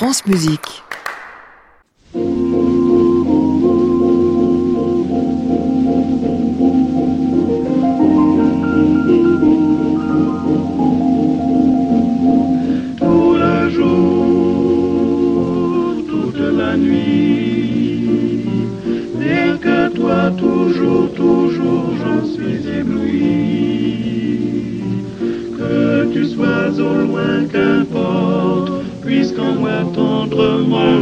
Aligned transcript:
France 0.00 0.24
Musique. 0.24 0.82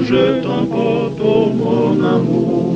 Je 0.04 0.42
t'emporte, 0.42 1.20
oh 1.22 1.50
mon 1.54 2.04
amour, 2.04 2.74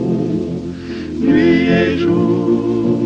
nuit 1.21 1.69
et 1.69 1.99
jour. 1.99 2.99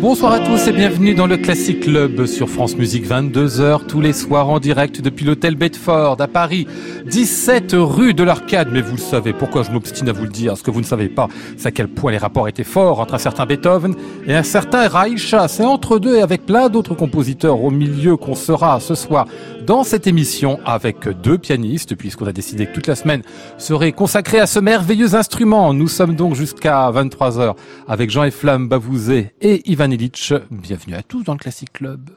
Bonsoir 0.00 0.32
à 0.34 0.38
tous 0.40 0.68
et 0.68 0.72
bienvenue 0.72 0.95
dans 1.14 1.26
le 1.26 1.36
Classic 1.36 1.78
Club 1.78 2.26
sur 2.26 2.48
France 2.48 2.76
Musique 2.76 3.06
22h 3.06 3.86
tous 3.86 4.00
les 4.00 4.12
soirs 4.12 4.48
en 4.48 4.58
direct 4.58 5.00
depuis 5.00 5.24
l'hôtel 5.24 5.54
Bedford 5.54 6.16
à 6.20 6.26
Paris 6.26 6.66
17 7.06 7.74
rue 7.78 8.12
de 8.12 8.24
l'Arcade. 8.24 8.70
Mais 8.72 8.80
vous 8.80 8.96
le 8.96 9.00
savez 9.00 9.32
pourquoi 9.32 9.62
je 9.62 9.70
m'obstine 9.70 10.08
à 10.08 10.12
vous 10.12 10.24
le 10.24 10.30
dire? 10.30 10.56
Ce 10.56 10.64
que 10.64 10.70
vous 10.70 10.80
ne 10.80 10.86
savez 10.86 11.08
pas 11.08 11.28
c'est 11.56 11.68
à 11.68 11.70
quel 11.70 11.86
point 11.86 12.10
les 12.10 12.18
rapports 12.18 12.48
étaient 12.48 12.64
forts 12.64 12.98
entre 12.98 13.14
un 13.14 13.18
certain 13.18 13.46
Beethoven 13.46 13.94
et 14.26 14.34
un 14.34 14.42
certain 14.42 14.88
Reicha. 14.88 15.46
C'est 15.46 15.64
entre 15.64 15.98
deux 15.98 16.16
et 16.16 16.22
avec 16.22 16.44
plein 16.44 16.68
d'autres 16.68 16.94
compositeurs 16.94 17.62
au 17.62 17.70
milieu 17.70 18.16
qu'on 18.16 18.34
sera 18.34 18.80
ce 18.80 18.96
soir 18.96 19.26
dans 19.64 19.84
cette 19.84 20.06
émission 20.08 20.58
avec 20.64 21.08
deux 21.22 21.38
pianistes 21.38 21.94
puisqu'on 21.94 22.26
a 22.26 22.32
décidé 22.32 22.66
que 22.66 22.72
toute 22.72 22.88
la 22.88 22.96
semaine 22.96 23.22
serait 23.58 23.92
consacrée 23.92 24.40
à 24.40 24.46
ce 24.46 24.58
merveilleux 24.58 25.14
instrument. 25.14 25.72
Nous 25.72 25.88
sommes 25.88 26.16
donc 26.16 26.34
jusqu'à 26.34 26.90
23h 26.90 27.54
avec 27.86 28.10
Jean 28.10 28.28
Flamme 28.30 28.68
Bavouzé 28.68 29.32
et 29.40 29.62
Ivan 29.70 29.90
Illich. 29.90 30.32
Bienvenue 30.50 30.95
à 30.96 31.02
tous 31.02 31.22
dans 31.22 31.34
le 31.34 31.38
Classic 31.38 31.70
Club. 31.72 32.10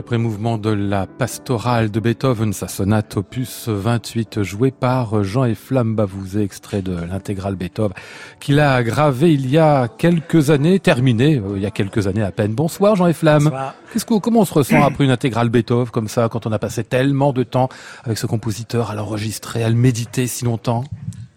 Le 0.00 0.06
prémouvement 0.06 0.56
de 0.56 0.70
la 0.70 1.06
pastorale 1.06 1.90
de 1.90 2.00
Beethoven, 2.00 2.54
sa 2.54 2.68
sonate 2.68 3.18
opus 3.18 3.68
28, 3.68 4.42
jouée 4.42 4.70
par 4.70 5.22
Jean 5.22 5.54
Flamme 5.54 5.94
Bavouzé, 5.94 6.42
extrait 6.42 6.80
de 6.80 6.96
l'intégrale 7.04 7.54
Beethoven, 7.54 7.92
qu'il 8.40 8.60
a 8.60 8.82
gravé 8.82 9.34
il 9.34 9.50
y 9.50 9.58
a 9.58 9.88
quelques 9.88 10.48
années, 10.48 10.80
terminé 10.80 11.36
euh, 11.36 11.52
il 11.56 11.62
y 11.62 11.66
a 11.66 11.70
quelques 11.70 12.06
années 12.06 12.22
à 12.22 12.32
peine. 12.32 12.54
Bonsoir 12.54 12.96
Jean 12.96 13.12
Flamme. 13.12 13.44
Bonsoir. 13.44 13.74
Qu'est-ce 13.92 14.06
que, 14.06 14.18
comment 14.18 14.40
on 14.40 14.44
se 14.46 14.54
ressent 14.54 14.82
après 14.82 15.04
une 15.04 15.10
intégrale 15.10 15.50
Beethoven 15.50 15.90
comme 15.90 16.08
ça, 16.08 16.30
quand 16.30 16.46
on 16.46 16.52
a 16.52 16.58
passé 16.58 16.82
tellement 16.82 17.34
de 17.34 17.42
temps 17.42 17.68
avec 18.02 18.16
ce 18.16 18.24
compositeur 18.24 18.90
à 18.90 18.94
l'enregistrer, 18.94 19.62
à 19.62 19.68
le 19.68 19.76
méditer 19.76 20.26
si 20.26 20.46
longtemps? 20.46 20.82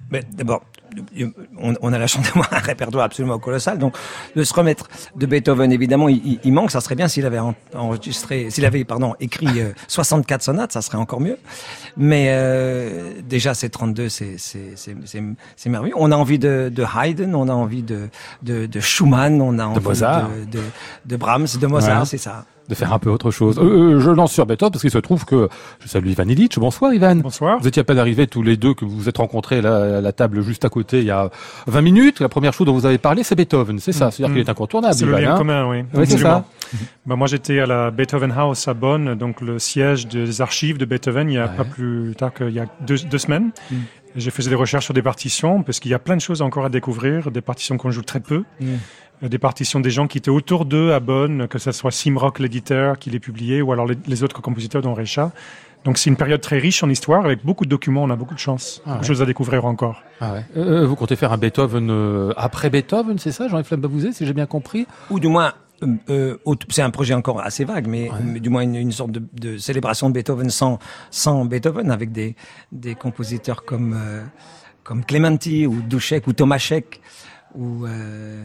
Mais 0.10 0.24
d'abord, 0.38 0.64
on, 1.60 1.74
on, 1.82 1.94
a 1.94 1.98
la 1.98 2.08
chance 2.08 2.26
d'avoir 2.26 2.52
un 2.54 2.60
répertoire 2.60 3.06
absolument 3.06 3.40
colossal. 3.40 3.78
Donc, 3.78 3.96
de 4.36 4.44
se 4.44 4.54
remettre 4.54 4.88
de 5.16 5.26
Beethoven, 5.26 5.72
évidemment, 5.72 6.10
il, 6.10 6.40
il 6.44 6.54
manque. 6.54 6.72
Ça 6.72 6.82
serait 6.82 6.96
bien 6.96 7.08
s'il 7.08 7.26
avait 7.26 7.40
enregistré, 7.74 8.50
s'il 8.50 8.66
avait, 8.66 8.84
pardon, 8.84 9.16
écrit 9.20 9.62
euh, 9.62 9.72
64 9.88 10.42
sonates, 10.42 10.72
ça 10.72 10.82
serait 10.82 10.98
encore 10.98 11.22
mieux. 11.22 11.38
Mais 11.98 12.28
euh, 12.30 13.14
déjà, 13.28 13.54
ces 13.54 13.70
32, 13.70 14.10
c'est 14.10 14.38
c'est 14.38 15.70
merveilleux. 15.70 15.96
On 15.98 16.12
a 16.12 16.16
envie 16.16 16.40
de, 16.40 16.72
de, 16.74 16.84
Haydn, 16.84 17.36
on 17.36 17.48
a 17.48 17.54
envie 17.54 17.84
de, 17.84 18.10
de, 18.42 18.66
de 18.66 18.80
Schumann, 18.80 19.42
on 19.42 19.60
a 19.60 19.66
envie 19.66 19.80
de, 19.80 20.46
de, 20.52 20.64
de, 21.06 21.16
Brahms, 21.16 21.48
de 21.60 21.68
Mozart, 21.68 22.02
ouais. 22.02 22.06
c'est 22.06 22.18
ça 22.18 22.46
de 22.70 22.76
faire 22.76 22.94
un 22.94 23.00
peu 23.00 23.10
autre 23.10 23.32
chose. 23.32 23.60
Euh, 23.60 24.00
je 24.00 24.10
lance 24.12 24.32
sur 24.32 24.46
Beethoven 24.46 24.72
parce 24.72 24.82
qu'il 24.82 24.92
se 24.92 24.98
trouve 24.98 25.26
que 25.26 25.50
je 25.80 25.88
salue 25.88 26.08
Ivan 26.08 26.28
Illich. 26.28 26.58
Bonsoir 26.58 26.94
Ivan. 26.94 27.16
Bonsoir. 27.18 27.60
Vous 27.60 27.68
étiez 27.68 27.82
à 27.82 27.84
peine 27.84 28.00
arrivés 28.00 28.28
tous 28.28 28.42
les 28.42 28.58
deux 28.58 28.74
que 28.74 28.86
vous 28.86 28.98
vous 28.98 29.10
êtes 29.10 29.18
rencontrés 29.18 29.58
à 29.58 29.62
la, 29.62 29.98
à 29.98 30.02
la, 30.02 30.12
table 30.12 30.42
juste 30.42 30.66
à 30.66 30.70
côté 30.70 31.00
il 31.00 31.06
y 31.06 31.12
a 31.12 31.30
20 31.68 31.82
minutes. 31.82 32.20
La 32.20 32.30
première 32.30 32.54
chose 32.54 32.68
dont 32.68 32.74
vous 32.74 32.86
avez 32.86 32.98
parlé, 32.98 33.24
c'est 33.24 33.36
Beethoven, 33.36 33.80
c'est 33.80 33.92
ça. 33.92 34.12
C'est-à-dire 34.12 34.30
mmh. 34.30 34.38
qu'il 34.38 34.48
est 34.48 34.50
incontournable. 34.50 34.94
C'est 34.94 35.06
le 35.06 35.18
lien 35.18 35.34
hein 35.34 35.38
commun, 35.38 35.70
oui. 35.70 35.84
oui 35.94 36.06
c'est 36.08 36.18
ça. 36.18 36.46
bah, 37.06 37.16
moi, 37.16 37.28
j'étais 37.28 37.60
à 37.60 37.66
la 37.66 37.92
Beethoven 37.92 38.32
House 38.32 38.68
à 38.68 38.74
Bonn, 38.74 39.16
donc 39.16 39.42
le 39.42 39.60
siège 39.60 40.08
des 40.08 40.42
archives 40.42 40.78
de 40.78 40.86
Beethoven, 40.86 41.30
il 41.30 41.36
y 41.36 41.38
a 41.38 41.46
ouais. 41.46 41.56
pas 41.56 41.66
plus 41.66 42.14
tard 42.18 42.34
qu'il 42.34 42.52
y 42.52 42.60
a 42.60 42.66
deux, 42.82 42.98
deux 42.98 43.18
semaines. 43.18 43.52
Mmh. 43.72 43.76
Et 44.16 44.20
J'ai 44.20 44.30
fait 44.30 44.48
des 44.48 44.56
recherches 44.56 44.86
sur 44.86 44.94
des 44.94 45.02
partitions 45.02 45.64
parce 45.64 45.80
qu'il 45.80 45.90
y 45.90 45.96
a 45.96 46.00
plein 46.00 46.16
de 46.16 46.22
choses 46.22 46.44
encore 46.44 46.66
à 46.66 46.70
découvrir, 46.70 47.32
des 47.32 47.42
partitions 47.42 47.78
qu'on 47.78 47.90
joue 47.90 48.04
très 48.04 48.20
peu, 48.20 48.44
Mm. 48.60 48.76
Euh, 49.24 49.28
des 49.30 49.38
partitions 49.40 49.80
des 49.80 49.90
gens 49.92 50.08
qui 50.08 50.18
étaient 50.18 50.30
autour 50.32 50.66
d'eux 50.66 50.94
à 50.94 51.00
Bonn, 51.00 51.48
que 51.48 51.58
ce 51.60 51.72
soit 51.72 51.92
Simrock 51.92 52.40
l'éditeur 52.40 53.00
qui 53.00 53.10
les 53.10 53.20
publiait 53.20 53.62
ou 53.62 53.72
alors 53.72 53.86
les, 53.88 53.98
les 54.08 54.24
autres 54.24 54.42
compositeurs 54.42 54.82
dont 54.82 54.94
Recha. 54.94 55.32
Donc 55.86 55.98
c'est 55.98 56.10
une 56.10 56.16
période 56.16 56.40
très 56.40 56.60
riche 56.60 56.82
en 56.84 56.90
histoire 56.90 57.26
avec 57.26 57.44
beaucoup 57.46 57.66
de 57.66 57.70
documents, 57.70 58.04
on 58.04 58.10
a 58.10 58.16
beaucoup 58.16 58.36
de 58.36 58.40
chance, 58.40 58.82
Ah 58.86 58.94
ouais. 58.94 59.00
de 59.02 59.06
choses 59.06 59.22
à 59.22 59.26
découvrir 59.26 59.66
encore. 59.66 60.02
Ah 60.22 60.34
ouais. 60.34 60.46
Euh, 60.56 60.88
vous 60.88 60.96
comptez 60.96 61.18
faire 61.18 61.34
un 61.34 61.38
Beethoven 61.38 61.90
euh, 61.92 62.32
après 62.38 62.70
Beethoven, 62.70 63.18
c'est 63.20 63.34
ça, 63.34 63.50
Jean-Yves 63.50 63.66
Flambabouzet, 63.66 64.14
si 64.14 64.26
j'ai 64.26 64.32
bien 64.34 64.46
compris? 64.46 64.88
Ou 65.10 65.20
du 65.20 65.28
moins, 65.28 65.52
euh, 65.84 65.88
euh, 66.10 66.38
c'est 66.70 66.84
un 66.84 66.90
projet 66.90 67.14
encore 67.14 67.42
assez 67.42 67.66
vague, 67.66 67.88
mais, 67.88 68.10
Ouais. 68.10 68.16
mais 68.24 68.40
du 68.40 68.50
moins 68.50 68.62
une, 68.62 68.76
une 68.76 68.94
sorte 68.94 69.12
de, 69.12 69.22
de 69.34 69.58
célébration 69.58 70.08
de 70.10 70.14
Beethoven 70.14 70.50
sans, 70.50 70.80
sans 71.12 71.44
Beethoven, 71.44 71.92
avec 71.92 72.14
des, 72.14 72.38
des 72.72 72.96
compositeurs 72.96 73.66
comme, 73.66 73.94
euh, 73.94 74.24
comme 74.86 75.04
Clementi 75.04 75.68
ou 75.68 75.82
Dušek 75.82 76.28
ou 76.28 76.32
Tomaszek 76.34 77.02
ou, 77.56 77.86
euh, 77.86 78.42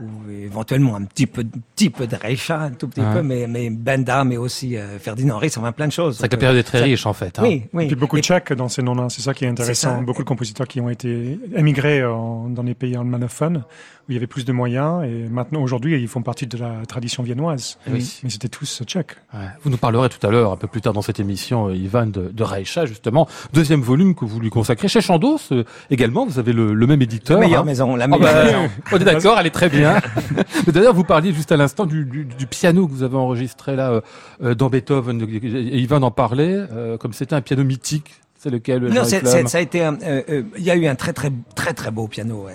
ou 0.00 0.30
éventuellement 0.30 0.96
un 0.96 1.02
petit 1.04 1.26
peu, 1.26 1.42
petit 1.74 1.90
peu 1.90 2.06
de 2.06 2.16
Reicha, 2.16 2.60
un 2.60 2.70
tout 2.70 2.88
petit 2.88 3.00
Ouais. 3.00 3.12
peu, 3.14 3.22
mais, 3.22 3.46
mais 3.46 3.70
Benda, 3.70 4.24
mais 4.24 4.36
aussi 4.36 4.76
euh, 4.76 4.98
Ferdinand 4.98 5.38
Ries, 5.38 5.52
enfin 5.56 5.72
plein 5.72 5.86
de 5.86 5.92
choses. 5.92 6.14
C'est 6.16 6.20
vrai 6.20 6.28
que 6.28 6.34
la 6.36 6.40
période 6.40 6.58
est 6.58 6.62
très 6.62 6.82
riche 6.82 7.06
en 7.06 7.12
fait. 7.12 7.38
hein. 7.38 7.42
Oui, 7.44 7.62
oui. 7.72 7.84
Et 7.84 7.86
puis 7.88 7.96
beaucoup 7.96 8.16
de 8.16 8.20
Et- 8.20 8.22
Tchèques 8.22 8.52
dans 8.52 8.68
ces 8.68 8.82
noms-là, 8.82 9.06
c'est 9.08 9.22
ça 9.22 9.32
qui 9.34 9.44
est 9.44 9.48
intéressant. 9.48 10.02
Beaucoup 10.02 10.22
de 10.22 10.28
compositeurs 10.28 10.66
qui 10.68 10.80
ont 10.80 10.88
été 10.90 11.38
émigrés 11.56 12.04
en- 12.04 12.48
dans 12.48 12.62
les 12.62 12.74
pays 12.74 12.94
almanophones, 12.96 13.64
où 14.08 14.12
il 14.12 14.14
y 14.14 14.16
avait 14.18 14.26
plus 14.26 14.44
de 14.44 14.52
moyens, 14.52 15.04
et 15.04 15.28
maintenant, 15.28 15.62
aujourd'hui, 15.62 16.00
ils 16.00 16.08
font 16.08 16.22
partie 16.22 16.46
de 16.46 16.56
la 16.58 16.84
tradition 16.86 17.22
viennoise. 17.22 17.78
Oui. 17.90 18.20
Mais 18.22 18.30
c'était 18.30 18.48
tous 18.48 18.82
tchèques. 18.84 19.16
Ouais. 19.34 19.40
Vous 19.62 19.70
nous 19.70 19.76
parlerez 19.78 20.08
tout 20.08 20.24
à 20.26 20.30
l'heure, 20.30 20.52
un 20.52 20.56
peu 20.56 20.66
plus 20.68 20.80
tard 20.80 20.92
dans 20.92 21.02
cette 21.02 21.18
émission, 21.20 21.68
euh, 21.68 21.74
Ivan, 21.74 22.06
de, 22.06 22.28
de 22.32 22.42
Reicha, 22.44 22.86
justement. 22.86 23.26
Deuxième 23.52 23.80
volume 23.80 24.14
que 24.14 24.24
vous 24.24 24.38
lui 24.40 24.50
consacrez. 24.50 24.88
Chez 24.88 25.00
Chandos, 25.00 25.38
euh, 25.52 25.64
également, 25.90 26.24
vous 26.26 26.38
avez 26.38 26.52
le, 26.52 26.72
le 26.74 26.86
même 26.86 27.02
éditeur. 27.02 27.40
La 27.40 27.46
meilleure 27.46 27.62
hein. 27.62 27.64
maison, 27.64 27.96
la 27.96 28.04
Ah 28.04 28.08
meilleure 28.08 28.32
bah, 28.32 28.44
maison. 28.44 28.68
on 28.92 28.96
est 28.96 29.04
d'accord, 29.04 29.38
elle 29.40 29.46
est 29.46 29.50
très 29.50 29.68
bien. 29.68 29.85
D'ailleurs, 30.68 30.94
vous 30.94 31.04
parliez 31.04 31.32
juste 31.32 31.52
à 31.52 31.56
l'instant 31.56 31.86
du, 31.86 32.04
du, 32.04 32.24
du 32.24 32.46
piano 32.46 32.86
que 32.86 32.92
vous 32.92 33.02
avez 33.02 33.16
enregistré 33.16 33.76
là 33.76 33.90
euh, 33.90 34.00
euh, 34.42 34.54
dans 34.54 34.68
Beethoven. 34.68 35.20
Et 35.22 35.78
Ivan 35.78 36.02
en 36.02 36.10
parlait, 36.10 36.56
euh, 36.72 36.96
comme 36.98 37.12
c'était 37.12 37.34
un 37.34 37.40
piano 37.40 37.64
mythique. 37.64 38.14
C'est 38.38 38.50
lequel 38.50 38.82
Non, 38.88 39.04
ça 39.04 39.58
a 39.58 39.60
été. 39.60 39.82
euh, 39.84 39.92
euh, 40.04 40.42
Il 40.58 40.62
y 40.64 40.70
a 40.70 40.76
eu 40.76 40.86
un 40.86 40.94
très 40.94 41.12
très 41.12 41.32
très 41.54 41.72
très 41.72 41.90
beau 41.90 42.06
piano. 42.06 42.46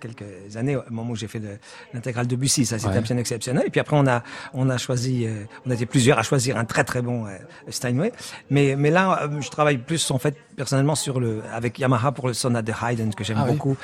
Quelques 0.00 0.56
années, 0.56 0.76
au 0.76 0.82
moment 0.90 1.12
où 1.12 1.16
j'ai 1.16 1.28
fait 1.28 1.42
l'intégrale 1.94 2.26
de 2.26 2.36
Bussy, 2.36 2.64
ça 2.66 2.78
c'était 2.78 2.90
Ouais. 2.92 2.98
un 2.98 3.02
piano 3.02 3.20
exceptionnel. 3.20 3.64
Et 3.66 3.70
puis 3.70 3.80
après, 3.80 3.96
on 3.96 4.06
a 4.06 4.22
on 4.54 4.68
a 4.70 4.78
choisi, 4.78 5.26
euh, 5.26 5.44
on 5.66 5.70
était 5.70 5.86
plusieurs 5.86 6.18
à 6.18 6.22
choisir 6.22 6.56
un 6.56 6.64
très 6.64 6.84
très 6.84 7.02
bon 7.02 7.26
euh, 7.26 7.30
Steinway. 7.68 8.12
Mais 8.50 8.76
mais 8.76 8.90
là, 8.90 9.22
euh, 9.24 9.40
je 9.40 9.50
travaille 9.50 9.78
plus 9.78 10.10
en 10.10 10.18
fait 10.18 10.36
personnellement 10.56 10.94
sur 10.94 11.20
le 11.20 11.42
avec 11.52 11.78
Yamaha 11.78 12.12
pour 12.12 12.26
le 12.28 12.34
sonate 12.34 12.64
de 12.64 12.72
Haydn 12.72 13.10
que 13.14 13.24
j'aime 13.24 13.38
Ah 13.40 13.44
oui. 13.46 13.52
beaucoup. 13.52 13.76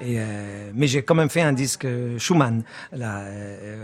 Et 0.00 0.16
euh, 0.18 0.70
mais 0.74 0.86
j'ai 0.86 1.02
quand 1.02 1.14
même 1.14 1.28
fait 1.30 1.42
un 1.42 1.52
disque 1.52 1.86
Schumann 2.18 2.62
là 2.92 3.24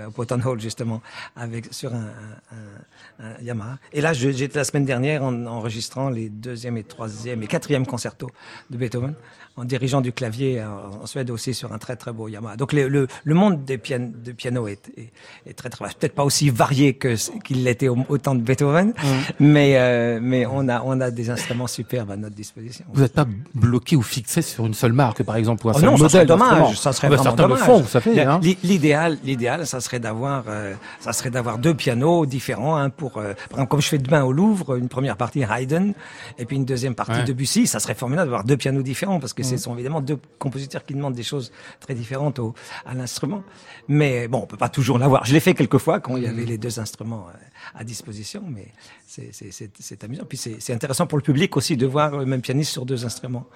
au 0.06 0.10
Potton 0.10 0.40
Hall 0.44 0.60
justement 0.60 1.02
avec 1.36 1.72
sur 1.72 1.94
un, 1.94 1.98
un- 1.98 3.24
un- 3.26 3.30
un 3.38 3.42
Yamaha. 3.42 3.78
Et 3.92 4.00
là, 4.00 4.12
j'étais 4.12 4.58
la 4.58 4.64
semaine 4.64 4.84
dernière 4.84 5.22
en 5.24 5.46
enregistrant 5.46 6.08
les 6.08 6.28
deuxième 6.28 6.76
et 6.76 6.84
troisième 6.84 7.42
et 7.42 7.46
quatrième 7.46 7.86
concertos 7.86 8.30
de 8.70 8.76
Beethoven, 8.76 9.14
en 9.58 9.64
dirigeant 9.64 10.00
du 10.00 10.12
clavier 10.12 10.62
en, 10.62 11.02
en 11.02 11.06
Suède 11.06 11.30
aussi 11.30 11.52
sur 11.54 11.72
un 11.72 11.78
très 11.78 11.96
très 11.96 12.12
beau 12.12 12.28
Yamaha. 12.28 12.56
Donc 12.56 12.72
le, 12.72 12.88
le, 12.88 13.06
le 13.24 13.34
monde 13.34 13.64
des 13.64 13.76
pian 13.78 13.98
de 14.24 14.32
piano 14.32 14.68
est, 14.68 14.88
est, 14.96 15.10
est 15.46 15.54
très 15.54 15.68
très 15.68 15.84
peut-être 15.86 16.14
pas 16.14 16.24
aussi 16.24 16.48
varié 16.50 16.94
que 16.94 17.14
qu'il 17.42 17.64
l'était 17.64 17.88
au, 17.88 17.98
au 18.08 18.18
temps 18.18 18.34
de 18.34 18.40
Beethoven, 18.40 18.92
mais 19.40 19.76
euh, 19.76 20.18
mais 20.22 20.46
on 20.46 20.68
a 20.68 20.82
on 20.84 21.00
a 21.00 21.10
des 21.10 21.30
instruments 21.30 21.66
superbes 21.66 22.10
à 22.10 22.16
notre 22.16 22.34
disposition. 22.34 22.84
Vous 22.92 23.02
n'êtes 23.02 23.12
pas 23.14 23.26
bloqué 23.54 23.96
ou 23.96 24.02
fixé 24.02 24.42
sur 24.42 24.66
une 24.66 24.74
seule 24.74 24.92
marque, 24.92 25.22
par 25.22 25.36
exemple, 25.36 25.66
ou 25.66 25.70
un 25.70 25.72
Oh 25.76 25.78
seul 25.80 25.84
non, 25.90 25.96
ça 25.96 26.02
modèle 26.04 26.10
serait 26.10 26.26
d'instrument. 26.26 26.56
dommage. 26.60 26.78
Ça 26.78 26.92
serait 26.92 27.06
Ah 27.08 27.10
bah, 27.10 27.16
vraiment 27.16 27.36
dommage. 27.36 27.82
vous 27.82 27.88
savez. 27.88 28.20
Hein. 28.20 28.40
L'i- 28.42 28.58
L'idéal, 28.62 29.18
l'idéal, 29.24 29.66
ça 29.66 29.80
serait 29.80 30.00
d'avoir, 30.00 30.44
euh, 30.48 30.74
ça 31.00 31.12
serait 31.12 31.30
d'avoir 31.30 31.58
deux 31.58 31.74
pianos 31.74 32.26
différents. 32.26 32.76
Hein, 32.76 32.90
pour, 32.90 33.16
euh, 33.18 33.34
par 33.50 33.58
exemple, 33.58 33.68
comme 33.70 33.80
je 33.82 33.88
fais 33.88 33.98
demain 33.98 34.22
au 34.24 34.32
Louvre, 34.32 34.76
une 34.76 34.88
première 34.88 35.16
partie 35.16 35.42
Haydn 35.42 35.92
et 36.38 36.44
puis 36.44 36.56
une 36.56 36.64
deuxième 36.64 36.94
partie 36.94 37.12
Ouais. 37.12 37.24
Debussy. 37.24 37.66
Ça 37.66 37.80
serait 37.80 37.94
formidable 37.94 38.26
d'avoir 38.28 38.44
deux 38.44 38.56
pianos 38.56 38.82
différents 38.82 39.18
parce 39.20 39.32
que 39.32 39.42
ce 39.48 39.56
sont 39.56 39.74
évidemment 39.74 40.00
deux 40.00 40.18
compositeurs 40.38 40.84
qui 40.84 40.94
demandent 40.94 41.14
des 41.14 41.22
choses 41.22 41.52
très 41.80 41.94
différentes 41.94 42.38
au, 42.38 42.54
à 42.86 42.94
l'instrument. 42.94 43.42
Mais 43.88 44.28
bon, 44.28 44.40
on 44.42 44.46
peut 44.46 44.56
pas 44.56 44.68
toujours 44.68 44.98
l'avoir. 44.98 45.24
Je 45.24 45.32
l'ai 45.32 45.40
fait 45.40 45.54
quelques 45.54 45.78
fois 45.78 46.00
quand 46.00 46.16
il 46.16 46.24
y 46.24 46.26
avait 46.26 46.44
les 46.44 46.58
deux 46.58 46.80
instruments 46.80 47.26
euh, 47.28 47.78
à 47.78 47.84
disposition, 47.84 48.42
mais 48.46 48.68
c'est 49.06 50.04
amusant. 50.04 50.24
Puis 50.28 50.38
c'est 50.38 50.72
intéressant 50.72 51.06
pour 51.06 51.18
le 51.18 51.24
public 51.24 51.56
aussi 51.56 51.76
de 51.76 51.86
voir 51.86 52.16
le 52.16 52.26
même 52.26 52.42
pianiste 52.42 52.72
sur 52.72 52.86
deux 52.86 53.04
instruments 53.04 53.46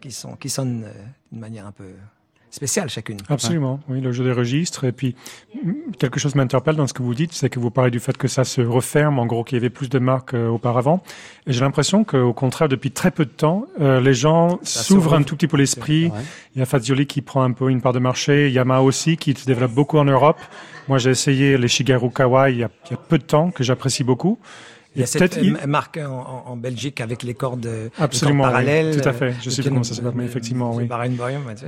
qui 0.00 0.12
sont 0.12 0.36
qui 0.36 0.48
sonnent 0.48 0.84
euh, 0.84 0.92
d'une 1.32 1.40
manière 1.40 1.66
un 1.66 1.72
peu 1.72 1.92
spéciale 2.50 2.88
chacune. 2.88 3.18
Absolument, 3.28 3.80
oui, 3.88 4.00
le 4.00 4.12
jeu 4.12 4.24
des 4.24 4.32
registres. 4.32 4.84
Et 4.84 4.92
puis, 4.92 5.14
quelque 5.98 6.18
chose 6.18 6.34
m'interpelle 6.34 6.76
dans 6.76 6.86
ce 6.86 6.92
que 6.92 7.02
vous 7.02 7.14
dites, 7.14 7.32
c'est 7.32 7.48
que 7.48 7.60
vous 7.60 7.70
parlez 7.70 7.90
du 7.90 8.00
fait 8.00 8.16
que 8.16 8.28
ça 8.28 8.44
se 8.44 8.60
referme, 8.60 9.18
en 9.18 9.26
gros, 9.26 9.44
qu'il 9.44 9.56
y 9.56 9.60
avait 9.60 9.70
plus 9.70 9.88
de 9.88 9.98
marques 9.98 10.34
euh, 10.34 10.48
auparavant. 10.48 11.02
Et 11.46 11.52
j'ai 11.52 11.60
l'impression 11.60 12.04
qu'au 12.04 12.32
contraire, 12.32 12.68
depuis 12.68 12.90
très 12.90 13.10
peu 13.10 13.24
de 13.24 13.30
temps, 13.30 13.66
euh, 13.80 14.00
les 14.00 14.14
gens 14.14 14.58
s'ouvrent 14.62 15.14
un 15.14 15.22
tout 15.22 15.36
petit 15.36 15.48
peu 15.48 15.56
l'esprit. 15.56 16.10
Il 16.54 16.58
y 16.58 16.62
a 16.62 16.66
Fazioli 16.66 17.06
qui 17.06 17.22
prend 17.22 17.42
un 17.42 17.52
peu 17.52 17.70
une 17.70 17.80
part 17.80 17.92
de 17.92 18.00
marché, 18.00 18.50
Yamaha 18.50 18.82
aussi, 18.82 19.16
qui 19.16 19.32
se 19.34 19.46
développe 19.46 19.72
beaucoup 19.72 19.98
en 19.98 20.04
Europe. 20.04 20.38
Moi, 20.88 20.98
j'ai 20.98 21.10
essayé 21.10 21.56
les 21.56 21.68
Shigeru 21.68 22.10
Kawai 22.10 22.52
il 22.52 22.58
y 22.58 22.64
a, 22.64 22.70
il 22.86 22.90
y 22.90 22.94
a 22.94 22.96
peu 22.96 23.18
de 23.18 23.22
temps, 23.22 23.50
que 23.50 23.62
j'apprécie 23.62 24.02
beaucoup. 24.02 24.38
Il 24.96 25.00
y 25.00 25.04
a 25.04 25.06
cette 25.06 25.36
il- 25.40 25.54
euh, 25.54 25.66
marque 25.68 25.98
en, 25.98 26.56
Belgique 26.56 27.00
avec 27.00 27.22
les 27.22 27.34
cordes, 27.34 27.64
euh, 27.66 27.84
les 27.84 27.90
cordes 27.90 28.02
Absolument, 28.04 28.44
oui. 28.44 28.50
parallèles. 28.50 29.00
Tout 29.00 29.08
à 29.08 29.12
euh, 29.12 29.14
fait. 29.14 29.34
Je 29.40 29.44
le 29.44 29.50
sais 29.50 29.56
plus 29.56 29.62
piano- 29.62 29.68
comment 29.76 29.82
ça 29.84 29.94
s'appelle, 29.94 30.12
mais 30.16 30.24
euh, 30.24 30.26
effectivement, 30.26 30.74
oui. 30.74 30.88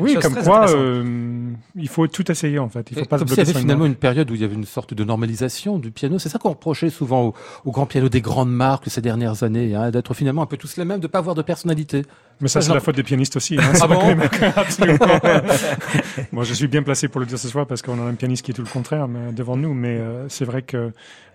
Oui, 0.00 0.16
comme 0.20 0.34
quoi, 0.34 0.68
euh, 0.70 1.50
il 1.76 1.88
faut 1.88 2.06
tout 2.08 2.30
essayer, 2.32 2.58
en 2.58 2.68
fait. 2.68 2.88
Il 2.90 2.94
faut 2.96 3.04
Et 3.04 3.06
pas 3.06 3.18
se 3.18 3.20
comme 3.22 3.28
s'il 3.28 3.38
y 3.38 3.40
avait 3.42 3.52
finalement 3.60 3.86
une 3.86 3.94
période 3.94 4.28
où 4.30 4.34
il 4.34 4.40
y 4.40 4.44
avait 4.44 4.56
une 4.56 4.64
sorte 4.64 4.92
de 4.94 5.04
normalisation 5.04 5.78
du 5.78 5.92
piano. 5.92 6.18
C'est 6.18 6.28
ça 6.30 6.38
qu'on 6.40 6.50
reprochait 6.50 6.90
souvent 6.90 7.26
aux, 7.26 7.34
aux 7.64 7.70
grands 7.70 7.86
pianos 7.86 8.08
des 8.08 8.20
grandes 8.20 8.50
marques 8.52 8.88
ces 8.90 9.00
dernières 9.00 9.44
années, 9.44 9.74
hein, 9.74 9.90
d'être 9.92 10.14
finalement 10.14 10.42
un 10.42 10.46
peu 10.46 10.56
tous 10.56 10.76
les 10.76 10.84
mêmes, 10.84 11.00
de 11.00 11.06
pas 11.06 11.18
avoir 11.18 11.36
de 11.36 11.42
personnalité. 11.42 12.02
Mais 12.40 12.48
ça, 12.48 12.60
c'est 12.60 12.66
Genre- 12.68 12.74
la 12.74 12.80
faute 12.80 12.96
des 12.96 13.04
pianistes 13.04 13.36
aussi. 13.36 13.56
Hein, 13.56 13.72
Ah 13.80 13.86
pas 13.86 13.94
bon 13.94 14.00
que 14.00 14.06
les 14.08 14.14
mecs, 14.16 14.42
absolument. 14.56 14.98
Moi, 16.32 16.44
je 16.44 16.54
suis 16.54 16.66
bien 16.66 16.82
placé 16.82 17.08
pour 17.08 17.20
le 17.20 17.26
dire 17.26 17.38
ce 17.38 17.48
soir 17.48 17.66
parce 17.66 17.82
qu'on 17.82 17.98
a 17.98 18.02
un 18.10 18.14
pianiste 18.14 18.44
qui 18.44 18.50
est 18.50 18.54
tout 18.54 18.62
le 18.62 18.68
contraire 18.68 19.06
mais, 19.08 19.32
devant 19.32 19.56
nous. 19.56 19.74
Mais 19.74 19.96
euh, 19.98 20.28
c'est 20.28 20.44
vrai 20.44 20.62
que 20.62 20.92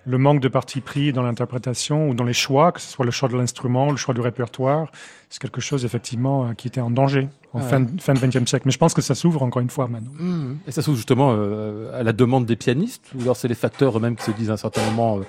le 0.08 0.18
manque 0.18 0.40
de 0.40 0.48
parti 0.48 0.80
pris 0.82 1.12
dans 1.12 1.22
l'interprétation 1.22 2.10
ou 2.10 2.14
dans 2.14 2.24
les 2.24 2.34
choix, 2.34 2.72
que 2.72 2.80
ce 2.82 2.88
soit 2.90 3.04
le 3.06 3.12
choix 3.12 3.28
de 3.30 3.36
l'instrument, 3.36 3.92
le 3.92 3.98
choix 3.98 4.14
du 4.14 4.22
répertoire, 4.22 4.90
c'est 5.30 5.42
quelque 5.42 5.60
chose 5.62 5.84
effectivement 5.84 6.46
euh, 6.46 6.54
qui 6.54 6.68
était 6.70 6.80
en 6.82 6.90
danger 6.90 7.28
en 7.54 7.60
Ouais. 7.60 7.68
fin, 7.70 7.86
fin 8.00 8.14
de 8.14 8.20
20e 8.20 8.46
siècle. 8.48 8.64
Mais 8.66 8.72
je 8.72 8.78
pense 8.78 8.94
que 8.94 9.02
ça 9.02 9.16
s'ouvre 9.16 9.44
encore 9.44 9.62
une 9.62 9.70
fois 9.70 9.88
maintenant. 9.88 10.12
Mmh. 10.18 10.60
Et 10.68 10.72
ça 10.72 10.82
s'ouvre 10.82 10.96
justement 10.98 11.32
euh, 11.38 12.00
à 12.00 12.04
la 12.04 12.14
demande 12.14 12.46
des 12.46 12.56
pianistes, 12.56 13.04
ou 13.16 13.22
alors 13.22 13.36
c'est 13.36 13.48
les 13.50 13.56
facteurs 13.56 13.98
eux-mêmes 13.98 14.16
qui 14.16 14.24
se 14.24 14.32
disent 14.32 14.50
à 14.50 14.54
un 14.54 14.58
certain 14.58 14.84
moment, 14.86 15.18
euh, 15.20 15.22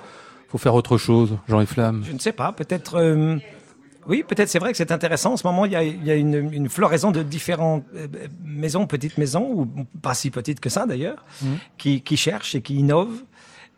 faut 0.47 0.57
faire 0.57 0.73
autre 0.75 0.97
chose, 0.97 1.37
Jean 1.49 1.59
et 1.59 1.65
Flamme. 1.65 2.03
Je 2.07 2.13
ne 2.13 2.19
sais 2.19 2.31
pas, 2.33 2.51
peut-être. 2.53 2.95
euh, 2.95 3.37
oui, 4.07 4.23
peut-être 4.27 4.49
c'est 4.49 4.57
vrai 4.59 4.71
que 4.71 4.77
c'est 4.77 4.91
intéressant. 4.91 5.33
En 5.33 5.37
ce 5.37 5.45
moment, 5.45 5.65
il 5.65 5.73
y 5.73 5.75
a, 5.75 5.83
il 5.83 6.03
y 6.03 6.09
a 6.09 6.15
une, 6.15 6.51
une 6.53 6.69
floraison 6.69 7.11
de 7.11 7.21
différentes 7.21 7.83
euh, 7.95 8.07
maisons, 8.43 8.87
petites 8.87 9.17
maisons, 9.17 9.43
ou 9.51 9.67
pas 10.01 10.13
si 10.13 10.31
petites 10.31 10.59
que 10.61 10.69
ça 10.69 10.85
d'ailleurs, 10.87 11.25
Mhm. 11.43 11.57
qui, 11.77 12.01
qui 12.01 12.15
cherchent 12.17 12.55
et 12.55 12.61
qui 12.61 12.75
innovent. 12.75 13.21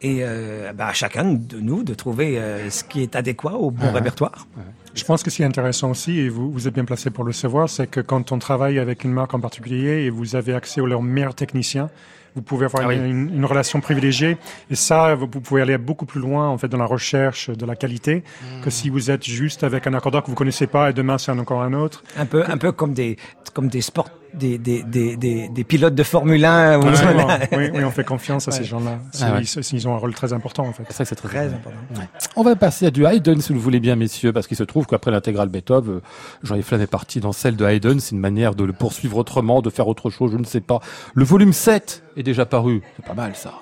Et 0.04 0.20
euh, 0.22 0.74
bah, 0.74 0.88
à 0.88 0.94
chacun 0.94 1.26
de 1.34 1.60
nous 1.60 1.84
de 1.84 1.94
trouver 1.94 2.40
euh, 2.40 2.70
ce 2.72 2.84
qui 2.84 3.02
est 3.04 3.16
adéquat 3.16 3.54
au 3.54 3.70
bon 3.72 3.86
Ouais. 3.86 3.92
répertoire. 3.92 4.48
Je 4.96 5.04
pense 5.06 5.22
que 5.24 5.30
ce 5.30 5.38
qui 5.38 5.44
est 5.44 5.46
intéressant 5.46 5.92
aussi, 5.92 6.20
et 6.20 6.28
vous, 6.30 6.52
vous 6.52 6.68
êtes 6.68 6.74
bien 6.74 6.86
placé 6.86 7.12
pour 7.12 7.24
le 7.24 7.32
savoir, 7.32 7.70
c'est 7.70 7.88
que 7.88 8.02
quand 8.02 8.32
on 8.32 8.40
travaille 8.40 8.80
avec 8.80 9.04
une 9.04 9.12
marque 9.14 9.34
en 9.34 9.40
particulier 9.40 10.04
et 10.06 10.10
vous 10.10 10.36
avez 10.36 10.54
accès 10.54 10.82
aux 10.82 10.86
leurs 10.88 11.02
meilleurs 11.04 11.36
techniciens, 11.36 11.90
vous 12.36 12.42
pouvez 12.42 12.66
avoir 12.66 12.84
Ah 12.86 12.88
oui. 12.88 12.96
une, 12.96 13.06
une- 13.06 13.36
une 13.36 13.46
relation 13.46 13.82
privilégiée. 13.82 14.38
Et 14.70 14.76
ça, 14.76 15.16
vous, 15.16 15.28
pouvez 15.28 15.62
aller 15.62 15.78
beaucoup 15.78 16.06
plus 16.06 16.22
loin 16.22 16.48
en 16.50 16.58
fait 16.58 16.68
dans 16.68 16.78
la 16.78 16.86
recherche 16.86 17.50
de 17.50 17.66
la 17.66 17.76
qualité 17.76 18.24
que 18.64 18.70
si 18.70 18.90
vous 18.90 19.12
êtes 19.12 19.24
juste 19.26 19.64
avec 19.64 19.88
un 19.88 19.94
accordeur 19.94 20.24
que 20.24 20.28
vous 20.30 20.36
connaissez 20.36 20.68
pas 20.68 20.90
et 20.90 20.94
demain 20.94 21.18
c'est 21.18 21.32
encore 21.32 21.62
un 21.62 21.74
autre. 21.74 22.04
Un 22.18 22.26
peu, 22.26 22.44
un 22.48 22.58
peu 22.58 22.72
comme 22.72 22.94
des, 22.94 23.18
comme 23.54 23.68
des 23.68 23.82
sports, 23.82 24.10
des, 24.34 24.58
des, 24.58 24.82
des, 24.84 25.18
des, 25.18 25.50
des 25.50 25.64
pilotes 25.66 25.94
de 25.96 26.04
Formule 26.04 26.46
1. 26.46 26.80
où- 26.80 26.88
Absolument. 26.88 27.28
oui, 27.52 27.70
oui, 27.74 27.84
on 27.84 27.92
fait 27.92 28.06
confiance 28.06 28.48
à 28.48 28.52
ces 28.52 28.64
gens-là. 28.64 29.00
Ah 29.22 29.34
ouais. 29.34 29.42
ils, 29.44 29.88
ont 29.90 29.94
un 29.94 29.98
rôle 29.98 30.14
très 30.14 30.32
important 30.32 30.64
en 30.66 30.72
fait. 30.74 30.84
C'est 30.88 30.94
ça 30.98 31.04
que 31.04 31.10
c'est 31.10 31.16
très, 31.16 31.28
Très 31.30 31.46
important. 31.48 31.78
important. 31.92 32.18
On 32.38 32.44
va 32.44 32.56
passer 32.56 32.86
à 32.86 32.92
du 32.92 33.06
Haydn, 33.06 33.40
si 33.42 33.50
vous 33.50 33.56
le 33.60 33.64
voulez 33.64 33.80
bien, 33.82 33.96
messieurs, 33.98 34.32
parce 34.32 34.48
qu'il 34.48 34.56
se 34.56 34.64
trouve 34.64 34.86
qu'après 34.88 35.12
l'intégrale 35.12 35.50
Beethoven, 35.50 35.96
euh, 35.96 36.02
Jean-Yves 36.44 36.64
Flamme 36.64 36.82
est 36.82 36.88
parti 36.88 37.20
dans 37.20 37.34
celle 37.34 37.58
de 37.58 37.66
Haydn. 37.66 38.00
C'est 38.00 38.12
une 38.16 38.22
manière 38.22 38.56
de 38.56 38.64
le 38.64 38.72
poursuivre 38.74 39.18
autrement, 39.18 39.62
de 39.62 39.70
faire 39.70 39.88
autre 39.90 40.10
chose, 40.10 40.32
je 40.32 40.38
ne 40.38 40.46
sais 40.46 40.62
pas. 40.62 40.80
Le 41.14 41.26
volume 41.26 41.52
7 41.52 42.04
est 42.16 42.24
déjà 42.24 42.46
paru. 42.46 42.82
C'est 42.96 43.06
pas 43.06 43.14
mal, 43.14 43.36
ça. 43.36 43.54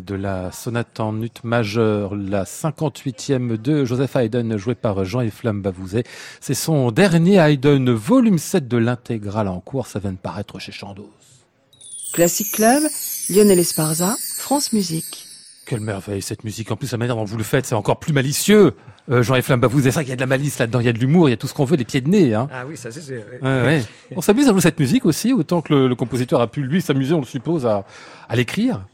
De 0.00 0.14
la 0.14 0.52
sonate 0.52 1.00
en 1.00 1.20
ut 1.20 1.30
majeur, 1.44 2.14
la 2.14 2.44
58e 2.44 3.60
de 3.60 3.84
Joseph 3.84 4.16
Haydn, 4.16 4.56
jouée 4.56 4.74
par 4.74 5.04
Jean-Yves 5.04 5.40
Bavouzet. 5.54 6.04
C'est 6.40 6.54
son 6.54 6.90
dernier 6.90 7.36
Haydn, 7.36 7.90
volume 7.90 8.38
7 8.38 8.68
de 8.68 8.76
l'intégrale 8.76 9.48
en 9.48 9.60
cours. 9.60 9.86
Ça 9.86 9.98
vient 9.98 10.12
de 10.12 10.16
paraître 10.16 10.58
chez 10.58 10.72
Chandos. 10.72 11.10
Classic 12.12 12.50
Club, 12.52 12.82
Lionel 13.30 13.58
Esparza, 13.58 14.16
France 14.38 14.72
Musique. 14.72 15.26
Quelle 15.66 15.80
merveille 15.80 16.22
cette 16.22 16.44
musique. 16.44 16.70
En 16.70 16.76
plus, 16.76 16.90
la 16.92 16.98
manière 16.98 17.16
dont 17.16 17.24
vous 17.24 17.36
le 17.38 17.44
faites, 17.44 17.66
c'est 17.66 17.74
encore 17.74 17.98
plus 17.98 18.12
malicieux. 18.12 18.74
Euh, 19.10 19.22
Jean-Yves 19.22 19.56
Bavouzet, 19.56 19.90
c'est 19.90 19.94
ça 19.94 20.00
qu'il 20.02 20.10
y 20.10 20.12
a 20.12 20.16
de 20.16 20.20
la 20.20 20.26
malice 20.26 20.58
là-dedans, 20.58 20.80
il 20.80 20.86
y 20.86 20.88
a 20.88 20.92
de 20.92 20.98
l'humour, 20.98 21.28
il 21.28 21.32
y 21.32 21.34
a 21.34 21.36
tout 21.36 21.48
ce 21.48 21.54
qu'on 21.54 21.64
veut, 21.64 21.76
des 21.76 21.84
pieds 21.84 22.00
de 22.00 22.08
nez. 22.08 22.34
Hein. 22.34 22.48
Ah 22.52 22.64
oui, 22.68 22.76
ça 22.76 22.90
c'est... 22.92 23.00
Ouais, 23.10 23.22
ouais. 23.42 23.82
On 24.16 24.20
s'amuse 24.20 24.46
à 24.46 24.52
jouer 24.52 24.60
cette 24.60 24.78
musique 24.78 25.06
aussi, 25.06 25.32
autant 25.32 25.60
que 25.60 25.72
le, 25.74 25.88
le 25.88 25.94
compositeur 25.94 26.40
a 26.40 26.46
pu 26.46 26.62
lui 26.62 26.80
s'amuser, 26.80 27.14
on 27.14 27.20
le 27.20 27.26
suppose, 27.26 27.66
à, 27.66 27.84
à 28.28 28.36
l'écrire. 28.36 28.84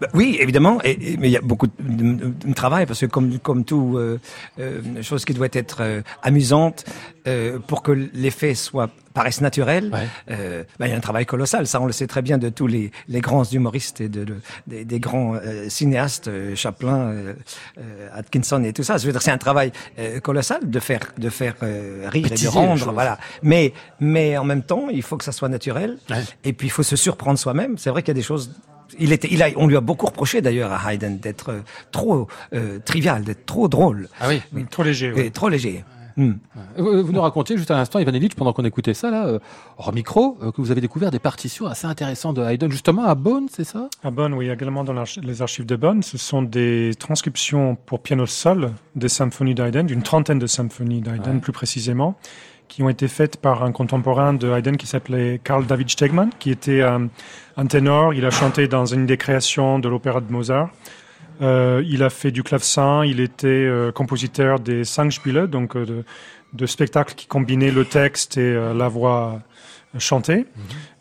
Bah, 0.00 0.08
oui, 0.12 0.36
évidemment, 0.40 0.80
et, 0.82 1.16
mais 1.18 1.28
il 1.28 1.32
y 1.32 1.36
a 1.36 1.40
beaucoup 1.40 1.68
de, 1.68 1.72
de, 1.78 2.52
travail 2.54 2.84
parce 2.84 3.00
que 3.00 3.06
comme 3.06 3.38
comme 3.38 3.64
tout 3.64 3.94
euh, 3.96 4.18
euh, 4.58 4.80
chose 5.02 5.24
qui 5.24 5.34
doit 5.34 5.46
être 5.52 5.78
euh, 5.82 6.02
amusante 6.22 6.84
euh, 7.28 7.60
pour 7.60 7.82
que 7.84 7.92
l'effet 7.92 8.54
soit 8.56 8.90
paraisse 9.14 9.40
naturel, 9.40 9.90
Ouais. 9.94 10.66
bah, 10.80 10.86
il 10.86 10.90
y 10.90 10.92
a 10.92 10.96
un 10.96 11.00
travail 11.00 11.26
colossal. 11.26 11.68
Ça, 11.68 11.80
on 11.80 11.86
le 11.86 11.92
sait 11.92 12.08
très 12.08 12.22
bien 12.22 12.38
de 12.38 12.48
tous 12.48 12.66
les, 12.66 12.90
les 13.06 13.20
grands 13.20 13.44
humoristes 13.44 14.00
et 14.00 14.08
de, 14.08 14.24
de- 14.24 14.40
des, 14.66 14.84
des 14.84 14.98
grands 14.98 15.36
cinéastes, 15.68 16.28
Chaplin, 16.56 17.14
Atkinson 18.12 18.64
et 18.64 18.72
tout 18.72 18.82
ça. 18.82 18.98
Je 18.98 19.06
veux 19.06 19.12
dire, 19.12 19.22
c'est 19.22 19.30
un 19.30 19.38
travail 19.38 19.70
colossal 20.24 20.68
de 20.68 20.80
faire 20.80 21.12
de 21.16 21.30
faire 21.30 21.54
rire 21.60 22.32
et 22.32 22.34
de 22.34 22.48
rendre, 22.48 22.92
voilà. 22.92 23.18
Mais 23.42 23.72
mais 24.00 24.36
en 24.36 24.44
même 24.44 24.62
temps, 24.64 24.88
il 24.90 25.02
faut 25.02 25.16
que 25.16 25.24
ça 25.24 25.32
soit 25.32 25.48
naturel. 25.48 25.98
Ouais. 26.10 26.16
Et 26.42 26.52
puis 26.52 26.66
il 26.66 26.70
faut 26.70 26.82
se 26.82 26.96
surprendre 26.96 27.38
soi-même. 27.38 27.78
C'est 27.78 27.90
vrai 27.90 28.02
qu'il 28.02 28.08
y 28.08 28.16
a 28.18 28.20
des 28.20 28.22
choses. 28.22 28.50
Il 28.98 29.12
était, 29.12 29.28
il 29.30 29.42
a, 29.42 29.48
on 29.56 29.66
lui 29.66 29.76
a 29.76 29.80
beaucoup 29.80 30.06
reproché 30.06 30.40
d'ailleurs 30.40 30.72
à 30.72 30.92
Haydn 30.92 31.18
d'être 31.18 31.50
euh, 31.50 31.60
trop 31.92 32.28
euh, 32.54 32.78
trivial, 32.84 33.24
d'être 33.24 33.46
trop 33.46 33.68
drôle, 33.68 34.08
Ah 34.20 34.28
oui. 34.28 34.40
Trop 34.70 34.82
léger. 34.82 35.12
et 35.16 35.30
trop 35.30 35.48
léger. 35.48 35.84
Hmm. 36.16 36.34
Euh, 36.78 37.02
Vous 37.02 37.10
nous 37.10 37.20
racontiez 37.20 37.56
juste 37.56 37.72
à 37.72 37.74
l'instant, 37.76 37.98
Ivan 37.98 38.12
Illich, 38.12 38.36
pendant 38.36 38.52
qu'on 38.52 38.64
écoutait 38.64 38.94
ça, 38.94 39.10
là, 39.10 39.26
euh, 39.26 39.40
hors 39.78 39.92
micro, 39.92 40.38
euh, 40.44 40.52
que 40.52 40.60
vous 40.60 40.70
avez 40.70 40.80
découvert 40.80 41.10
des 41.10 41.18
partitions 41.18 41.66
assez 41.66 41.88
intéressantes 41.88 42.36
de 42.36 42.42
Haydn, 42.42 42.70
justement 42.70 43.02
à 43.04 43.16
Bonn, 43.16 43.46
c'est 43.50 43.64
ça? 43.64 43.88
À 44.04 44.12
Bonn, 44.12 44.32
oui, 44.32 44.48
également 44.48 44.84
dans 44.84 44.94
les 45.22 45.42
archives 45.42 45.66
de 45.66 45.74
Bonn, 45.74 46.04
ce 46.04 46.16
sont 46.16 46.42
des 46.42 46.92
transcriptions 47.00 47.74
pour 47.86 47.98
piano 48.00 48.26
seul 48.26 48.70
des 48.94 49.08
symphonies 49.08 49.56
d'Haydn, 49.56 49.86
d'une 49.86 50.02
trentaine 50.02 50.38
de 50.38 50.46
symphonies 50.46 51.00
d'Haydn 51.00 51.30
Ouais. 51.34 51.40
plus 51.40 51.52
précisément, 51.52 52.14
qui 52.68 52.82
ont 52.82 52.88
été 52.88 53.08
faites 53.08 53.36
par 53.36 53.62
un 53.62 53.72
contemporain 53.72 54.32
de 54.34 54.50
Haydn 54.50 54.76
qui 54.76 54.86
s'appelait 54.86 55.40
Karl 55.44 55.64
David 55.66 55.90
Stegmann, 55.90 56.30
qui 56.38 56.50
était 56.50 56.80
euh, 56.80 56.98
un 57.56 57.66
ténor. 57.66 58.14
Il 58.14 58.24
a 58.24 58.30
chanté 58.30 58.66
dans 58.68 58.86
une 58.86 59.06
des 59.06 59.16
créations 59.16 59.78
de 59.78 59.88
l'opéra 59.88 60.20
de 60.20 60.32
Mozart. 60.32 60.70
Euh, 61.42 61.82
il 61.86 62.02
a 62.02 62.10
fait 62.10 62.30
du 62.30 62.42
clavecin, 62.42 63.04
il 63.04 63.20
était 63.20 63.48
euh, 63.48 63.90
compositeur 63.92 64.60
des 64.60 64.84
Singspiele, 64.84 65.48
donc 65.48 65.76
euh, 65.76 65.84
de, 65.84 66.04
de 66.52 66.66
spectacles 66.66 67.14
qui 67.14 67.26
combinaient 67.26 67.72
le 67.72 67.84
texte 67.84 68.36
et 68.38 68.54
la 68.54 68.88
voix 68.88 69.40
chantée. 69.98 70.46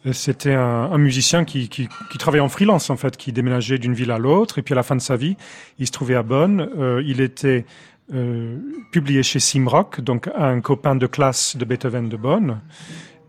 Euh, 0.05 0.13
C'était 0.13 0.53
un, 0.53 0.89
un 0.91 0.97
musicien 0.97 1.45
qui, 1.45 1.69
qui, 1.69 1.87
qui 2.11 2.17
travaillait 2.17 2.43
en 2.43 2.49
freelance 2.49 2.89
en 2.89 2.97
fait, 2.97 3.15
qui 3.15 3.31
déménageait 3.31 3.77
d'une 3.77 3.93
ville 3.93 4.11
à 4.11 4.17
l'autre 4.17 4.57
et 4.57 4.63
puis 4.63 4.73
à 4.73 4.75
la 4.75 4.83
fin 4.83 4.95
de 4.95 5.01
sa 5.01 5.15
vie, 5.15 5.37
il 5.77 5.85
se 5.87 5.91
trouvait 5.91 6.15
à 6.15 6.23
Bonn. 6.23 6.67
Il 7.05 7.21
était 7.21 7.65
euh, 8.13 8.57
publié 8.91 9.23
chez 9.23 9.39
Simrock, 9.39 10.01
donc 10.01 10.29
un 10.35 10.59
copain 10.61 10.95
de 10.95 11.07
classe 11.07 11.55
de 11.55 11.65
Beethoven 11.65 12.09
de 12.09 12.17
Bonn. 12.17 12.61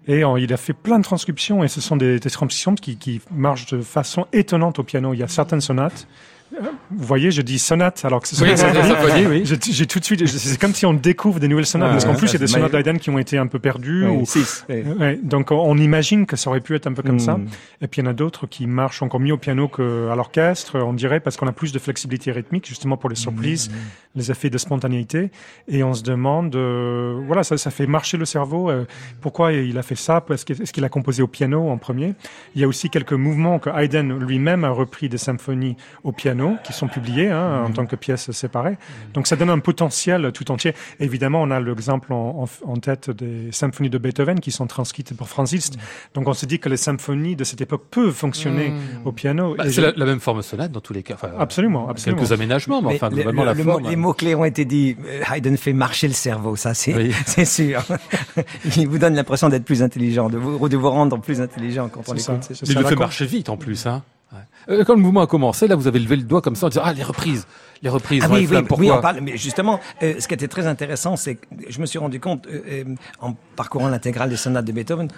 Et 0.06 0.22
il 0.38 0.52
a 0.52 0.56
fait 0.58 0.74
plein 0.74 0.98
de 0.98 1.04
transcriptions 1.04 1.64
et 1.64 1.68
ce 1.68 1.80
sont 1.80 1.96
des, 1.96 2.20
transcriptions 2.20 2.74
qui 2.74 3.22
marchent 3.30 3.72
de 3.72 3.80
façon 3.80 4.26
étonnante 4.32 4.78
au 4.78 4.82
piano. 4.82 5.14
Il 5.14 5.18
y 5.20 5.22
a 5.22 5.28
certaines 5.28 5.62
sonates. 5.62 6.06
Vous 6.52 7.04
voyez, 7.06 7.30
je 7.30 7.42
dis 7.42 7.58
sonate 7.58 8.04
alors 8.04 8.20
que 8.20 8.28
ce 8.28 8.36
sont 8.36 8.44
des 8.44 8.56
symphonies. 8.56 9.26
oui. 9.26 9.42
J'ai 9.44 9.86
tout 9.86 9.98
de 9.98 10.04
suite, 10.04 10.26
c'est 10.26 10.60
comme 10.60 10.74
si 10.74 10.86
on 10.86 10.94
découvre 10.94 11.40
des 11.40 11.48
nouvelles 11.48 11.66
sonates, 11.66 11.90
parce 11.92 12.04
qu'en 12.04 12.12
ouais, 12.12 12.16
plus 12.18 12.28
il 12.30 12.34
y 12.34 12.36
a 12.36 12.38
des 12.38 12.46
c'est 12.46 12.54
sonates 12.54 12.70
d'Haydn 12.72 12.98
qui 12.98 13.10
ont 13.10 13.18
été 13.18 13.38
un 13.38 13.46
peu 13.46 13.58
perdues. 13.58 14.04
Ouais, 14.06 14.16
ou- 14.16 14.24
six, 14.26 14.64
ouais. 14.68 14.84
Ouais, 14.98 15.18
donc 15.22 15.50
on- 15.50 15.76
imagine 15.76 16.26
que 16.26 16.36
ça 16.36 16.50
aurait 16.50 16.60
pu 16.60 16.74
être 16.76 16.86
un 16.86 16.92
peu 16.92 17.02
comme 17.02 17.18
ça. 17.18 17.34
Hmm. 17.38 17.46
Et 17.80 17.88
puis 17.88 18.00
il 18.00 18.04
y 18.04 18.06
en 18.08 18.10
a 18.10 18.14
d'autres 18.14 18.46
qui 18.46 18.66
marchent 18.66 19.02
encore 19.02 19.20
mieux 19.20 19.32
au 19.32 19.36
piano 19.38 19.68
qu'à 19.68 19.82
l'orchestre, 20.14 20.78
on 20.78 20.92
dirait, 20.92 21.18
parce 21.20 21.36
qu'on 21.36 21.48
a 21.48 21.52
plus 21.52 21.72
de 21.72 21.78
flexibilité 21.78 22.30
rythmique, 22.30 22.66
justement 22.68 22.96
pour 22.96 23.10
les 23.10 23.16
surprises, 23.16 23.70
les 24.14 24.30
effets 24.30 24.50
de 24.50 24.58
spontanéité. 24.58 25.30
Et 25.66 25.82
on 25.82 25.92
se 25.94 26.02
demande, 26.04 26.54
euh, 26.54 27.20
voilà, 27.26 27.42
ça, 27.42 27.56
ça 27.58 27.70
fait 27.70 27.86
marcher 27.86 28.16
le 28.16 28.24
cerveau. 28.26 28.70
euh, 28.70 28.84
pourquoi 29.20 29.52
il 29.52 29.76
a 29.78 29.82
fait 29.82 29.96
ça 29.96 30.24
Est-ce 30.30 30.44
qu'il 30.44 30.62
est-ce 30.62 30.72
qu'il 30.72 30.84
a 30.84 30.88
composé 30.88 31.22
au 31.22 31.26
piano 31.26 31.68
en 31.70 31.78
premier? 31.78 32.14
Il 32.54 32.60
y 32.60 32.64
a 32.64 32.68
aussi 32.68 32.90
quelques 32.90 33.12
mouvements 33.12 33.58
que 33.58 33.70
Haydn 33.70 34.12
lui-même 34.18 34.64
a 34.64 34.70
repris 34.70 35.08
des 35.08 35.18
symphonies 35.18 35.76
au 36.04 36.12
piano, 36.12 36.33
qui 36.64 36.72
sont 36.72 36.88
publiées 36.88 37.30
hein, 37.30 37.64
en 37.66 37.70
tant 37.70 37.86
que 37.86 37.96
pièces 37.96 38.30
séparées. 38.32 38.76
Donc 39.14 39.26
ça 39.26 39.36
donne 39.36 39.50
un 39.50 39.58
potentiel 39.58 40.30
tout 40.32 40.50
entier. 40.50 40.74
Évidemment, 41.00 41.42
on 41.42 41.50
a 41.50 41.60
l'exemple 41.60 42.12
en, 42.12 42.44
en- 42.44 42.70
en 42.72 42.76
tête 42.76 43.10
des 43.10 43.50
symphonies 43.52 43.90
de 43.90 43.98
Beethoven 43.98 44.40
qui 44.40 44.50
sont 44.50 44.66
transcrites 44.66 45.16
pour 45.16 45.28
Franz 45.28 45.54
Liszt. 45.54 45.76
Donc 46.14 46.28
on 46.28 46.32
se 46.34 46.46
dit 46.46 46.58
que 46.58 46.68
les 46.68 46.76
symphonies 46.76 47.36
de 47.36 47.44
cette 47.44 47.60
époque 47.60 47.84
peuvent 47.90 48.12
fonctionner 48.12 48.70
Mmh. 48.70 49.06
au 49.06 49.12
piano. 49.12 49.54
Bah, 49.56 49.64
c'est 49.66 49.72
je- 49.72 49.80
la, 49.80 49.92
la 49.96 50.04
même 50.06 50.20
forme 50.20 50.42
sonate 50.42 50.72
dans 50.72 50.80
tous 50.80 50.92
les 50.92 51.02
cas. 51.02 51.14
Enfin, 51.14 51.30
Absolument, 51.38 51.88
absolument. 51.88 52.20
Quelques 52.20 52.32
aménagements, 52.32 52.82
mais, 52.82 52.88
Mais 52.90 52.94
enfin, 52.96 53.08
le- 53.08 53.16
globalement, 53.16 53.42
le- 53.42 53.46
la 53.48 53.54
le 53.54 53.64
mot- 53.64 53.70
forme. 53.72 53.88
les 53.90 53.96
mots-clés 53.96 54.34
ont 54.34 54.44
été 54.44 54.64
dit. 54.64 54.96
Euh, 55.06 55.22
Haydn 55.34 55.56
fait 55.56 55.72
marcher 55.72 56.08
le 56.08 56.14
cerveau, 56.14 56.56
ça 56.56 56.74
c'est 56.74 56.94
Oui. 56.94 57.12
c'est 57.26 57.44
sûr. 57.44 57.82
Il 58.76 58.88
vous 58.88 58.98
donne 58.98 59.14
l'impression 59.14 59.48
d'être 59.48 59.64
plus 59.64 59.82
intelligent, 59.82 60.28
de 60.28 60.38
vous, 60.38 60.68
de 60.68 60.76
vous 60.76 60.90
rendre 60.90 61.18
plus 61.20 61.40
intelligent 61.40 61.88
quand 61.88 62.00
on 62.08 62.14
C'est 62.14 62.20
ça. 62.20 62.32
l'écoute. 62.32 62.46
c'est 62.48 62.54
C'est 62.54 62.66
Mais 62.66 62.72
il 62.72 62.74
ça, 62.74 62.80
le 62.82 62.86
fait 62.88 62.96
marcher 62.96 63.26
vite 63.26 63.48
en 63.48 63.56
plus. 63.56 63.86
Hein. 63.86 64.02
Ouais. 64.34 64.74
Euh, 64.74 64.84
quand 64.84 64.94
le 64.94 65.00
mouvement 65.00 65.22
a 65.22 65.26
commencé, 65.26 65.68
là, 65.68 65.76
vous 65.76 65.86
avez 65.86 65.98
levé 65.98 66.16
le 66.16 66.22
doigt 66.24 66.42
comme 66.42 66.56
ça 66.56 66.66
en 66.66 66.68
disant 66.68 66.82
Ah, 66.84 66.92
les 66.92 67.02
reprises 67.02 67.46
Les 67.82 67.88
reprises, 67.88 68.22
Ah 68.24 68.28
oui, 68.30 68.40
oui, 68.40 68.46
Flamme, 68.46 68.62
oui, 68.64 68.68
pourquoi 68.68 68.98
on 68.98 69.00
parle. 69.00 69.20
Mais 69.20 69.36
justement, 69.36 69.80
euh, 70.02 70.14
ce 70.18 70.26
qui 70.26 70.34
était 70.34 70.48
très 70.48 70.66
intéressant, 70.66 71.16
c'est 71.16 71.36
que 71.36 71.46
je 71.68 71.80
me 71.80 71.86
suis 71.86 71.98
rendu 71.98 72.20
compte, 72.20 72.46
euh, 72.46 72.84
en 73.20 73.34
parcourant 73.56 73.88
l'intégrale 73.88 74.28
des 74.28 74.36
sonates 74.36 74.64
de 74.64 74.72
Beethoven, 74.72 75.08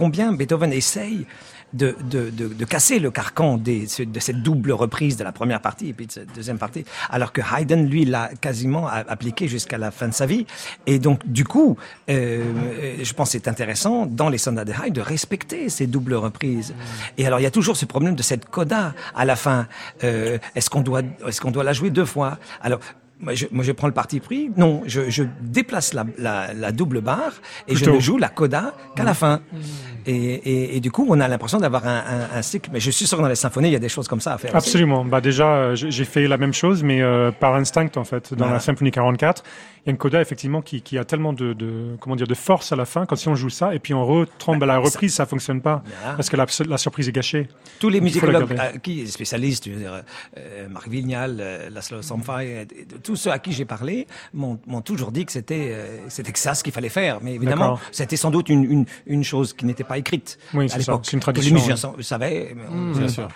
combien 0.00 0.32
Beethoven 0.32 0.72
essaye 0.72 1.26
de, 1.74 1.94
de, 2.10 2.30
de, 2.30 2.64
casser 2.64 2.98
le 2.98 3.10
carcan 3.10 3.58
de 3.58 3.84
cette 3.86 4.42
double 4.42 4.72
reprise 4.72 5.18
de 5.18 5.24
la 5.24 5.30
première 5.30 5.60
partie 5.60 5.90
et 5.90 5.92
puis 5.92 6.06
de 6.06 6.12
cette 6.12 6.34
deuxième 6.34 6.56
partie, 6.56 6.86
alors 7.10 7.32
que 7.32 7.42
Haydn, 7.42 7.86
lui, 7.86 8.06
l'a 8.06 8.30
quasiment 8.40 8.88
appliqué 8.88 9.46
jusqu'à 9.46 9.76
la 9.76 9.90
fin 9.90 10.08
de 10.08 10.14
sa 10.14 10.24
vie. 10.24 10.46
Et 10.86 10.98
donc, 10.98 11.20
du 11.26 11.44
coup, 11.44 11.76
euh, 12.08 12.42
euh, 12.82 12.96
je 13.02 13.12
pense 13.12 13.28
que 13.28 13.32
c'est 13.32 13.46
intéressant, 13.46 14.06
dans 14.06 14.30
les 14.30 14.38
sonates 14.38 14.68
de 14.68 14.72
Haydn, 14.72 14.94
de 14.94 15.02
respecter 15.02 15.68
ces 15.68 15.86
doubles 15.86 16.14
reprises. 16.14 16.74
Et 17.18 17.26
alors, 17.26 17.38
il 17.38 17.42
y 17.42 17.46
a 17.46 17.52
toujours 17.52 17.76
ce 17.76 17.84
problème 17.84 18.16
de 18.16 18.22
cette 18.22 18.46
coda 18.46 18.94
à 19.14 19.26
la 19.26 19.36
fin. 19.36 19.68
Euh, 20.02 20.38
est-ce 20.54 20.70
qu'on 20.70 20.80
doit, 20.80 21.02
est-ce 21.28 21.42
qu'on 21.42 21.52
doit 21.52 21.64
la 21.64 21.74
jouer 21.74 21.90
deux 21.90 22.06
fois? 22.06 22.38
Alors, 22.62 22.80
moi 23.20 23.34
je, 23.34 23.46
moi, 23.50 23.62
je 23.64 23.72
prends 23.72 23.86
le 23.86 23.92
parti 23.92 24.18
pris. 24.20 24.50
Non, 24.56 24.82
je, 24.86 25.10
je 25.10 25.24
déplace 25.42 25.92
la, 25.94 26.04
la, 26.18 26.52
la 26.54 26.72
double 26.72 27.00
barre 27.00 27.34
et 27.68 27.76
je 27.76 27.88
ne 27.88 28.00
joue 28.00 28.16
la 28.18 28.28
coda 28.28 28.74
qu'à 28.96 29.04
la 29.04 29.14
fin. 29.14 29.40
Et, 30.06 30.14
et, 30.14 30.76
et 30.76 30.80
du 30.80 30.90
coup, 30.90 31.06
on 31.08 31.20
a 31.20 31.28
l'impression 31.28 31.58
d'avoir 31.58 31.86
un, 31.86 31.98
un, 32.32 32.38
un 32.38 32.42
cycle. 32.42 32.70
Mais 32.72 32.80
je 32.80 32.90
suis 32.90 33.06
sûr 33.06 33.18
que 33.18 33.22
dans 33.22 33.28
les 33.28 33.34
symphonies, 33.34 33.68
il 33.68 33.72
y 33.72 33.76
a 33.76 33.80
des 33.80 33.90
choses 33.90 34.08
comme 34.08 34.20
ça 34.20 34.32
à 34.34 34.38
faire. 34.38 34.54
aussi. 34.54 34.68
Absolument. 34.68 35.04
Bah 35.04 35.20
déjà, 35.20 35.46
euh, 35.54 35.74
j'ai 35.76 36.04
fait 36.06 36.26
la 36.26 36.38
même 36.38 36.54
chose, 36.54 36.82
mais 36.82 37.02
euh, 37.02 37.30
par 37.30 37.54
instinct 37.54 37.90
en 37.96 38.04
fait. 38.04 38.30
Dans 38.32 38.38
Voilà. 38.38 38.54
la 38.54 38.60
symphonie 38.60 38.90
44, 38.90 39.42
il 39.84 39.88
y 39.88 39.90
a 39.90 39.92
une 39.92 39.98
coda 39.98 40.20
effectivement 40.22 40.62
qui, 40.62 40.80
qui 40.80 40.96
a 40.96 41.04
tellement 41.04 41.32
de, 41.34 41.52
de 41.52 41.96
comment 42.00 42.16
dire 42.16 42.26
de 42.26 42.34
force 42.34 42.72
à 42.72 42.76
la 42.76 42.86
fin. 42.86 43.04
Quand 43.04 43.16
si 43.16 43.28
on 43.28 43.34
joue 43.34 43.50
ça 43.50 43.74
et 43.74 43.78
puis 43.78 43.92
on 43.92 44.04
retombe 44.06 44.62
à 44.62 44.66
la 44.66 44.78
reprise, 44.78 45.12
ça 45.14 45.26
fonctionne 45.26 45.60
pas 45.60 45.82
Voilà. 46.00 46.16
parce 46.16 46.30
que 46.30 46.36
la, 46.36 46.46
la 46.66 46.78
surprise 46.78 47.08
est 47.08 47.12
gâchée. 47.12 47.48
Tous 47.78 47.90
les 47.90 48.00
musicologues 48.00 48.52
euh, 48.52 48.78
qui 48.82 49.06
spécialistes, 49.06 49.66
je 49.66 49.72
veux 49.72 49.80
dire, 49.80 50.02
euh, 50.38 50.68
Marc 50.70 50.88
Vignal, 50.88 51.36
euh, 51.40 51.68
Laszlo 51.70 52.00
Samfai, 52.00 52.32
euh, 52.40 52.64
tous 53.10 53.16
ceux 53.16 53.32
à 53.32 53.40
qui 53.40 53.50
j'ai 53.52 53.64
parlé 53.64 54.06
m'ont 54.32 54.56
toujours 54.84 55.10
dit 55.10 55.26
que 55.26 55.32
c'était 55.32 55.70
euh, 55.72 55.98
c'était 56.08 56.30
que 56.30 56.38
ça 56.38 56.54
ce 56.54 56.62
qu'il 56.62 56.72
fallait 56.72 56.88
faire. 56.88 57.18
Mais 57.22 57.34
évidemment, 57.34 57.76
c'était 57.90 58.16
sans 58.16 58.30
doute 58.30 58.48
une, 58.48 58.62
une, 58.64 58.84
une 59.06 59.24
chose 59.24 59.52
qui 59.52 59.64
n'était 59.66 59.82
pas 59.82 59.98
écrite 59.98 60.38
Oui, 60.54 60.70
à 60.72 60.78
l'époque. 60.78 61.02
C'est 61.04 61.14
une 61.14 61.20
tradition, 61.20 61.48
Les 61.56 61.60
musiciens 61.60 61.92
oui. 61.96 62.04
savaient, 62.04 62.52
mais 62.54 62.68
Mmh, 62.70 62.92
bien 62.98 63.08
sûr. 63.08 63.28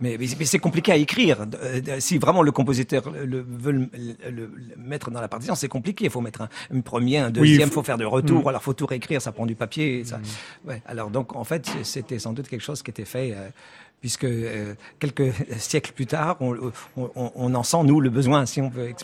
Mais, 0.00 0.16
mais- 0.18 0.26
mais 0.38 0.44
c'est 0.44 0.58
compliqué 0.58 0.90
à 0.90 0.96
écrire. 0.96 1.46
Euh, 1.62 2.00
Si 2.00 2.18
vraiment 2.18 2.42
le 2.42 2.50
compositeur 2.50 3.02
le, 3.12 3.46
veut 3.48 3.70
le, 3.72 3.88
le- 3.92 4.16
le 4.30 4.50
mettre 4.76 5.12
dans 5.12 5.20
la 5.20 5.28
partition, 5.28 5.54
c'est 5.54 5.68
compliqué. 5.68 6.06
Il 6.06 6.10
faut 6.10 6.20
mettre 6.20 6.42
un, 6.42 6.48
un 6.74 6.80
premier, 6.80 7.18
un 7.18 7.30
deuxième, 7.30 7.68
il 7.68 7.72
faut- 7.72 7.74
faut 7.80 7.82
faire 7.84 7.98
de 7.98 8.04
retour. 8.04 8.42
Mm. 8.44 8.48
Alors 8.48 8.62
faut 8.64 8.74
tout 8.74 8.86
réécrire, 8.86 9.22
ça 9.22 9.30
prend 9.32 9.46
du 9.46 9.54
papier. 9.54 10.04
Ça. 10.04 10.18
Ouais. 10.66 10.82
Alors 10.86 11.10
donc 11.10 11.36
en 11.36 11.44
fait, 11.44 11.70
c'était 11.84 12.18
sans 12.18 12.32
doute 12.32 12.48
quelque 12.48 12.62
chose 12.70 12.82
qui 12.82 12.90
était 12.90 13.04
fait. 13.04 13.30
euh, 13.32 13.48
Puisque 14.00 14.24
euh, 14.24 14.74
quelques 14.98 15.32
siècles 15.58 15.92
plus 15.92 16.06
tard, 16.06 16.36
on, 16.40 16.56
on, 16.96 17.54
en 17.54 17.62
sent, 17.62 17.84
nous, 17.84 18.00
le 18.00 18.08
besoin, 18.08 18.46
si 18.46 18.60
on 18.62 18.70
veut. 18.70 18.94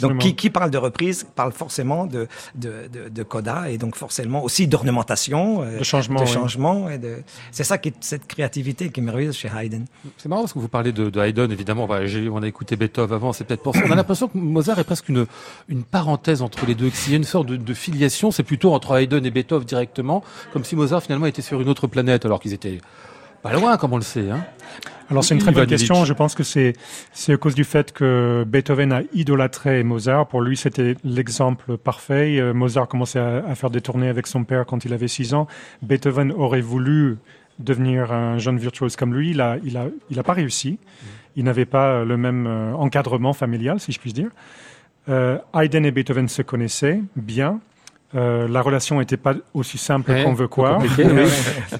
Donc, 0.00 0.18
qui, 0.18 0.34
qui 0.34 0.50
parle 0.50 0.70
de 0.70 0.78
reprise 0.78 1.26
parle 1.34 1.52
forcément 1.52 2.06
de, 2.06 2.26
de, 2.56 2.88
de, 2.92 3.08
de 3.08 3.22
coda 3.22 3.70
et 3.70 3.78
donc 3.78 3.94
forcément 3.94 4.42
aussi 4.42 4.66
d'ornementation, 4.66 5.62
euh, 5.62 5.78
De 5.78 5.84
changement, 5.84 6.20
de 6.20 6.26
oui. 6.26 6.32
changement. 6.32 6.90
Et 6.90 6.98
de... 6.98 7.22
C'est 7.52 7.64
ça 7.64 7.78
qui 7.78 7.90
est 7.90 7.94
cette 8.00 8.26
créativité 8.26 8.90
qui 8.90 9.00
est 9.00 9.02
merveilleuse 9.02 9.36
chez 9.36 9.48
Haydn. 9.48 9.84
C'est 10.16 10.28
marrant 10.28 10.42
parce 10.42 10.52
que 10.52 10.58
vous 10.58 10.68
parlez 10.68 10.92
de, 10.92 11.08
de 11.08 11.20
Haydn, 11.20 11.50
évidemment. 11.52 11.86
On 11.88 12.42
a 12.42 12.46
écouté 12.48 12.74
Beethoven 12.76 13.14
avant, 13.14 13.32
c'est 13.32 13.44
peut-être 13.44 13.62
pour 13.62 13.74
ça. 13.74 13.82
On 13.86 13.92
a 13.92 13.94
l'impression 13.96 14.28
que 14.28 14.38
Mozart 14.38 14.78
est 14.78 14.84
presque 14.84 15.08
une, 15.08 15.26
une 15.68 15.84
parenthèse 15.84 16.42
entre 16.42 16.66
les 16.66 16.74
deux. 16.74 16.90
que 16.90 16.96
S'il 16.96 17.12
y 17.12 17.14
a 17.14 17.18
une 17.18 17.24
sorte 17.24 17.46
de, 17.46 17.56
de 17.56 17.74
filiation, 17.74 18.30
c'est 18.30 18.42
plutôt 18.42 18.72
entre 18.74 18.96
Haydn 18.96 19.24
et 19.24 19.30
Beethoven 19.30 19.66
directement, 19.66 20.24
comme 20.52 20.64
si 20.64 20.74
Mozart 20.74 21.02
finalement 21.02 21.26
était 21.26 21.42
sur 21.42 21.60
une 21.60 21.68
autre 21.68 21.86
planète, 21.86 22.24
alors 22.24 22.40
qu'ils 22.40 22.52
étaient 22.54 22.80
Pas 23.42 23.52
loin, 23.52 23.76
comme 23.76 23.92
on 23.92 23.96
le 23.96 24.02
sait. 24.02 24.30
Hein. 24.30 24.44
Alors 25.10 25.24
c'est 25.24 25.34
une 25.34 25.40
très 25.40 25.52
bonne 25.52 25.66
question. 25.66 26.04
Je 26.04 26.12
pense 26.12 26.34
que 26.34 26.42
c'est 26.42 26.74
c'est 27.12 27.34
à 27.34 27.36
cause 27.36 27.54
du 27.54 27.64
fait 27.64 27.92
que 27.92 28.44
Beethoven 28.46 28.92
a 28.92 29.02
idolâtré 29.12 29.82
Mozart. 29.82 30.28
Pour 30.28 30.40
lui, 30.40 30.56
c'était 30.56 30.96
l'exemple 31.04 31.76
parfait. 31.76 32.38
Euh, 32.38 32.54
Mozart 32.54 32.88
commençait 32.88 33.18
à, 33.18 33.44
à 33.46 33.54
faire 33.54 33.70
des 33.70 33.80
tournées 33.80 34.08
avec 34.08 34.26
son 34.26 34.44
père 34.44 34.64
quand 34.64 34.84
il 34.84 34.92
avait 34.94 35.08
6 35.08 35.34
ans. 35.34 35.48
Beethoven 35.82 36.32
aurait 36.32 36.62
voulu 36.62 37.18
devenir 37.58 38.12
un 38.12 38.38
jeune 38.38 38.58
virtuose 38.58 38.96
comme 38.96 39.14
lui. 39.14 39.30
Il 39.30 39.40
a 39.40 39.58
il 39.64 39.76
a 39.76 39.88
il 40.08 40.18
a 40.18 40.22
pas 40.22 40.32
réussi. 40.32 40.78
Il 41.36 41.44
n'avait 41.44 41.66
pas 41.66 42.04
le 42.04 42.16
même 42.16 42.46
euh, 42.46 42.74
encadrement 42.74 43.32
familial, 43.32 43.80
si 43.80 43.92
je 43.92 43.98
puis 44.00 44.12
dire. 44.12 44.30
Euh, 45.08 45.38
Haydn 45.54 45.84
et 45.84 45.90
Beethoven 45.90 46.28
se 46.28 46.42
connaissaient 46.42 47.00
bien. 47.16 47.60
Euh, 48.14 48.46
la 48.46 48.60
relation 48.60 48.98
n'était 48.98 49.16
pas 49.16 49.34
aussi 49.54 49.78
simple 49.78 50.10
Ouais, 50.10 50.24
qu'on 50.24 50.34
veut 50.34 50.48
croire. 50.48 50.82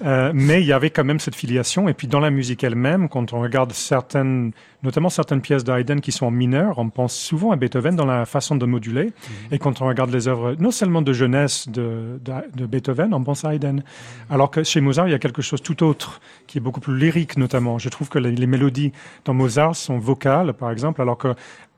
Euh, 0.04 0.32
mais 0.34 0.60
il 0.60 0.66
y 0.66 0.72
avait 0.72 0.90
quand 0.90 1.04
même 1.04 1.20
cette 1.20 1.36
filiation. 1.36 1.88
Et 1.88 1.94
puis 1.94 2.06
dans 2.08 2.18
la 2.18 2.30
musique 2.30 2.64
elle-même, 2.64 3.08
quand 3.08 3.32
on 3.32 3.40
regarde 3.40 3.72
certaines, 3.72 4.52
notamment 4.82 5.10
certaines 5.10 5.40
pièces 5.40 5.64
d'Haydn 5.64 6.00
qui 6.00 6.12
sont 6.12 6.26
en 6.26 6.30
mineur, 6.30 6.78
on 6.78 6.88
pense 6.88 7.14
souvent 7.14 7.52
à 7.52 7.56
Beethoven 7.56 7.94
dans 7.94 8.06
la 8.06 8.24
façon 8.24 8.56
de 8.56 8.66
moduler. 8.66 9.04
Mhm. 9.04 9.12
Et 9.52 9.58
quand 9.58 9.80
on 9.80 9.86
regarde 9.86 10.10
les 10.10 10.28
œuvres, 10.28 10.56
non 10.58 10.70
seulement 10.70 11.02
de 11.02 11.12
jeunesse 11.12 11.68
de, 11.68 12.20
de, 12.24 12.32
de 12.56 12.66
Beethoven, 12.66 13.14
on 13.14 13.22
pense 13.22 13.44
à 13.44 13.54
Haydn. 13.54 13.82
Alors 14.30 14.50
que 14.50 14.64
chez 14.64 14.80
Mozart, 14.80 15.08
il 15.08 15.12
y 15.12 15.14
a 15.14 15.20
quelque 15.20 15.42
chose 15.42 15.62
tout 15.62 15.84
autre, 15.84 16.20
qui 16.46 16.58
est 16.58 16.62
beaucoup 16.62 16.80
plus 16.80 16.96
lyrique 16.96 17.36
notamment. 17.36 17.78
Je 17.78 17.88
trouve 17.88 18.08
que 18.08 18.18
les, 18.18 18.32
les 18.32 18.46
mélodies 18.46 18.92
dans 19.24 19.34
Mozart 19.34 19.76
sont 19.76 19.98
vocales, 19.98 20.52
par 20.54 20.70
exemple, 20.70 21.00
alors 21.00 21.18
que 21.18 21.34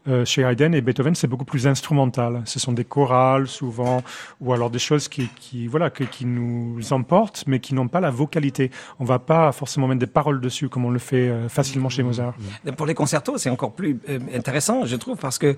euh, 0.08 0.24
chez 0.24 0.42
Haydn 0.42 0.74
et 0.74 0.80
Beethoven, 0.80 1.14
c'est 1.14 1.26
beaucoup 1.26 1.44
plus 1.44 1.66
instrumental. 1.66 2.42
Ce 2.44 2.58
sont 2.58 2.72
des 2.72 2.84
chorales 2.84 3.48
souvent, 3.48 4.02
ou 4.40 4.52
alors 4.52 4.70
des 4.70 4.78
choses 4.78 5.08
qui, 5.08 5.66
voilà, 5.66 5.90
qui 5.90 6.26
nous 6.26 6.92
emportent, 6.92 7.44
mais 7.46 7.58
qui 7.60 7.74
n'ont 7.74 7.88
pas 7.88 8.00
la 8.00 8.10
vocalité. 8.10 8.70
On 9.00 9.04
va 9.04 9.18
pas 9.18 9.50
forcément 9.52 9.86
mettre 9.86 10.00
des 10.00 10.06
paroles 10.06 10.40
dessus 10.40 10.68
comme 10.68 10.84
on 10.84 10.90
le 10.90 10.98
fait 10.98 11.28
euh, 11.28 11.48
facilement 11.48 11.88
chez 11.88 12.02
Mozart. 12.02 12.34
Pour 12.76 12.86
les 12.86 12.94
concertos, 12.94 13.38
c'est 13.38 13.50
encore 13.50 13.72
plus 13.72 13.98
euh, 14.08 14.18
intéressant, 14.34 14.84
je 14.86 14.96
trouve, 14.96 15.16
parce 15.16 15.38
que 15.38 15.56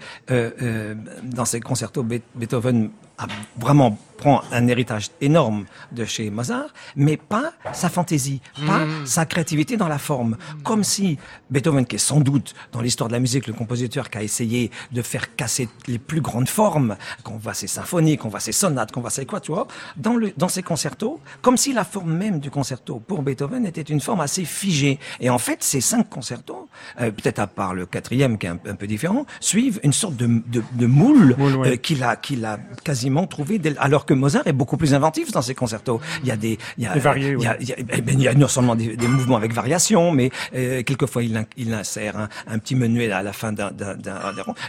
dans 1.22 1.44
ces 1.44 1.60
concertos, 1.60 2.02
Be- 2.04 2.20
Beethoven 2.34 2.90
a 3.18 3.26
vraiment 3.58 3.98
prend 4.16 4.42
un 4.50 4.66
héritage 4.66 5.10
énorme 5.20 5.66
de 5.92 6.06
chez 6.06 6.30
Mozart, 6.30 6.70
mais 6.96 7.18
pas 7.18 7.52
sa 7.74 7.90
fantaisie, 7.90 8.40
pas 8.66 8.86
sa 9.04 9.26
créativité 9.26 9.76
dans 9.76 9.88
la 9.88 9.98
forme. 9.98 10.38
Comme 10.64 10.84
si 10.84 11.18
Beethoven, 11.50 11.84
qui 11.84 11.96
est 11.96 11.98
sans 11.98 12.20
doute 12.20 12.54
dans 12.72 12.80
l'histoire 12.80 13.08
de 13.08 13.12
la 13.12 13.20
musique 13.20 13.46
le 13.46 13.52
compositeur 13.52 14.08
qui 14.08 14.16
a 14.16 14.22
essayé 14.22 14.70
de 14.90 15.02
faire 15.02 15.34
casser 15.36 15.68
les 15.86 15.98
plus 15.98 16.22
grandes 16.22 16.48
formes, 16.48 16.96
qu'on 17.24 17.36
voit 17.36 17.52
ses 17.52 17.66
symphonies, 17.66 18.16
qu'on 18.16 18.30
voit 18.30 18.40
ses 18.40 18.52
sonates, 18.52 18.90
qu'on 18.90 19.02
voit 19.02 19.10
ses 19.10 19.26
quatuors, 19.26 19.68
dans, 19.98 20.16
le, 20.16 20.32
dans 20.38 20.48
ses 20.48 20.62
concertos, 20.62 21.20
comme 21.42 21.58
si 21.58 21.74
la 21.74 21.84
forme 21.84 22.14
même 22.14 22.40
du 22.40 22.50
concerto 22.50 22.98
pour 23.00 23.22
Beethoven 23.22 23.66
était 23.66 23.82
une 23.82 24.00
forme 24.00 24.20
assez 24.22 24.46
figée. 24.46 24.98
Et 25.20 25.28
en 25.28 25.38
fait, 25.38 25.62
ces 25.62 25.82
cinq 25.82 26.08
concertos, 26.08 26.70
euh, 27.00 27.10
peut-être 27.10 27.38
à 27.38 27.46
part 27.46 27.74
le 27.74 27.84
quatrième 27.84 28.38
qui 28.38 28.46
est 28.46 28.50
un, 28.50 28.58
un 28.66 28.76
peu 28.76 28.86
différent, 28.86 29.26
suivent 29.40 29.78
une 29.82 29.92
sorte 29.92 30.16
de, 30.16 30.26
de, 30.46 30.62
de 30.72 30.86
moule, 30.86 31.34
Moule, 31.36 31.56
ouais. 31.56 31.68
euh, 31.72 31.76
qu'il 31.76 32.02
a, 32.02 32.16
qu'il 32.16 32.44
a 32.46 32.58
quasiment 33.06 33.26
trouvé, 33.26 33.58
dès- 33.58 33.76
alors 33.78 34.04
que 34.04 34.14
Mozart 34.14 34.46
est 34.46 34.52
beaucoup 34.52 34.76
plus 34.76 34.92
inventif 34.94 35.30
dans 35.30 35.42
ses 35.42 35.54
concertos. 35.54 36.00
Il 36.22 36.28
y 36.28 36.32
a 36.32 36.36
des, 36.36 36.58
il 36.76 36.84
y 36.84 36.86
a, 36.86 36.96
varié, 36.98 37.32
il 37.38 37.42
y 37.42 37.46
a, 37.46 37.50
ouais. 37.52 37.56
il 37.60 37.68
y 37.68 37.72
a, 37.72 37.76
eh 37.78 38.00
ben, 38.00 38.14
il 38.18 38.22
y 38.22 38.28
a 38.28 38.34
non 38.34 38.48
seulement 38.48 38.74
des, 38.74 38.96
des 38.96 39.06
mouvements 39.08 39.36
avec 39.36 39.52
variation, 39.52 40.10
mais 40.10 40.30
euh, 40.54 40.82
quelquefois 40.82 41.22
il, 41.22 41.46
il 41.56 41.72
insère 41.72 42.16
un, 42.18 42.28
un 42.48 42.58
petit 42.58 42.74
menuet 42.74 43.10
à 43.12 43.22
la 43.22 43.32
fin 43.32 43.52
d'un, 43.52 43.70
d'un. 43.70 43.96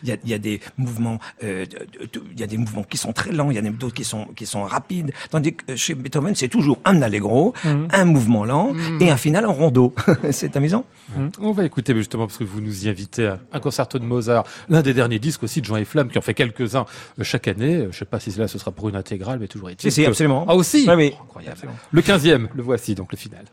Il 0.04 0.10
y 0.10 0.12
a, 0.12 0.18
il 0.24 0.30
y 0.30 0.34
a 0.34 0.38
des 0.38 0.60
mouvements, 0.78 1.20
euh, 1.44 1.66
il 2.34 2.40
y 2.40 2.44
a 2.44 2.48
des 2.48 2.58
mouvements 2.58 2.84
qui 2.84 2.98
sont 2.98 3.12
très 3.14 3.32
lents, 3.32 3.50
il 3.50 3.58
y 3.58 3.60
en 3.60 3.66
a 3.66 3.70
d'autres 3.70 3.96
qui 3.96 4.04
sont 4.04 4.26
qui 4.36 4.46
sont 4.46 4.64
rapides. 4.64 5.12
Tandis 5.32 5.56
que 5.56 5.76
chez 5.76 5.96
Beethoven, 5.96 6.36
c'est 6.36 6.48
toujours 6.48 6.78
un 6.86 7.02
allegro, 7.02 7.54
Mhm. 7.64 7.88
un 7.92 8.06
mouvement 8.06 8.46
lent 8.46 8.74
et 9.00 9.10
un 9.10 9.18
final 9.18 9.46
en 9.46 9.54
rondeau. 9.54 9.94
c'est 10.32 10.56
amusant. 10.56 10.86
On 11.40 11.52
va 11.54 11.66
écouter 11.66 11.96
justement 11.96 12.28
parce 12.28 12.38
que 12.38 12.44
vous 12.44 12.62
nous 12.62 12.86
y 12.86 12.90
invitez 12.90 13.34
un 13.52 13.60
concerto 13.60 13.98
de 14.00 14.04
Mozart, 14.04 14.44
l'un 14.70 14.82
des 14.82 14.94
derniers 14.94 15.20
disques 15.20 15.44
aussi 15.44 15.62
de 15.62 15.66
Jean 15.66 15.78
et 15.78 15.86
Flamme 15.86 16.10
qui 16.10 16.18
en 16.18 16.22
fait 16.22 16.34
quelques-uns 16.34 16.86
euh, 17.20 17.24
chaque 17.24 17.48
année. 17.48 17.88
Je 17.92 17.98
sais 17.98 18.06
pas 18.06 18.20
si 18.20 18.27
là 18.38 18.48
ce 18.48 18.58
sera 18.58 18.72
pour 18.72 18.90
une 18.90 18.96
intégrale, 18.96 19.40
mais 19.40 19.48
toujours 19.48 19.70
est-il. 19.70 19.92
Si, 19.92 20.02
si, 20.02 20.06
absolument. 20.06 20.46
Ah 20.48 20.56
aussi. 20.56 20.88
Incroyable. 20.90 21.54
Absolument. 21.54 21.78
Le 21.92 22.02
15e, 22.02 22.48
le 22.54 22.64
voici 22.64 22.96
donc 22.96 23.12
le 23.12 23.18
final. 23.18 23.46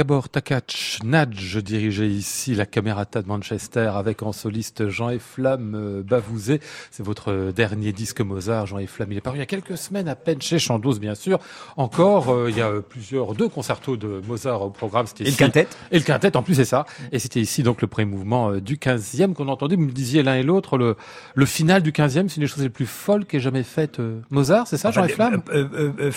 Gabor 0.00 0.30
Takac 0.30 0.98
Nadj 1.04 1.58
dirigeait 1.58 2.08
ici 2.08 2.54
la 2.54 2.64
Camerata 2.64 3.20
de 3.20 3.28
Manchester 3.28 3.90
avec 3.94 4.22
en 4.22 4.32
soliste 4.32 4.88
Jean 4.88 5.10
et 5.10 5.18
Flamme 5.18 5.74
euh, 5.74 6.02
Bavouzé. 6.02 6.62
C'est 6.90 7.02
votre 7.02 7.52
dernier 7.54 7.92
disque 7.92 8.22
Mozart, 8.22 8.64
Jean 8.64 8.78
et 8.78 8.86
Flamme. 8.86 9.12
Il 9.12 9.18
est 9.18 9.20
paru 9.20 9.36
il 9.36 9.40
y 9.40 9.42
a 9.42 9.46
quelques 9.46 9.76
semaines 9.76 10.08
à 10.08 10.14
peine 10.14 10.40
chez 10.40 10.58
Chandos, 10.58 10.98
bien 10.98 11.14
sûr. 11.14 11.38
Encore, 11.76 12.30
euh, 12.30 12.48
il 12.48 12.56
y 12.56 12.62
a 12.62 12.80
plusieurs, 12.80 13.34
deux 13.34 13.50
concertos 13.50 13.98
de 13.98 14.22
Mozart 14.26 14.62
au 14.62 14.70
programme. 14.70 15.04
Et 15.20 15.24
le 15.24 15.36
quintet. 15.36 15.68
Et 15.90 15.98
le 15.98 16.04
quintet, 16.04 16.34
en 16.34 16.42
plus, 16.42 16.54
c'est 16.54 16.64
ça. 16.64 16.86
Et 17.12 17.18
c'était 17.18 17.42
ici 17.42 17.62
donc 17.62 17.82
le 17.82 17.86
premier 17.86 18.10
mouvement 18.10 18.52
euh, 18.52 18.60
du 18.62 18.76
15e 18.76 19.34
qu'on 19.34 19.48
entendait. 19.48 19.76
Vous 19.76 19.82
me 19.82 19.92
disiez 19.92 20.22
l'un 20.22 20.36
et 20.36 20.42
l'autre, 20.42 20.78
le, 20.78 20.96
le 21.34 21.44
final 21.44 21.82
du 21.82 21.92
15e, 21.92 22.28
c'est 22.28 22.36
une 22.36 22.44
des 22.44 22.46
choses 22.46 22.62
les 22.62 22.70
plus 22.70 22.86
folles 22.86 23.26
qu'ait 23.26 23.38
jamais 23.38 23.64
faites 23.64 24.00
Mozart, 24.30 24.66
c'est 24.66 24.78
ça, 24.78 24.92
Jean 24.92 25.04
et 25.04 25.10
Flamme 25.10 25.42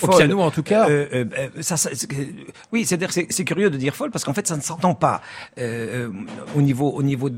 Au 0.02 0.08
piano, 0.08 0.40
en 0.40 0.52
tout 0.52 0.64
cas. 0.64 0.88
ça, 1.60 1.76
ça, 1.76 1.90
oui, 2.72 2.86
c'est-à-dire 2.86 3.12
c'est 3.12 3.44
curieux 3.44 3.73
de 3.74 3.78
dire 3.78 3.96
folle 3.96 4.12
parce 4.12 4.24
qu'en 4.24 4.34
fait, 4.34 4.48
ça 4.48 4.56
ne 4.56 4.62
s'entend 4.62 4.96
pas 4.96 5.22
euh, 5.58 6.10
au 6.56 6.62
niveau 6.62 6.90
au 6.92 7.04
niveau 7.04 7.30
de 7.30 7.38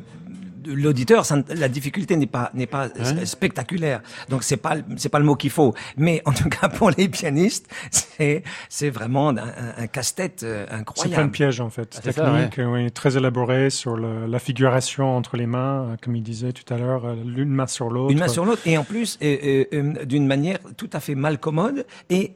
l'auditeur, 0.67 1.25
la 1.49 1.69
difficulté 1.69 2.15
n'est 2.15 2.25
pas 2.25 2.49
n'est 2.53 2.67
pas 2.67 2.89
spectaculaire. 3.23 4.01
Donc 4.29 4.43
c'est 4.43 4.57
pas 4.57 4.75
c'est 4.97 5.09
pas 5.09 5.19
le 5.19 5.25
mot 5.25 5.35
qu'il 5.35 5.49
faut. 5.49 5.73
Mais 5.97 6.21
en 6.25 6.33
tout 6.33 6.49
cas 6.49 6.69
pour 6.69 6.89
les 6.91 7.07
pianistes, 7.07 7.67
c'est 7.91 8.43
c'est 8.69 8.89
vraiment 8.89 9.29
un, 9.29 9.37
un 9.77 9.87
casse-tête 9.87 10.43
euh, 10.43 10.65
incroyable. 10.69 11.09
C'est 11.09 11.15
plein 11.15 11.25
de 11.25 11.31
pièges 11.31 11.61
en 11.61 11.69
fait, 11.69 11.95
ah, 11.97 12.01
technique, 12.01 12.59
oui, 12.67 12.91
très 12.91 13.17
élaboré 13.17 13.69
sur 13.69 13.95
le, 13.95 14.25
la 14.25 14.39
figuration 14.39 15.15
entre 15.15 15.37
les 15.37 15.45
mains, 15.45 15.83
euh, 15.83 15.95
comme 16.01 16.15
il 16.15 16.23
disait 16.23 16.53
tout 16.53 16.73
à 16.73 16.77
l'heure, 16.77 17.15
l'une 17.15 17.49
main 17.49 17.67
sur 17.67 17.89
l'autre. 17.89 18.11
Une 18.11 18.19
main 18.19 18.27
sur 18.27 18.45
l'autre 18.45 18.61
et 18.65 18.77
en 18.77 18.83
plus 18.83 19.19
d'une 19.19 20.27
manière 20.27 20.57
tout 20.77 20.89
à 20.93 20.99
fait 20.99 21.15
malcommode 21.15 21.85
et 22.09 22.35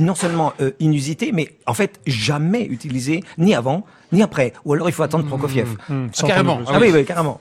non 0.00 0.14
seulement 0.14 0.52
euh, 0.60 0.72
inusité, 0.80 1.30
mais 1.32 1.50
en 1.66 1.74
fait 1.74 2.00
jamais 2.06 2.64
utilisé 2.64 3.22
ni 3.38 3.54
avant 3.54 3.84
ni 4.12 4.22
après. 4.22 4.52
Ou 4.64 4.72
alors 4.74 4.88
il 4.88 4.92
faut 4.92 5.02
attendre 5.02 5.26
Prokofiev. 5.26 5.76
Mmh, 5.88 5.94
mmh, 5.94 6.10
ah, 6.22 6.26
carrément. 6.26 6.60
Ah 6.66 6.78
oui, 6.80 6.90
oui, 6.92 7.04
carrément. 7.04 7.40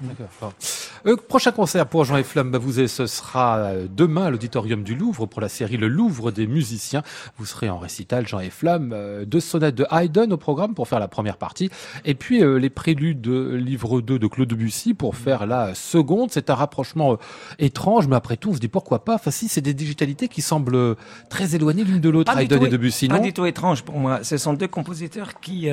Euh, 1.05 1.15
prochain 1.15 1.51
concert 1.51 1.88
pour 1.88 2.03
Jean 2.03 2.17
et 2.17 2.23
Flamme 2.23 2.51
Bavouzé, 2.51 2.88
ce 2.88 3.08
sera 3.08 3.58
euh, 3.58 3.88
demain 3.89 4.25
à 4.25 4.29
l'auditorium 4.29 4.84
du 4.84 4.95
Louvre 4.95 5.25
pour 5.25 5.41
la 5.41 5.49
série 5.49 5.77
Le 5.77 5.88
Louvre 5.88 6.32
des 6.32 6.47
musiciens. 6.47 7.03
Vous 7.38 7.45
serez 7.45 7.69
en 7.69 7.77
récital 7.77 8.27
Jean 8.27 8.39
et 8.39 8.49
Flamme, 8.49 8.91
euh, 8.93 9.25
deux 9.25 9.39
sonates 9.39 9.75
de 9.75 9.86
Haydn 9.91 10.34
au 10.34 10.38
programme 10.38 10.73
pour 10.73 10.88
faire 10.88 10.99
la 10.99 11.08
première 11.08 11.38
partie, 11.38 11.69
et 12.05 12.15
puis 12.15 12.43
euh, 12.43 12.58
les 12.58 12.69
préludes 12.69 13.21
de 13.21 13.55
livre 13.55 14.01
2 14.01 14.19
de 14.19 14.27
Claude 14.27 14.49
Debussy 14.49 14.93
pour 14.93 15.15
faire 15.15 15.47
la 15.47 15.73
seconde. 15.73 16.32
C'est 16.32 16.49
un 16.49 16.55
rapprochement 16.55 17.17
étrange, 17.60 18.08
mais 18.08 18.15
après 18.15 18.38
tout, 18.38 18.49
on 18.49 18.53
se 18.55 18.60
dit 18.60 18.67
pourquoi 18.67 19.05
pas? 19.05 19.15
Enfin 19.15 19.32
si, 19.32 19.47
c'est 19.47 19.62
des 19.62 19.73
digitalités 19.73 20.27
qui 20.27 20.41
semblent 20.41 20.95
très 21.29 21.55
éloignées 21.55 21.84
l'une 21.84 22.01
de 22.01 22.10
l'autre, 22.10 22.38
Haydn 22.38 22.65
et 22.65 22.69
Debussy. 22.69 23.08
Pas 23.08 23.17
non? 23.17 23.23
du 23.23 23.34
tout 23.34 23.45
étrange 23.45 23.84
pour 23.84 23.97
moi. 23.97 24.23
Ce 24.23 24.38
sont 24.38 24.53
deux 24.53 24.67
compositeurs 24.67 25.39
qui 25.39 25.69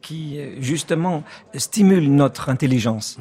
qui 0.00 0.38
justement 0.60 1.22
stimulent 1.54 2.10
notre 2.10 2.48
intelligence. 2.48 3.18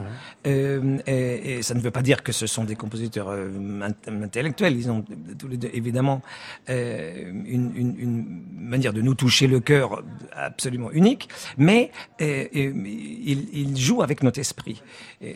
Euh, 0.47 0.97
et, 1.05 1.57
et, 1.57 1.61
ça 1.61 1.73
ne 1.73 1.79
veut 1.79 1.91
pas 1.91 2.01
dire 2.01 2.23
que 2.23 2.31
ce 2.31 2.47
sont 2.47 2.63
des 2.63 2.75
compositeurs 2.75 3.29
euh, 3.29 3.81
intellectuels. 4.07 4.75
Ils 4.75 4.89
ont 4.89 5.03
tous 5.37 5.47
les 5.47 5.57
deux 5.57 5.69
évidemment 5.73 6.21
euh, 6.69 7.29
une, 7.29 7.71
une, 7.75 7.95
une, 7.99 8.43
manière 8.57 8.93
de 8.93 9.01
nous 9.01 9.15
toucher 9.15 9.47
le 9.47 9.59
cœur 9.59 10.03
absolument 10.31 10.91
unique, 10.91 11.27
mais 11.57 11.91
euh, 12.21 12.45
ils, 12.53 13.47
ils, 13.53 13.77
jouent 13.77 14.01
avec 14.01 14.23
notre 14.23 14.39
esprit. 14.39 14.81
Et, 15.21 15.35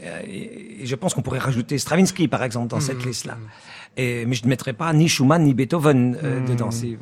et 0.82 0.86
je 0.86 0.96
pense 0.96 1.14
qu'on 1.14 1.22
pourrait 1.22 1.40
rajouter 1.40 1.78
Stravinsky 1.78 2.28
par 2.28 2.44
exemple 2.44 2.70
dans 2.70 2.80
cette 2.80 3.04
mmh. 3.04 3.08
liste-là. 3.08 3.38
Et, 3.98 4.26
mais 4.26 4.36
je 4.36 4.44
ne 4.44 4.50
mettrai 4.50 4.74
pas 4.74 4.92
ni 4.94 5.08
Schumann 5.08 5.44
ni 5.44 5.54
Beethoven 5.54 6.18
euh, 6.24 6.40
mmh. 6.40 6.46
dedans. 6.46 6.70
Euh, 6.84 6.96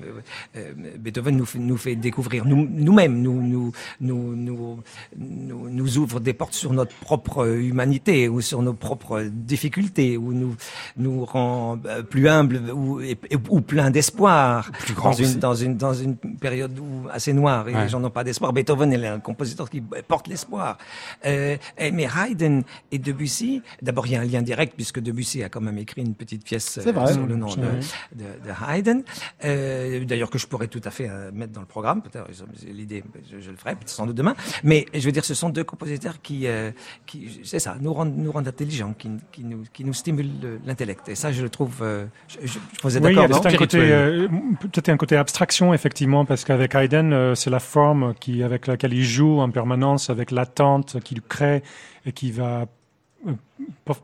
euh, 0.58 0.74
Beethoven 1.00 1.38
nous 1.38 1.46
fait, 1.46 1.60
nous 1.60 1.78
fait 1.78 1.96
découvrir 1.96 2.46
nous-mêmes, 2.46 3.22
nous, 3.22 3.42
nous, 3.42 3.72
nous, 4.02 4.36
nous, 4.36 4.80
nous, 5.16 5.70
nous 5.70 5.98
ouvre 5.98 6.20
des 6.20 6.34
portes 6.34 6.54
sur 6.54 6.74
notre 6.74 6.94
propre 6.96 7.48
humanité 7.48 8.28
ou 8.28 8.42
sur 8.42 8.62
nos 8.62 8.74
propres 8.74 9.22
difficultés, 9.22 10.18
ou 10.18 10.34
nous 10.34 10.56
nous 10.98 11.26
rend 11.26 11.80
euh, 11.86 12.04
plus 12.04 12.28
humbles 12.28 12.72
ou, 12.74 13.00
ou 13.50 13.62
plein 13.62 13.90
d'espoir 13.92 14.72
dans 15.02 15.14
une, 15.14 15.40
dans 15.40 15.56
une 15.56 15.78
dans 15.78 15.94
une 15.94 16.16
période 16.16 16.78
où, 16.78 17.08
assez 17.12 17.34
noire 17.34 17.68
et 17.70 17.74
les 17.74 17.90
gens 17.90 18.00
n'ont 18.00 18.10
pas 18.10 18.24
d'espoir. 18.24 18.54
Beethoven 18.54 18.92
est 18.94 19.08
un 19.08 19.20
compositeur 19.20 19.70
qui 19.70 19.82
porte 19.82 20.28
l'espoir. 20.28 20.78
Euh, 21.26 21.58
mais 21.80 22.08
Haydn 22.16 22.62
et 22.92 23.00
Debussy, 23.00 23.62
d'abord 23.82 24.08
il 24.08 24.14
y 24.14 24.16
a 24.16 24.22
un 24.22 24.26
lien 24.26 24.42
direct 24.42 24.74
puisque 24.76 25.00
Debussy 25.00 25.44
a 25.44 25.50
quand 25.50 25.62
même 25.62 25.78
écrit 25.78 26.02
une 26.02 26.16
petite 26.16 26.44
pièce 26.44 26.80
vrai, 26.90 27.14
sous 27.14 27.26
le 27.26 27.36
nom 27.36 27.54
de, 27.54 27.62
de, 27.62 28.24
de, 28.24 28.70
Haydn. 28.70 29.04
Euh, 29.46 30.04
D'ailleurs 30.06 30.30
que 30.30 30.38
je 30.38 30.48
pourrais 30.48 30.68
tout 30.68 30.82
à 30.84 30.92
fait 30.92 31.10
euh, 31.10 31.32
mettre 31.32 31.54
dans 31.54 31.62
le 31.62 31.68
programme. 31.68 32.02
Peut-être 32.02 32.28
l'idée, 32.66 33.04
je, 33.32 33.40
je, 33.40 33.52
le 33.52 33.58
ferai 33.58 33.76
sans 33.86 34.06
doute 34.06 34.16
demain. 34.16 34.36
Mais 34.64 34.86
je 34.94 35.02
veux 35.02 35.12
dire, 35.12 35.26
ce 35.26 35.34
sont 35.34 35.50
deux 35.50 35.64
compositeurs 35.64 36.22
qui, 36.22 36.48
euh, 36.48 36.72
qui 37.06 37.42
c'est 37.44 37.60
ça, 37.60 37.76
nous 37.80 37.94
rendent, 37.94 38.18
nous 38.18 38.32
rendent 38.32 38.48
intelligents, 38.48 38.94
qui, 38.98 39.10
qui, 39.32 39.44
nous, 39.44 39.64
qui 39.72 39.84
nous 39.84 39.94
stimulent 39.94 40.60
l'intellect. 40.66 41.10
Et 41.10 41.16
ça, 41.16 41.32
je 41.32 41.42
le 41.42 41.50
trouve. 41.50 41.80
Euh, 41.82 42.06
je, 42.28 42.48
je, 42.48 42.60
vous 42.82 42.98
êtes 42.98 43.04
d'accord 43.04 43.26
Oui, 43.30 43.36
c'est 43.42 43.54
un 43.54 43.58
côté, 43.58 43.80
euh, 43.80 44.28
peut-être 44.60 44.90
un 44.90 44.98
côté 44.98 45.16
abstraction 45.16 45.74
effectivement, 45.74 46.26
parce 46.26 46.44
qu'avec 46.44 46.76
Haydn, 46.76 47.14
euh, 47.14 47.36
c'est 47.36 47.50
la 47.50 47.60
forme 47.60 48.14
qui, 48.20 48.44
avec 48.44 48.68
laquelle 48.68 48.94
il 48.94 49.04
joue 49.04 49.40
en 49.40 49.50
permanence, 49.50 50.10
avec 50.10 50.32
l'attente 50.32 51.00
qu'il 51.04 51.22
crée 51.22 51.64
et 52.06 52.12
qui 52.12 52.32
va 52.32 52.66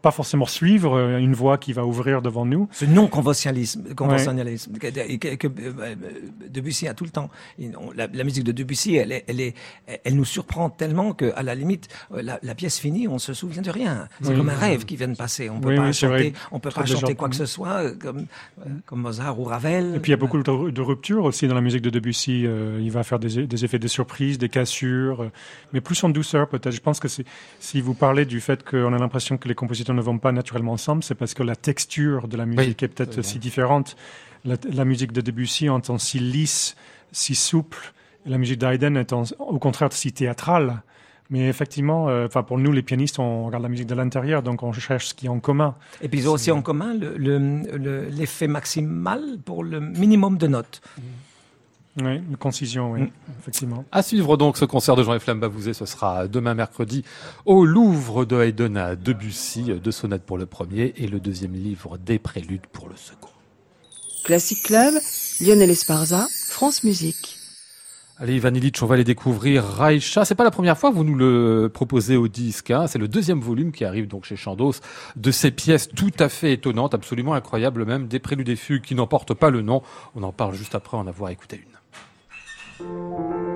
pas 0.02 0.12
forcément 0.12 0.46
suivre 0.46 0.98
euh, 0.98 1.18
une 1.18 1.34
voie 1.34 1.58
qui 1.58 1.74
va 1.74 1.86
ouvrir 1.86 2.22
devant 2.22 2.46
nous. 2.46 2.68
Ce 2.72 2.86
non-conventionnalisme, 2.86 3.94
conventionnalisme, 3.96 4.74
ouais. 4.74 5.18
que, 5.18 5.36
que, 5.36 5.48
euh, 5.48 5.96
Debussy 6.50 6.88
a 6.88 6.94
tout 6.94 7.04
le 7.04 7.10
temps. 7.10 7.30
La, 7.96 8.08
la, 8.08 8.24
musique 8.24 8.44
de 8.44 8.52
Debussy, 8.52 8.96
elle, 8.96 9.12
est, 9.12 9.26
elle, 9.28 9.40
est, 9.40 9.56
elle 10.04 10.16
nous 10.16 10.26
surprend 10.26 10.70
tellement 10.70 11.14
que, 11.14 11.32
à 11.36 11.44
la 11.44 11.56
limite, 11.56 11.88
euh, 12.14 12.22
la, 12.22 12.40
la 12.42 12.56
pièce 12.56 12.80
finie, 12.80 13.08
on 13.08 13.20
se 13.20 13.34
souvient 13.34 13.62
de 13.62 13.72
rien. 13.72 14.08
C'est 14.22 14.30
oui. 14.30 14.38
comme 14.38 14.50
un 14.50 14.56
rêve 14.56 14.86
qui 14.86 14.96
vient 14.96 15.08
de 15.08 15.16
passer. 15.16 15.50
On 15.50 15.60
peut 15.60 15.70
oui, 15.70 15.76
pas 15.78 15.88
oui, 15.88 15.94
chanter, 15.94 16.34
on 16.52 16.60
peut 16.60 16.72
pas 16.72 16.86
chanter 16.86 17.16
quoi 17.16 17.30
que 17.30 17.36
ce 17.36 17.46
soit, 17.46 17.92
comme, 17.98 18.26
comme 18.86 19.02
Mozart 19.02 19.40
ou 19.40 19.44
Ravel. 19.44 19.96
Et 19.96 20.00
puis 20.00 20.12
il 20.12 20.14
y 20.14 20.14
a 20.14 20.18
beaucoup 20.18 20.42
de, 20.42 20.70
de 20.70 20.82
ruptures 20.82 21.24
aussi 21.24 21.48
dans 21.48 21.56
la 21.56 21.62
musique 21.62 21.82
de 21.82 21.90
Debussy. 21.90 22.46
Euh, 22.46 22.80
il 22.82 22.92
va 22.92 23.04
faire 23.04 23.20
des, 23.20 23.48
des, 23.48 23.66
effets 23.66 23.80
de 23.80 23.88
surprise, 23.88 24.38
des 24.38 24.50
cassures, 24.50 25.30
mais 25.74 25.82
plus 25.82 26.04
en 26.04 26.10
douceur 26.10 26.48
peut-être. 26.48 26.74
Je 26.74 26.82
pense 26.82 27.00
que 27.00 27.08
si 27.60 27.82
vous 27.82 27.94
parlez 27.94 28.26
du 28.26 28.42
fait 28.42 28.64
qu'on 28.64 28.94
a 28.94 28.98
l'impression 28.98 29.38
que 29.38 29.47
les 29.48 29.56
compositeurs 29.56 29.96
ne 29.96 30.02
vont 30.02 30.20
pas 30.20 30.32
naturellement 30.32 30.74
ensemble, 30.74 31.04
c'est 31.04 31.16
parce 31.16 31.34
que 31.34 31.44
la 31.44 31.56
texture 31.56 32.28
de 32.28 32.38
la 32.38 32.46
musique 32.46 32.78
oui, 32.82 32.86
est 32.86 32.88
peut-être 32.88 33.22
si 33.22 33.40
différente. 33.40 33.96
La, 34.46 34.56
la, 34.72 34.86
musique 34.86 35.12
de 35.12 35.22
Debussy 35.22 35.70
en 35.70 35.80
tant 35.80 35.98
si 35.98 36.20
lisse, 36.20 36.76
si 37.12 37.36
souple, 37.36 37.94
la 38.26 38.38
musique 38.38 38.60
d'Haydn 38.60 38.98
est 38.98 39.14
en, 39.14 39.24
au 39.40 39.60
contraire 39.60 39.92
si 39.92 40.12
théâtrale. 40.12 40.82
Mais 41.30 41.50
effectivement, 41.50 42.08
euh, 42.08 42.28
pour 42.28 42.58
nous 42.58 42.72
les 42.72 42.84
pianistes, 42.84 43.20
on 43.20 43.46
regarde 43.46 43.64
la 43.64 43.70
musique 43.70 43.88
de 43.88 43.96
l'intérieur, 43.96 44.44
donc 44.44 44.64
on 44.64 44.72
cherche 44.72 45.08
ce 45.08 45.14
qui 45.14 45.26
est 45.26 45.30
en 45.30 45.40
commun. 45.40 45.76
Et 46.02 46.08
puis 46.08 46.20
ils 46.20 46.30
ont 46.30 46.34
aussi 46.34 46.52
en 46.52 46.62
commun 46.62 46.94
l'effet 46.94 48.46
le, 48.46 48.48
le, 48.48 48.48
maximal 48.48 49.22
pour 49.44 49.64
le 49.64 49.82
minimum 49.82 50.38
de 50.38 50.48
notes. 50.48 50.82
Mmh. 50.98 51.02
Oui, 52.00 52.18
une 52.18 52.38
concision, 52.38 52.92
oui, 52.92 53.02
mmh. 53.02 53.12
effectivement. 53.40 53.86
À 53.92 54.04
suivre 54.04 54.38
donc 54.38 54.58
ce 54.58 54.66
concert 54.66 54.96
de 54.96 55.04
Jean-Yves 55.04 55.34
Bavouzé, 55.34 55.74
ce 55.74 55.86
sera 55.86 56.28
demain 56.28 56.54
mercredi 56.54 57.04
au 57.46 57.66
Louvre 57.66 58.26
de 58.26 58.40
Haydn 58.40 58.78
à 58.78 58.96
Debussy, 58.96 59.72
deux 59.84 59.92
sonates 59.92 60.24
pour 60.24 60.38
le 60.38 60.46
premier 60.46 60.94
et 60.98 61.08
le 61.08 61.20
deuxième 61.20 61.54
livre 61.54 61.98
des 61.98 62.20
préludes 62.20 62.68
pour 62.68 62.88
le 62.88 62.96
second. 62.96 63.30
Classic 64.24 64.62
Club, 64.62 64.94
Lionel 65.42 65.72
Esparza, 65.72 66.28
France 66.50 66.84
Musique. 66.84 67.38
Allez, 68.20 68.36
Ivan 68.36 68.54
Illich, 68.54 68.82
on 68.82 68.88
va 68.88 68.98
les 68.98 69.04
découvrir. 69.04 69.64
Raïcha, 69.64 70.26
c'est 70.26 70.34
pas 70.34 70.44
la 70.44 70.52
première 70.52 70.78
fois 70.78 70.90
que 70.90 70.96
vous 70.96 71.04
nous 71.04 71.16
le 71.16 71.70
proposez 71.72 72.18
au 72.18 72.28
disque. 72.28 72.72
Hein. 72.72 72.88
C'est 72.88 72.98
le 72.98 73.08
deuxième 73.08 73.40
volume 73.40 73.72
qui 73.72 73.86
arrive 73.86 74.08
donc 74.08 74.26
chez 74.26 74.36
Chandos 74.36 74.74
de 75.16 75.32
ces 75.32 75.52
pièces 75.52 75.88
tout 75.88 76.12
à 76.18 76.28
fait 76.28 76.54
étonnantes, 76.54 76.96
absolument 76.96 77.36
incroyables 77.36 77.86
même, 77.86 78.08
des 78.08 78.20
préludes 78.20 78.50
et 78.50 78.56
fugues 78.56 78.82
qui 78.82 78.96
n'en 78.96 79.06
portent 79.06 79.36
pas 79.36 79.52
le 79.52 79.62
nom. 79.62 79.84
On 80.16 80.24
en 80.24 80.32
parle 80.32 80.56
juste 80.56 80.74
après 80.74 80.98
en 80.98 81.06
avoir 81.06 81.30
écouté 81.30 81.58
une. 81.58 81.77
Thank 82.80 82.90
you. 82.90 83.47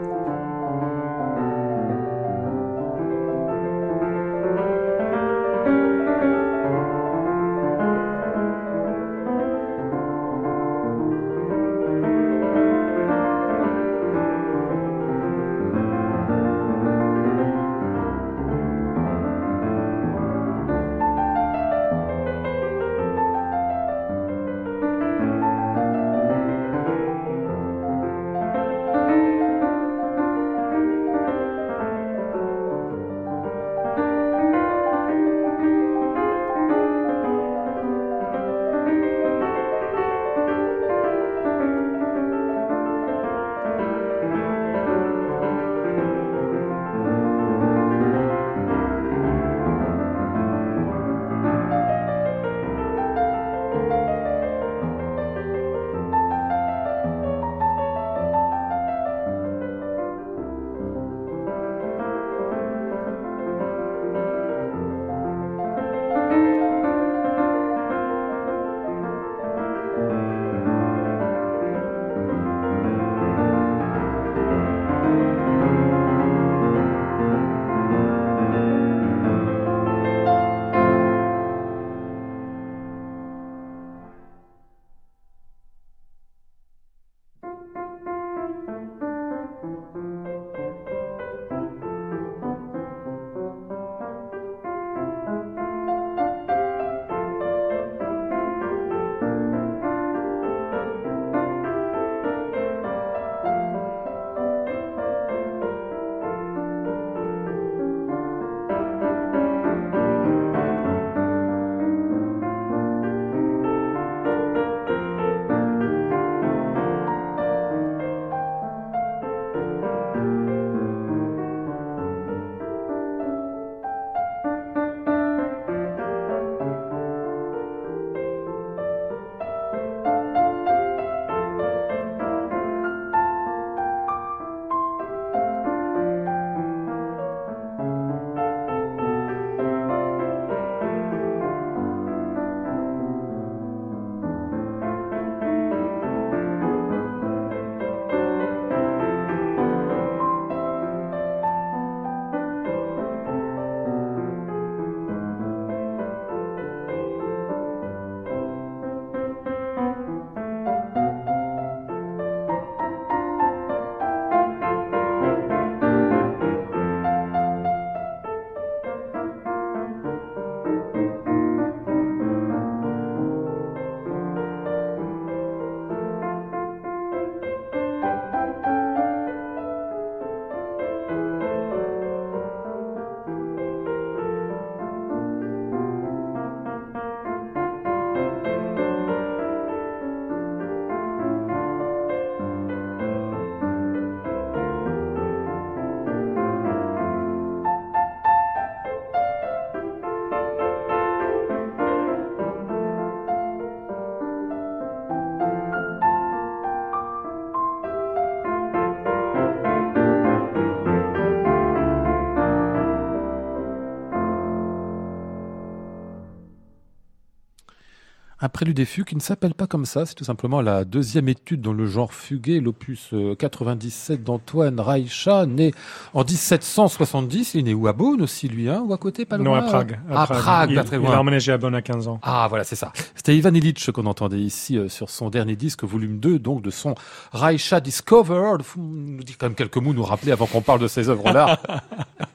Un 218.43 218.49
prélude 218.49 218.75
des 218.75 218.85
fugues 218.85 219.05
qui 219.05 219.15
ne 219.15 219.21
s'appelle 219.21 219.53
pas 219.53 219.67
comme 219.67 219.85
ça, 219.85 220.07
c'est 220.07 220.15
tout 220.15 220.23
simplement 220.23 220.61
la 220.61 220.83
deuxième 220.83 221.29
étude 221.29 221.61
dans 221.61 221.73
le 221.73 221.85
genre 221.85 222.11
fugué, 222.11 222.59
l'opus 222.59 223.13
97 223.37 224.19
euh, 224.19 224.23
d'Antoine 224.23 224.79
Reicha, 224.79 225.45
né 225.45 225.73
en 226.15 226.23
1770. 226.23 227.53
Il 227.53 227.59
est 227.59 227.63
né 227.63 227.73
où? 227.75 227.87
À 227.87 227.93
Beaune 227.93 228.23
aussi, 228.23 228.47
lui, 228.47 228.67
hein, 228.67 228.83
ou 228.83 228.93
à 228.93 228.97
côté, 228.97 229.25
pas 229.25 229.37
loin? 229.37 229.45
Non, 229.45 229.53
à 229.53 229.61
Prague. 229.61 229.99
À, 230.09 230.25
Prague, 230.25 230.71
il, 230.71 230.75
pas 230.75 230.83
très 230.83 230.97
loin. 230.97 231.09
Il 231.09 231.13
a 231.13 231.19
emménagé 231.19 231.51
à 231.51 231.59
Bonn 231.59 231.75
à 231.75 231.83
15 231.83 232.07
ans. 232.07 232.19
Ah, 232.23 232.47
voilà, 232.49 232.63
c'est 232.63 232.75
ça. 232.75 232.91
C'était 233.15 233.37
Ivan 233.37 233.53
Illich 233.53 233.91
qu'on 233.91 234.07
entendait 234.07 234.39
ici 234.39 234.75
euh, 234.75 234.89
sur 234.89 235.11
son 235.11 235.29
dernier 235.29 235.55
disque, 235.55 235.83
volume 235.83 236.17
2, 236.17 236.39
donc 236.39 236.63
de 236.63 236.71
son 236.71 236.95
Reicha 237.33 237.79
Discovered. 237.79 238.63
nous 238.75 239.23
dit 239.23 239.35
quand 239.35 239.45
même 239.45 239.55
quelques 239.55 239.77
mots, 239.77 239.93
nous 239.93 240.03
rappeler 240.03 240.31
avant 240.31 240.47
qu'on 240.47 240.61
parle 240.61 240.79
de 240.79 240.87
ces 240.87 241.09
œuvres-là. 241.09 241.59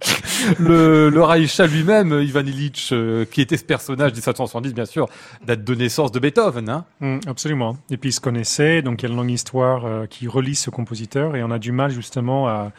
le, 0.58 1.10
le 1.10 1.22
Reicha 1.22 1.66
lui-même, 1.66 2.20
Ivan 2.20 2.40
Illich, 2.40 2.90
euh, 2.92 3.24
qui 3.24 3.40
était 3.40 3.56
ce 3.56 3.64
personnage 3.64 4.12
1770, 4.12 4.74
bien 4.74 4.84
sûr, 4.84 5.08
date 5.44 5.64
de 5.64 5.74
naissance 5.74 6.12
de 6.12 6.18
Beethoven. 6.18 6.68
Hein 6.68 6.84
mm, 7.00 7.18
absolument. 7.26 7.76
Et 7.90 7.96
puis 7.96 8.10
ils 8.10 8.12
se 8.12 8.20
connaissaient, 8.20 8.82
donc 8.82 9.02
il 9.02 9.06
y 9.06 9.08
a 9.08 9.12
une 9.12 9.16
longue 9.18 9.30
histoire 9.30 9.84
euh, 9.84 10.06
qui 10.06 10.28
relie 10.28 10.54
ce 10.54 10.70
compositeur 10.70 11.36
et 11.36 11.42
on 11.42 11.50
a 11.50 11.58
du 11.58 11.72
mal 11.72 11.90
justement 11.90 12.48
à, 12.48 12.72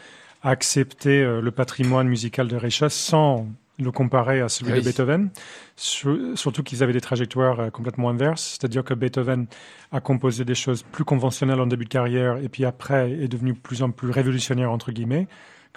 accepter 0.44 1.20
euh, 1.20 1.40
le 1.40 1.50
patrimoine 1.50 2.06
musical 2.06 2.46
de 2.46 2.54
Reicha 2.54 2.88
sans 2.88 3.48
le 3.80 3.90
comparer 3.90 4.40
à 4.40 4.48
celui 4.48 4.72
de 4.72 4.80
Beethoven, 4.84 5.30
surtout 5.76 6.64
qu'ils 6.64 6.82
avaient 6.82 6.92
des 6.92 7.00
trajectoires 7.00 7.70
complètement 7.70 8.10
inverses, 8.10 8.56
c'est-à-dire 8.58 8.82
que 8.82 8.92
Beethoven 8.92 9.46
a 9.92 10.00
composé 10.00 10.44
des 10.44 10.56
choses 10.56 10.82
plus 10.82 11.04
conventionnelles 11.04 11.60
en 11.60 11.66
début 11.68 11.84
de 11.84 11.88
carrière 11.88 12.38
et 12.38 12.48
puis 12.48 12.64
après 12.64 13.12
est 13.12 13.28
devenu 13.28 13.52
de 13.52 13.58
plus 13.58 13.82
en 13.82 13.90
plus 13.90 14.10
révolutionnaire 14.10 14.72
entre 14.72 14.90
guillemets, 14.90 15.28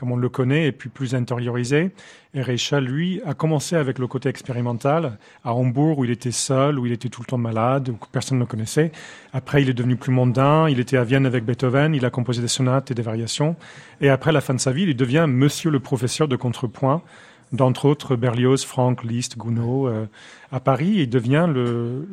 comme 0.02 0.14
on 0.14 0.18
le 0.18 0.30
connaît, 0.30 0.66
et 0.66 0.72
puis 0.72 0.90
plus 0.90 1.14
intériorisé. 1.14 1.92
Et 2.34 2.42
Reicha, 2.42 2.82
lui, 2.82 3.22
a 3.24 3.36
commencé 3.36 3.76
avec 3.76 4.00
le 4.00 4.08
côté 4.08 4.30
expérimental 4.30 5.20
à 5.44 5.54
Hambourg, 5.54 6.00
où 6.00 6.06
il 6.06 6.10
était 6.10 6.32
seul, 6.32 6.80
où 6.80 6.88
il 6.88 6.92
était 6.92 7.08
tout 7.08 7.22
le 7.22 7.28
temps 7.28 7.38
malade, 7.38 7.90
où 7.90 7.98
personne 8.12 8.40
ne 8.40 8.44
le 8.44 8.48
connaissait. 8.48 8.92
Après, 9.32 9.62
il 9.62 9.70
est 9.70 9.76
devenu 9.76 9.98
plus 9.98 10.12
mondain. 10.12 10.68
Il 10.68 10.80
était 10.80 10.98
à 10.98 11.04
Vienne 11.04 11.28
avec 11.28 11.46
Beethoven. 11.46 11.94
Il 11.94 12.04
a 12.04 12.10
composé 12.10 12.42
des 12.42 12.48
sonates 12.48 12.90
et 12.90 12.96
des 12.96 13.04
variations. 13.04 13.56
Et 14.02 14.10
après 14.10 14.32
la 14.32 14.42
fin 14.42 14.56
de 14.56 14.60
sa 14.60 14.72
vie, 14.72 14.86
il 14.86 14.96
devient 14.96 15.28
monsieur 15.30 15.70
le 15.70 15.80
professeur 15.80 16.28
de 16.28 16.36
contrepoint 16.36 17.04
d'entre 17.52 17.86
autres 17.86 18.16
Berlioz, 18.16 18.66
Franck, 18.66 19.04
Liszt, 19.04 19.38
Gounod. 19.38 19.94
Euh, 19.94 20.06
à 20.52 20.60
Paris, 20.60 20.94
il 20.96 21.10
devient 21.12 21.46
le, 21.48 22.08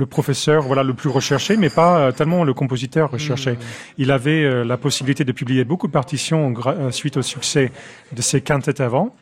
le 0.00 0.06
professeur 0.06 0.62
voilà 0.62 0.82
le 0.82 0.94
plus 0.94 1.10
recherché, 1.10 1.56
mais 1.56 1.68
pas 1.68 1.98
euh, 1.98 2.12
tellement 2.12 2.42
le 2.42 2.54
compositeur 2.54 3.10
recherché. 3.10 3.52
Hmm. 3.52 3.58
Il 3.98 4.10
avait 4.10 4.42
euh, 4.42 4.64
la 4.64 4.78
possibilité 4.78 5.24
de 5.24 5.32
publier 5.32 5.64
beaucoup 5.64 5.86
de 5.86 5.92
partitions 5.92 6.52
euh, 6.66 6.90
suite 6.90 7.18
au 7.18 7.22
succès 7.22 7.70
de 8.12 8.22
ses 8.22 8.40
quintettes 8.40 8.80
avant. 8.80 9.14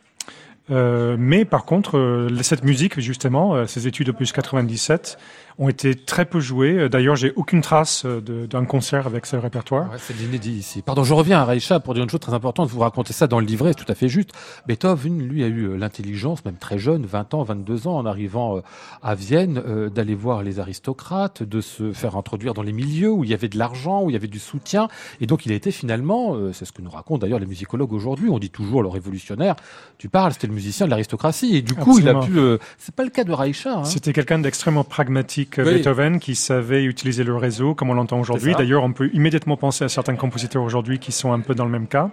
mais 0.69 1.45
par 1.45 1.65
contre, 1.65 2.27
cette 2.43 2.63
musique, 2.63 2.99
justement, 2.99 3.65
ces 3.65 3.87
études 3.87 4.09
opus 4.09 4.31
97, 4.31 5.17
ont 5.59 5.67
été 5.67 5.93
très 5.93 6.25
peu 6.25 6.39
joués. 6.39 6.77
Euh, 6.77 6.89
d'ailleurs, 6.89 7.17
j'ai 7.17 7.33
aucune 7.35 7.61
trace 7.61 8.03
euh, 8.05 8.47
d'un 8.47 8.63
concert 8.63 9.05
avec 9.05 9.25
ce 9.25 9.35
répertoire. 9.35 9.91
Ouais, 9.91 9.97
c'est 9.99 10.17
l'inédit 10.17 10.53
ici. 10.53 10.81
Pardon, 10.81 11.03
je 11.03 11.13
reviens 11.13 11.39
à 11.39 11.45
Reicha 11.45 11.81
pour 11.81 11.93
dire 11.93 12.03
une 12.03 12.09
chose 12.09 12.21
très 12.21 12.33
importante. 12.33 12.69
Vous 12.69 12.79
racontez 12.79 13.11
ça 13.11 13.27
dans 13.27 13.39
le 13.39 13.45
livret, 13.45 13.73
c'est 13.77 13.83
tout 13.83 13.91
à 13.91 13.95
fait 13.95 14.07
juste. 14.07 14.31
Beethoven, 14.67 15.21
lui, 15.21 15.43
a 15.43 15.47
eu 15.47 15.65
euh, 15.65 15.75
l'intelligence, 15.75 16.45
même 16.45 16.55
très 16.55 16.79
jeune, 16.79 17.05
20 17.05 17.33
ans, 17.33 17.43
22 17.43 17.87
ans, 17.87 17.97
en 17.97 18.05
arrivant 18.05 18.61
à 19.03 19.15
Vienne, 19.15 19.61
d'aller 19.93 20.15
voir 20.15 20.43
les 20.43 20.59
aristocrates, 20.59 21.43
de 21.43 21.61
se 21.61 21.91
faire 21.91 22.15
introduire 22.15 22.53
dans 22.53 22.61
les 22.61 22.71
milieux 22.71 23.11
où 23.11 23.23
il 23.23 23.29
y 23.29 23.33
avait 23.33 23.49
de 23.49 23.57
l'argent, 23.57 24.03
où 24.03 24.09
il 24.09 24.13
y 24.13 24.15
avait 24.15 24.27
du 24.27 24.39
soutien. 24.39 24.87
Et 25.19 25.25
donc, 25.25 25.45
il 25.45 25.51
a 25.51 25.55
été 25.55 25.71
finalement, 25.71 26.35
c'est 26.53 26.65
ce 26.65 26.71
que 26.71 26.81
nous 26.81 26.89
racontent 26.89 27.19
d'ailleurs 27.19 27.39
les 27.39 27.45
musicologues 27.45 27.91
aujourd'hui, 27.91 28.29
on 28.29 28.39
dit 28.39 28.49
toujours 28.49 28.81
le 28.81 28.87
révolutionnaire. 28.87 29.55
Tu 29.97 30.09
parles, 30.09 30.33
c'était 30.33 30.47
le 30.47 30.53
musicien 30.53 30.85
de 30.85 30.91
l'aristocratie. 30.91 31.57
Et 31.57 31.61
du 31.61 31.75
coup, 31.75 31.99
il 31.99 32.07
a 32.07 32.15
pu... 32.15 32.39
c'est 32.77 32.95
pas 32.95 33.03
le 33.03 33.09
cas 33.09 33.23
de 33.23 33.33
Reicha. 33.33 33.79
Hein. 33.79 33.83
C'était 33.83 34.13
quelqu'un 34.13 34.39
d'extrêmement 34.39 34.83
pragmatique 34.83 35.48
Beethoven 35.57 36.19
qui 36.19 36.35
savait 36.35 36.83
utiliser 36.83 37.23
le 37.23 37.35
réseau 37.35 37.75
comme 37.75 37.89
on 37.89 37.93
l'entend 37.93 38.19
aujourd'hui. 38.19 38.53
D'ailleurs, 38.55 38.83
on 38.83 38.93
peut 38.93 39.09
immédiatement 39.13 39.57
penser 39.57 39.83
à 39.83 39.89
certains 39.89 40.15
compositeurs 40.15 40.63
aujourd'hui 40.63 40.99
qui 40.99 41.11
sont 41.11 41.31
un 41.31 41.39
peu 41.39 41.55
dans 41.55 41.65
le 41.65 41.71
même 41.71 41.87
cas, 41.87 42.09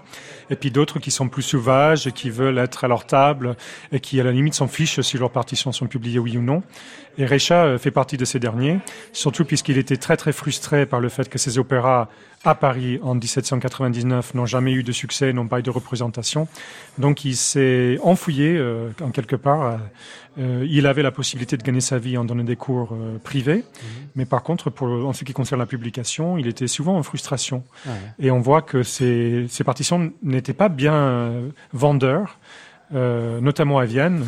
et 0.51 0.57
puis 0.57 0.71
d'autres 0.71 0.99
qui 0.99 1.11
sont 1.11 1.29
plus 1.29 1.43
sauvages 1.43 2.07
et 2.07 2.13
qui 2.13 2.31
veulent 2.31 2.59
être 2.59 2.85
à 2.85 2.89
leur 2.89 3.07
table 3.07 3.57
et 3.93 4.01
qui 4.01 4.21
à 4.21 4.25
la 4.25 4.33
limite 4.33 4.55
s'en 4.55 4.69
fichent 4.69 5.01
si 5.01 5.19
leurs 5.19 5.31
partitions 5.31 5.73
sont 5.73 5.87
publiées 5.87 6.19
oui 6.19 6.37
ou 6.37 6.43
non. 6.43 6.63
Et 7.19 7.25
Recha 7.25 7.65
euh, 7.65 7.79
fait 7.79 7.91
partie 7.91 8.17
de 8.17 8.25
ces 8.25 8.39
derniers, 8.39 8.79
surtout 9.13 9.45
puisqu'il 9.45 9.79
était 9.79 9.97
très 9.97 10.17
très 10.17 10.33
frustré 10.33 10.85
par 10.85 11.01
le 11.01 11.09
fait 11.09 11.29
que 11.29 11.39
ses 11.39 11.59
opéras 11.59 12.09
à 12.47 12.55
Paris 12.55 12.99
en 13.03 13.15
1799 13.15 14.35
n'ont 14.35 14.47
jamais 14.47 14.73
eu 14.73 14.83
de 14.83 14.93
succès, 14.93 15.33
n'ont 15.33 15.49
pas 15.49 15.59
eu 15.59 15.63
de 15.63 15.71
représentation. 15.71 16.49
Donc 16.99 17.25
il 17.25 17.37
s'est 17.37 17.99
enfouillé 18.03 18.57
euh, 18.57 18.91
en 19.03 19.11
quelque 19.11 19.37
part. 19.37 19.79
Euh, 20.39 20.67
il 20.69 20.87
avait 20.87 21.03
la 21.03 21.11
possibilité 21.11 21.57
de 21.57 21.63
gagner 21.63 21.81
sa 21.81 21.99
vie 21.99 22.17
en 22.17 22.25
donnant 22.25 22.45
des 22.45 22.57
cours 22.57 22.97
privés, 23.25 23.65
mhm. 23.65 24.09
mais 24.17 24.27
par 24.27 24.43
contre, 24.43 24.71
pour, 24.71 24.89
en 24.89 25.13
ce 25.13 25.25
qui 25.25 25.33
concerne 25.33 25.61
la 25.61 25.67
publication, 25.67 26.37
il 26.37 26.47
était 26.47 26.69
souvent 26.69 26.97
en 26.97 27.03
frustration. 27.03 27.65
Et 28.19 28.31
on 28.31 28.41
voit 28.41 28.63
que 28.63 28.83
ces, 28.83 29.47
ces 29.49 29.65
partitions 29.65 30.13
n'étaient 30.23 30.53
pas 30.53 30.69
bien 30.69 31.33
vendeurs, 31.73 32.39
notamment 32.93 33.79
à 33.79 33.87
Vienne. 33.87 34.25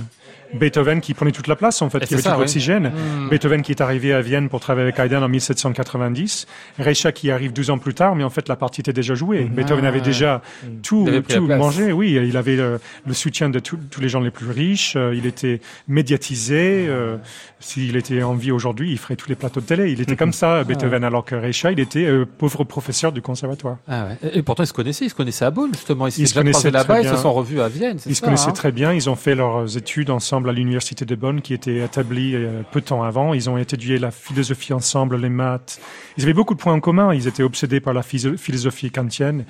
Beethoven 0.54 1.00
qui 1.00 1.14
prenait 1.14 1.32
toute 1.32 1.46
la 1.46 1.56
place, 1.56 1.82
en 1.82 1.90
fait, 1.90 2.04
qui 2.04 2.14
avait 2.14 2.22
tout 2.22 2.30
l'oxygène. 2.30 2.88
Hmm. 2.88 3.28
Beethoven 3.28 3.62
qui 3.62 3.72
est 3.72 3.80
arrivé 3.80 4.12
à 4.12 4.20
Vienne 4.20 4.48
pour 4.48 4.60
travailler 4.60 4.84
avec 4.84 4.98
Haydn 4.98 5.22
en 5.22 5.28
1790. 5.28 6.46
Reicha 6.78 7.12
qui 7.12 7.30
arrive 7.30 7.52
12 7.52 7.70
ans 7.70 7.78
plus 7.78 7.94
tard, 7.94 8.14
mais 8.14 8.24
en 8.24 8.30
fait, 8.30 8.48
la 8.48 8.56
partie 8.56 8.80
était 8.80 8.92
déjà 8.92 9.14
jouée. 9.14 9.44
Hmm. 9.44 9.54
Beethoven 9.54 9.84
avait 9.84 10.00
déjà 10.00 10.42
hmm. 10.64 10.80
tout, 10.82 11.08
tout 11.28 11.46
mangé. 11.46 11.92
Oui, 11.92 12.12
il 12.12 12.36
avait 12.36 12.56
le, 12.56 12.78
soutien 13.12 13.50
de 13.50 13.58
tous 13.58 14.00
les 14.00 14.08
gens 14.08 14.20
les 14.20 14.30
plus 14.30 14.50
riches. 14.50 14.94
Euh, 14.96 15.14
il 15.14 15.26
était 15.26 15.60
médiatisé. 15.88 16.86
Euh, 16.88 17.16
s'il 17.60 17.96
était 17.96 18.22
en 18.22 18.34
vie 18.34 18.52
aujourd'hui, 18.52 18.92
il 18.92 18.98
ferait 18.98 19.16
tous 19.16 19.28
les 19.28 19.34
plateaux 19.34 19.60
de 19.60 19.66
télé. 19.66 19.90
Il 19.90 20.00
était 20.00 20.16
comme 20.16 20.32
ça, 20.32 20.62
Beethoven, 20.64 21.02
alors 21.02 21.24
que 21.24 21.34
Reicha, 21.34 21.72
il 21.72 21.80
était 21.80 22.04
euh, 22.04 22.24
pauvre 22.24 22.64
professeur 22.64 23.10
du 23.10 23.20
conservatoire. 23.20 23.78
Ah 23.88 24.08
et, 24.32 24.42
pourtant, 24.42 24.62
ils 24.62 24.68
se 24.68 24.72
connaissaient. 24.72 25.06
Ils 25.06 25.10
se 25.10 25.14
connaissaient 25.14 25.44
à 25.44 25.50
Bonn, 25.50 25.70
justement. 25.74 26.06
Ils, 26.06 26.28
se 26.28 26.34
connaissaient 26.34 26.70
là-bas. 26.70 27.00
Ils 27.00 27.08
se 27.08 27.16
sont 27.16 27.32
revus 27.32 27.60
à 27.60 27.68
Vienne. 27.68 27.98
Ils 28.06 28.14
se 28.14 28.22
connaissaient 28.22 28.50
hein 28.50 28.52
très 28.52 28.70
bien. 28.70 28.92
Ils 28.92 29.10
ont 29.10 29.16
fait 29.16 29.34
leurs 29.34 29.76
études 29.76 30.10
ensemble 30.10 30.37
à 30.46 30.52
l'université 30.52 31.04
de 31.04 31.14
Bonn, 31.14 31.40
qui 31.40 31.54
était 31.54 31.78
établie 31.78 32.34
euh, 32.34 32.62
peu 32.70 32.80
de 32.80 32.84
temps 32.84 33.02
avant. 33.02 33.34
Ils 33.34 33.48
ont 33.50 33.58
étudié 33.58 33.98
la 33.98 34.10
philosophie 34.10 34.72
ensemble, 34.72 35.16
les 35.16 35.28
maths. 35.28 35.80
Ils 36.16 36.24
avaient 36.24 36.34
beaucoup 36.34 36.54
de 36.54 36.60
points 36.60 36.74
en 36.74 36.80
commun. 36.80 37.14
Ils 37.14 37.26
étaient 37.26 37.42
obsédés 37.42 37.80
par 37.80 37.94
la 37.94 38.02
philosophie 38.02 38.90
kantienne. 38.90 39.44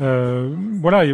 Euh, 0.00 0.48
voilà, 0.80 1.04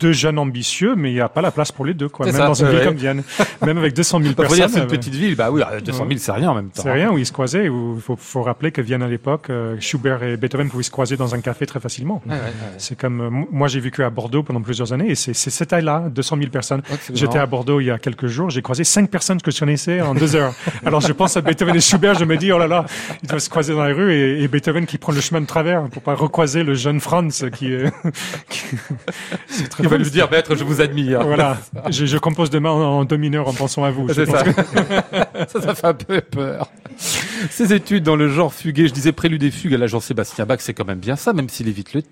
deux 0.00 0.12
jeunes 0.12 0.38
ambitieux, 0.38 0.94
mais 0.94 1.10
il 1.10 1.14
n'y 1.14 1.20
a 1.20 1.28
pas 1.28 1.42
la 1.42 1.50
place 1.50 1.72
pour 1.72 1.84
les 1.84 1.94
deux, 1.94 2.08
quoi. 2.08 2.26
Même 2.26 2.36
dans 2.36 2.54
une 2.54 2.68
ville 2.68 2.84
comme 2.84 2.96
Vienne, 2.96 3.22
même 3.66 3.78
avec 3.78 3.94
200 3.94 4.20
000 4.22 4.34
personnes. 4.34 4.68
C'est 4.68 4.80
une 4.80 4.86
petite 4.86 5.14
ville, 5.14 5.34
bah 5.34 5.50
oui, 5.50 5.62
200 5.84 6.06
000, 6.06 6.18
c'est 6.18 6.32
rien 6.32 6.50
en 6.50 6.54
même 6.54 6.70
temps. 6.70 6.82
C'est 6.82 6.92
rien 6.92 7.10
où 7.10 7.18
ils 7.18 7.26
se 7.26 7.32
croisaient. 7.32 7.66
Il 7.66 8.00
faut, 8.00 8.16
faut, 8.16 8.42
rappeler 8.42 8.70
que 8.72 8.80
Vienne 8.80 9.02
à 9.02 9.08
l'époque, 9.08 9.50
euh, 9.50 9.76
Schubert 9.80 10.22
et 10.22 10.36
Beethoven 10.36 10.68
pouvaient 10.68 10.82
se 10.82 10.90
croiser 10.90 11.16
dans 11.16 11.34
un 11.34 11.40
café 11.40 11.66
très 11.66 11.80
facilement. 11.80 12.22
c'est 12.78 12.96
comme 12.98 13.46
moi, 13.50 13.68
j'ai 13.68 13.80
vécu 13.80 14.02
à 14.04 14.10
Bordeaux 14.10 14.42
pendant 14.42 14.62
plusieurs 14.62 14.92
années, 14.92 15.10
et 15.10 15.14
c'est 15.14 15.34
cette 15.34 15.68
taille-là, 15.68 16.08
200 16.10 16.36
000 16.38 16.50
personnes. 16.50 16.82
J'étais 17.12 17.38
à 17.38 17.46
Bordeaux 17.46 17.80
il 17.80 17.86
y 17.86 17.90
a 17.90 17.98
quelques 17.98 18.26
jours 18.26 18.50
j'ai 18.50 18.61
croisé 18.62 18.84
cinq 18.84 19.10
personnes 19.10 19.40
que 19.40 19.50
je 19.50 19.58
connaissais 19.58 20.00
en 20.00 20.14
deux 20.14 20.36
heures. 20.36 20.54
Alors 20.84 21.00
je 21.00 21.12
pense 21.12 21.36
à 21.36 21.40
Beethoven 21.40 21.76
et 21.76 21.80
Schubert, 21.80 22.14
je 22.14 22.24
me 22.24 22.36
dis, 22.36 22.52
oh 22.52 22.58
là 22.58 22.66
là, 22.66 22.86
ils 23.22 23.28
doivent 23.28 23.40
se 23.40 23.50
croiser 23.50 23.72
dans 23.74 23.84
la 23.84 23.94
rue 23.94 24.12
et, 24.12 24.48
Beethoven 24.48 24.86
qui 24.86 24.98
prend 24.98 25.12
le 25.12 25.20
chemin 25.20 25.40
de 25.40 25.46
travers 25.46 25.88
pour 25.88 26.02
pas 26.02 26.14
recroiser 26.14 26.62
le 26.62 26.74
jeune 26.74 27.00
Franz 27.00 27.50
qui 27.50 27.72
est... 27.72 27.84
Il 29.78 29.88
va 29.88 29.96
lui 29.96 30.10
dire, 30.10 30.30
maître, 30.30 30.54
je 30.54 30.64
vous 30.64 30.80
admire. 30.80 31.22
Voilà, 31.22 31.58
je, 31.90 32.06
je 32.06 32.18
compose 32.18 32.50
demain 32.50 32.70
en, 32.70 33.00
en 33.00 33.04
do 33.04 33.16
mineur 33.18 33.48
en 33.48 33.52
pensant 33.52 33.84
à 33.84 33.90
vous. 33.90 34.08
C'est 34.12 34.26
ça. 34.26 34.44
ça. 35.48 35.60
ça. 35.60 35.74
fait 35.74 35.86
un 35.86 35.94
peu 35.94 36.20
peur. 36.20 36.70
Ces 37.50 37.72
études 37.72 38.04
dans 38.04 38.16
le 38.16 38.28
genre 38.28 38.52
fugué, 38.52 38.86
je 38.88 38.92
disais 38.92 39.12
prélude 39.12 39.42
et 39.42 39.50
fugue 39.50 39.74
à 39.74 39.78
la 39.78 39.86
Jean-Sébastien 39.86 40.46
Bach, 40.46 40.58
c'est 40.60 40.74
quand 40.74 40.86
même 40.86 40.98
bien 40.98 41.16
ça, 41.16 41.32
même 41.32 41.48
s'il 41.48 41.68
évite 41.68 41.94
le 41.94 42.02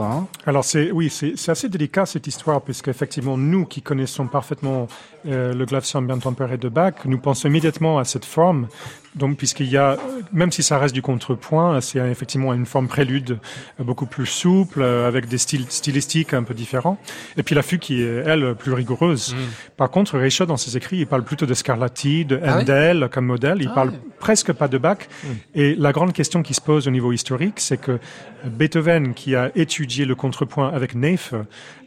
Hein. 0.00 0.26
Alors 0.46 0.64
c'est 0.64 0.90
oui, 0.90 1.10
c'est 1.10 1.48
assez 1.48 1.68
délicat 1.68 2.06
cette 2.06 2.26
histoire, 2.26 2.62
puisque 2.62 2.88
effectivement 2.88 3.36
nous 3.36 3.66
qui 3.66 3.82
connaissons 3.82 4.26
parfaitement 4.26 4.88
euh, 5.26 5.52
le 5.52 5.66
clavecin 5.66 6.02
bien 6.02 6.18
tempéré 6.18 6.58
de 6.58 6.68
Bach, 6.68 6.94
nous 7.04 7.18
pensons 7.18 7.48
immédiatement 7.48 7.98
à 7.98 8.04
cette 8.04 8.24
forme. 8.24 8.68
Donc, 9.16 9.36
puisqu'il 9.36 9.68
y 9.68 9.76
a, 9.76 9.96
même 10.32 10.52
si 10.52 10.62
ça 10.62 10.78
reste 10.78 10.94
du 10.94 11.02
contrepoint, 11.02 11.80
c'est 11.80 11.98
effectivement 11.98 12.54
une 12.54 12.66
forme 12.66 12.86
prélude 12.86 13.38
beaucoup 13.78 14.06
plus 14.06 14.26
souple, 14.26 14.82
avec 14.82 15.26
des 15.26 15.38
styles 15.38 15.66
stylistiques 15.68 16.32
un 16.32 16.44
peu 16.44 16.54
différents. 16.54 16.98
Et 17.36 17.42
puis 17.42 17.54
la 17.54 17.62
fugue 17.62 17.80
qui 17.80 18.02
est, 18.02 18.22
elle, 18.24 18.54
plus 18.54 18.72
rigoureuse. 18.72 19.34
Mm. 19.34 19.38
Par 19.76 19.90
contre, 19.90 20.16
Reicha, 20.18 20.46
dans 20.46 20.56
ses 20.56 20.76
écrits, 20.76 20.98
il 20.98 21.06
parle 21.06 21.24
plutôt 21.24 21.46
de 21.46 21.54
Scarlatti, 21.54 22.24
de 22.24 22.40
ah 22.42 22.58
Handel 22.58 23.08
comme 23.10 23.26
modèle. 23.26 23.58
Il 23.60 23.68
ah 23.68 23.74
parle 23.74 23.92
presque 24.20 24.52
pas 24.52 24.68
de 24.68 24.78
Bach. 24.78 24.98
Mm. 24.98 25.28
Et 25.54 25.74
la 25.74 25.92
grande 25.92 26.12
question 26.12 26.42
qui 26.42 26.54
se 26.54 26.60
pose 26.60 26.86
au 26.86 26.90
niveau 26.90 27.12
historique, 27.12 27.58
c'est 27.58 27.78
que 27.78 27.98
Beethoven, 28.44 29.14
qui 29.14 29.34
a 29.34 29.50
étudié 29.56 30.04
le 30.04 30.14
contrepoint 30.14 30.68
avec 30.72 30.94
Neef, 30.94 31.34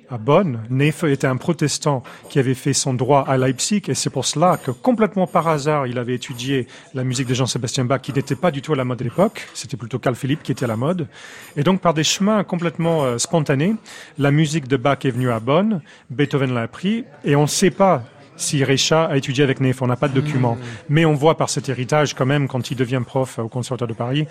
à 0.09 0.17
Bonn. 0.17 0.59
Nefe 0.69 1.03
était 1.05 1.27
un 1.27 1.37
protestant 1.37 2.03
qui 2.29 2.39
avait 2.39 2.53
fait 2.53 2.73
son 2.73 2.93
droit 2.93 3.23
à 3.27 3.37
Leipzig 3.37 3.83
et 3.87 3.93
c'est 3.93 4.09
pour 4.09 4.25
cela 4.25 4.57
que 4.57 4.71
complètement 4.71 5.27
par 5.27 5.47
hasard, 5.47 5.87
il 5.87 5.97
avait 5.97 6.15
étudié 6.15 6.67
la 6.93 7.03
musique 7.03 7.27
de 7.27 7.33
Jean-Sébastien 7.33 7.85
Bach 7.85 8.01
qui 8.01 8.13
n'était 8.13 8.35
pas 8.35 8.51
du 8.51 8.61
tout 8.61 8.73
à 8.73 8.75
la 8.75 8.85
mode 8.85 8.99
de 8.99 9.03
l'époque. 9.03 9.47
C'était 9.53 9.77
plutôt 9.77 9.99
Carl 9.99 10.15
Philippe 10.15 10.43
qui 10.43 10.51
était 10.51 10.65
à 10.65 10.67
la 10.67 10.77
mode. 10.77 11.07
Et 11.55 11.63
donc 11.63 11.81
par 11.81 11.93
des 11.93 12.03
chemins 12.03 12.43
complètement 12.43 13.03
euh, 13.03 13.17
spontanés, 13.17 13.75
la 14.17 14.31
musique 14.31 14.67
de 14.67 14.77
Bach 14.77 14.99
est 15.03 15.11
venue 15.11 15.31
à 15.31 15.39
Bonn, 15.39 15.81
Beethoven 16.09 16.53
l'a 16.53 16.61
appris 16.61 17.05
et 17.23 17.35
on 17.35 17.43
ne 17.43 17.47
sait 17.47 17.71
pas 17.71 18.03
si 18.35 18.63
Recha 18.63 19.05
a 19.05 19.17
étudié 19.17 19.43
avec 19.43 19.59
Neff. 19.59 19.81
On 19.81 19.87
n'a 19.87 19.95
pas 19.95 20.07
de 20.07 20.13
document. 20.13 20.57
Mais 20.89 21.05
on 21.05 21.13
voit 21.13 21.37
par 21.37 21.49
cet 21.49 21.69
héritage 21.69 22.13
quand 22.13 22.25
même, 22.25 22.47
quand 22.47 22.71
il 22.71 22.75
devient 22.77 23.01
prof 23.05 23.39
au 23.39 23.47
Conservatoire 23.47 23.87
de 23.87 23.93
Paris, 23.93 24.27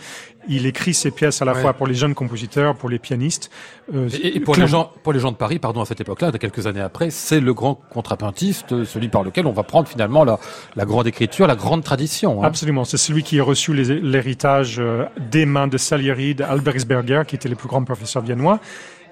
il 0.48 0.66
écrit 0.66 0.94
ses 0.94 1.11
pièces 1.11 1.40
à 1.42 1.44
la 1.44 1.53
Ouais. 1.55 1.61
fois 1.61 1.72
pour 1.74 1.86
les 1.86 1.94
jeunes 1.94 2.14
compositeurs, 2.14 2.74
pour 2.76 2.88
les 2.88 2.98
pianistes. 2.98 3.50
Euh, 3.94 4.09
Et, 4.22 4.36
et 4.36 4.40
pour 4.40 4.57
les 4.57 4.66
gens, 4.66 4.90
pour 5.03 5.12
les 5.12 5.20
gens 5.20 5.30
de 5.32 5.36
Paris, 5.36 5.59
pardon, 5.59 5.80
à 5.82 5.84
cette 5.86 6.00
époque-là, 6.00 6.30
de 6.30 6.38
quelques 6.38 6.66
années 6.66 6.80
après, 6.80 7.11
c'est 7.11 7.40
le 7.40 7.53
grand 7.55 7.74
contrapuntiste, 7.90 8.84
celui 8.84 9.09
par 9.09 9.22
lequel 9.22 9.46
on 9.46 9.53
va 9.53 9.62
prendre 9.62 9.88
finalement 9.88 10.24
la, 10.24 10.38
la 10.76 10.84
grande 10.84 11.07
écriture, 11.07 11.46
la 11.46 11.57
grande 11.57 11.82
tradition. 11.84 12.42
hein. 12.42 12.46
Absolument, 12.46 12.84
c'est 12.84 12.96
celui 12.96 13.22
qui 13.22 13.38
a 13.40 13.44
reçu 13.44 13.72
les- 13.74 14.00
l'héritage 14.00 14.76
euh, 14.78 15.05
des 15.30 15.46
mains 15.46 15.68
de 15.68 15.78
Salieri, 15.78 16.34
d'Albersberger, 16.34 17.22
qui 17.26 17.36
étaient 17.36 17.48
les 17.48 17.55
plus 17.55 17.68
grands 17.68 17.84
professeurs 17.84 18.22
viennois. 18.22 18.61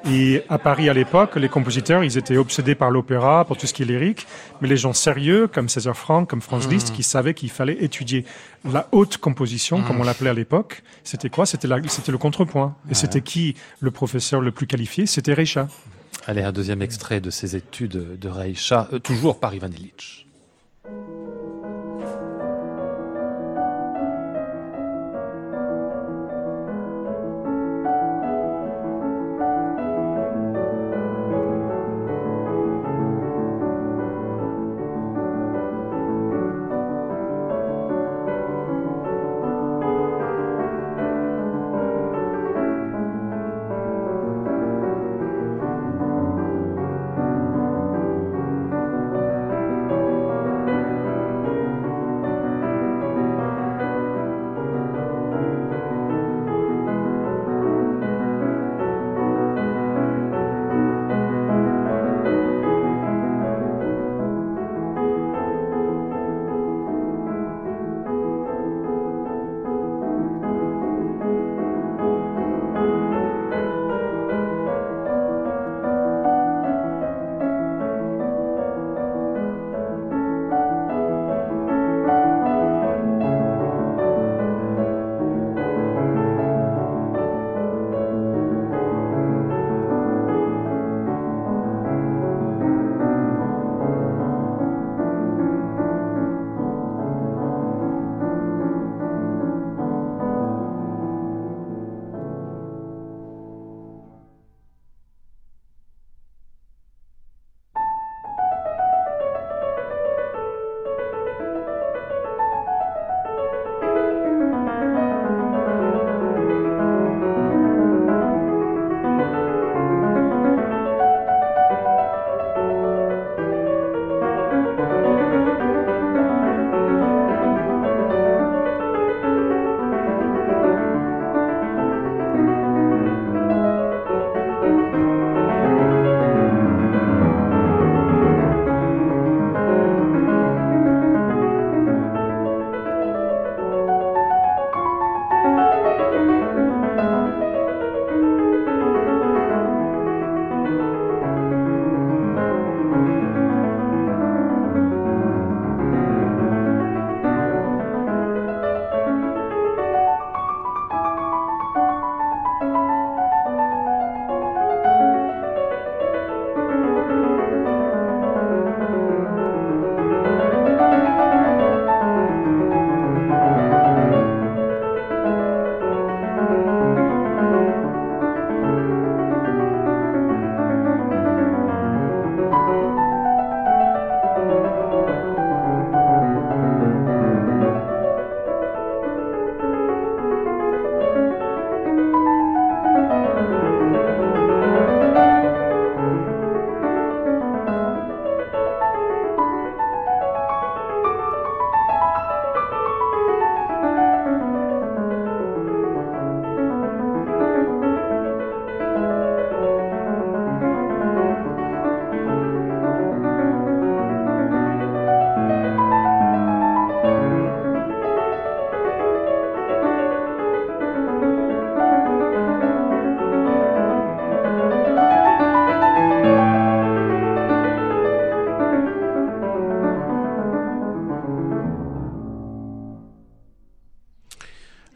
Et 0.06 0.42
à 0.48 0.58
Paris, 0.58 0.88
à 0.88 0.94
l'époque, 0.94 1.36
les 1.36 1.48
compositeurs, 1.48 2.02
ils 2.02 2.16
étaient 2.16 2.38
obsédés 2.38 2.74
par 2.74 2.90
l'opéra, 2.90 3.44
pour 3.44 3.56
tout 3.56 3.66
ce 3.66 3.74
qui 3.74 3.82
est 3.82 3.86
lyrique, 3.86 4.26
mais 4.60 4.68
les 4.68 4.76
gens 4.76 4.92
sérieux, 4.94 5.46
comme 5.46 5.68
César 5.68 5.96
Franck, 5.96 6.30
comme 6.30 6.40
Franz 6.40 6.66
Mmh. 6.66 6.72
Liszt, 6.72 6.92
qui 6.94 7.02
savaient 7.02 7.34
qu'il 7.34 7.50
fallait 7.50 7.82
étudier 7.84 8.24
la 8.64 8.88
haute 8.92 9.18
composition, 9.18 9.82
comme 9.82 10.00
on 10.00 10.04
l'appelait 10.04 10.30
à 10.30 10.34
l'époque, 10.34 10.82
c'était 11.04 11.28
quoi? 11.28 11.44
C'était 11.44 11.68
le 11.68 12.18
contrepoint. 12.18 12.76
Et 12.90 12.94
c'était 12.94 13.20
qui 13.20 13.56
le 13.80 13.90
professeur 13.90 14.40
le 14.40 14.52
plus 14.52 14.66
qualifié? 14.66 15.06
C'était 15.06 15.34
Reicha. 15.34 15.68
Allez, 16.26 16.42
un 16.42 16.52
deuxième 16.52 16.82
extrait 16.82 17.20
de 17.20 17.30
ses 17.30 17.56
études 17.56 18.18
de 18.18 18.28
Reicha, 18.28 18.88
euh, 18.92 18.98
toujours 18.98 19.38
par 19.38 19.54
Ivan 19.54 19.68
Illich. 19.68 20.26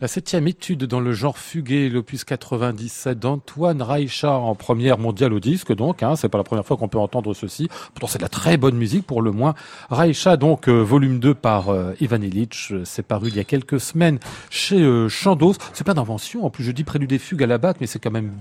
La 0.05 0.09
septième 0.09 0.47
étude 0.47 0.85
dans 0.85 1.01
le 1.01 1.15
genre 1.15 1.39
fugué, 1.39 1.89
l'opus 1.89 2.25
97 2.25 3.19
d'Antoine 3.19 3.81
Reicha 3.81 4.33
en 4.33 4.55
première 4.55 4.99
mondiale 4.99 5.33
au 5.33 5.41
disque, 5.41 5.75
donc, 5.75 6.03
hein, 6.03 6.15
c'est 6.15 6.29
pas 6.29 6.37
la 6.37 6.45
première 6.45 6.67
fois 6.67 6.77
qu'on 6.77 6.89
peut 6.89 6.99
entendre 6.99 7.33
ceci. 7.33 7.71
Pourtant, 7.95 8.09
c'est 8.09 8.19
de 8.19 8.25
la 8.25 8.29
très 8.29 8.59
bonne 8.59 8.77
musique 8.77 9.07
pour 9.07 9.23
le 9.23 9.31
moins. 9.31 9.55
Reicha, 9.89 10.37
donc, 10.37 10.69
euh, 10.69 10.83
volume 10.83 11.21
2 11.21 11.33
par 11.33 11.71
euh, 11.71 11.95
Ivan 12.01 12.21
Illich, 12.21 12.69
euh, 12.73 12.83
c'est 12.85 13.03
paru 13.03 13.29
il 13.29 13.37
y 13.37 13.41
a 13.41 13.45
quelques 13.45 13.81
semaines 13.81 14.19
chez 14.51 15.09
Chandos. 15.09 15.55
C'est 15.73 15.87
pas 15.87 15.95
d'invention, 15.95 16.45
en 16.45 16.51
plus 16.51 16.65
je 16.65 16.73
dis 16.73 16.85
prélude 16.85 17.09
des 17.09 17.19
fugues 17.19 17.43
à 17.43 17.47
la 17.47 17.57
batte, 17.57 17.79
mais 17.81 17.87
c'est 17.87 17.99
quand 17.99 18.11
même 18.11 18.33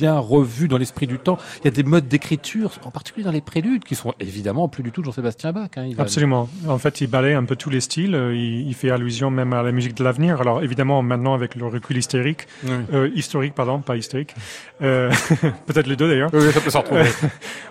bien 0.00 0.18
revu 0.18 0.66
dans 0.66 0.78
l'esprit 0.78 1.06
du 1.06 1.18
temps. 1.18 1.38
Il 1.60 1.66
y 1.66 1.68
a 1.68 1.70
des 1.70 1.82
modes 1.82 2.08
d'écriture, 2.08 2.72
en 2.84 2.90
particulier 2.90 3.24
dans 3.24 3.32
les 3.32 3.42
préludes, 3.42 3.84
qui 3.84 3.94
sont 3.94 4.14
évidemment 4.18 4.66
plus 4.68 4.82
du 4.82 4.92
tout 4.92 5.04
Jean-Sébastien 5.04 5.52
Bach. 5.52 5.68
Hein, 5.76 5.90
Absolument. 5.98 6.48
En 6.66 6.78
fait, 6.78 7.02
il 7.02 7.06
balaye 7.06 7.34
un 7.34 7.44
peu 7.44 7.54
tous 7.54 7.68
les 7.68 7.80
styles. 7.80 8.18
Il, 8.32 8.68
il, 8.68 8.74
fait 8.74 8.90
allusion 8.90 9.30
même 9.30 9.52
à 9.52 9.62
la 9.62 9.72
musique 9.72 9.94
de 9.94 10.02
l'avenir. 10.02 10.40
Alors 10.40 10.62
évidemment, 10.62 11.02
maintenant 11.02 11.34
avec 11.34 11.54
le 11.54 11.66
recul 11.66 11.98
hystérique, 11.98 12.46
oui. 12.64 12.70
euh, 12.94 13.10
historique, 13.14 13.54
pardon, 13.54 13.80
pas 13.80 13.96
hystérique. 13.96 14.34
Euh, 14.80 15.10
Peut-être 15.66 15.86
les 15.86 15.96
deux 15.96 16.08
d'ailleurs. 16.08 16.30
Oui, 16.32 16.50
ça 16.52 16.60
peut 16.60 16.70
s'en 16.70 16.80
retrouver. 16.80 17.04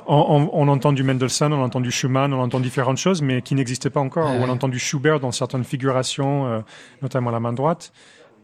on, 0.07 0.15
on, 0.15 0.49
on, 0.53 0.67
entend 0.67 0.93
du 0.93 1.01
Mendelssohn, 1.03 1.51
on 1.51 1.63
entend 1.63 1.81
du 1.81 1.91
Schumann, 1.91 2.31
on 2.33 2.41
entend 2.41 2.59
différentes 2.59 2.97
choses, 2.97 3.21
mais 3.23 3.41
qui 3.41 3.55
n'existaient 3.55 3.89
pas 3.89 3.99
encore. 3.99 4.29
Ouais. 4.29 4.39
On 4.39 4.49
entend 4.49 4.67
du 4.67 4.79
Schubert 4.79 5.19
dans 5.19 5.31
certaines 5.31 5.63
figurations, 5.63 6.45
euh, 6.45 6.59
notamment 7.01 7.31
la 7.31 7.39
main 7.39 7.53
droite. 7.53 7.91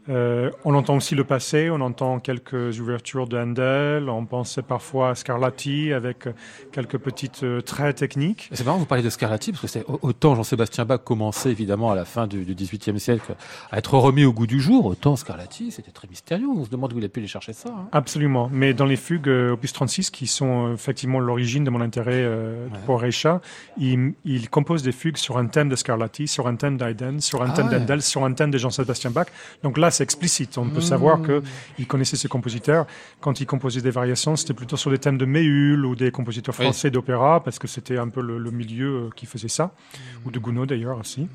Euh, 0.08 0.50
on 0.64 0.74
entend 0.74 0.96
aussi 0.96 1.14
le 1.14 1.24
passé, 1.24 1.68
on 1.70 1.80
entend 1.80 2.20
quelques 2.20 2.78
ouvertures 2.80 3.26
de 3.26 3.36
Handel, 3.36 4.08
on 4.08 4.24
pensait 4.24 4.62
parfois 4.62 5.10
à 5.10 5.14
Scarlatti 5.14 5.92
avec 5.92 6.28
quelques 6.72 6.98
petites 6.98 7.42
euh, 7.42 7.60
traits 7.60 7.96
techniques. 7.96 8.48
C'est 8.52 8.64
marrant, 8.64 8.78
vous 8.78 8.86
parlez 8.86 9.02
de 9.02 9.10
Scarlatti, 9.10 9.52
parce 9.52 9.62
que 9.62 9.68
c'est 9.68 9.84
autant 10.02 10.34
Jean-Sébastien 10.34 10.84
Bach 10.84 11.00
commençait 11.04 11.50
évidemment 11.50 11.90
à 11.90 11.94
la 11.94 12.04
fin 12.04 12.26
du, 12.26 12.44
XVIIIe 12.44 13.00
siècle 13.00 13.34
à 13.70 13.78
être 13.78 13.94
remis 13.94 14.24
au 14.24 14.32
goût 14.32 14.46
du 14.46 14.60
jour, 14.60 14.86
autant 14.86 15.16
Scarlatti, 15.16 15.72
c'était 15.72 15.90
très 15.90 16.08
mystérieux, 16.08 16.48
on 16.48 16.64
se 16.64 16.70
demande 16.70 16.92
où 16.92 16.98
il 16.98 17.04
a 17.04 17.08
pu 17.08 17.20
aller 17.20 17.28
chercher 17.28 17.52
ça. 17.52 17.70
Hein. 17.70 17.88
Absolument, 17.92 18.48
mais 18.52 18.74
dans 18.74 18.86
les 18.86 18.96
fugues 18.96 19.28
euh, 19.28 19.52
opus 19.52 19.72
36, 19.72 20.10
qui 20.10 20.26
sont 20.26 20.72
effectivement 20.72 21.18
l'origine 21.18 21.64
de 21.64 21.70
mon 21.70 21.80
intérêt 21.80 22.26
ouais. 22.26 22.78
pour 22.86 23.00
Reicha, 23.00 23.40
il, 23.78 24.12
il, 24.24 24.48
compose 24.50 24.82
des 24.82 24.92
fugues 24.92 25.16
sur 25.16 25.38
un 25.38 25.46
thème 25.46 25.68
de 25.68 25.76
Scarlatti, 25.76 26.28
sur 26.28 26.46
un 26.46 26.54
thème 26.54 26.76
d'Haydn, 26.76 27.18
sur 27.20 27.42
un 27.42 27.50
thème 27.50 27.66
ah 27.68 27.72
ouais. 27.72 27.78
d'Handel, 27.80 28.02
sur 28.02 28.24
un 28.24 28.32
thème 28.32 28.50
de 28.50 28.58
Jean-Sébastien 28.58 29.10
Bach. 29.10 29.26
Donc 29.62 29.78
là, 29.78 29.90
c'est 29.96 30.04
explicite. 30.04 30.58
On 30.58 30.68
peut 30.68 30.78
mmh. 30.78 30.82
savoir 30.82 31.18
qu'il 31.22 31.86
connaissait 31.86 32.16
ses 32.16 32.28
compositeurs. 32.28 32.86
Quand 33.20 33.40
il 33.40 33.46
composait 33.46 33.80
des 33.80 33.90
variations, 33.90 34.36
c'était 34.36 34.54
plutôt 34.54 34.76
sur 34.76 34.90
des 34.90 34.98
thèmes 34.98 35.18
de 35.18 35.24
Méhul 35.24 35.84
ou 35.84 35.96
des 35.96 36.10
compositeurs 36.10 36.54
français 36.54 36.88
oui. 36.88 36.92
d'opéra, 36.92 37.42
parce 37.42 37.58
que 37.58 37.66
c'était 37.66 37.98
un 37.98 38.08
peu 38.08 38.20
le, 38.20 38.38
le, 38.38 38.50
milieu 38.50 39.10
qui 39.16 39.26
faisait 39.26 39.48
ça, 39.48 39.66
mmh. 39.66 39.98
ou 40.26 40.30
de 40.30 40.38
Gounod 40.38 40.68
d'ailleurs 40.68 40.98
aussi. 40.98 41.28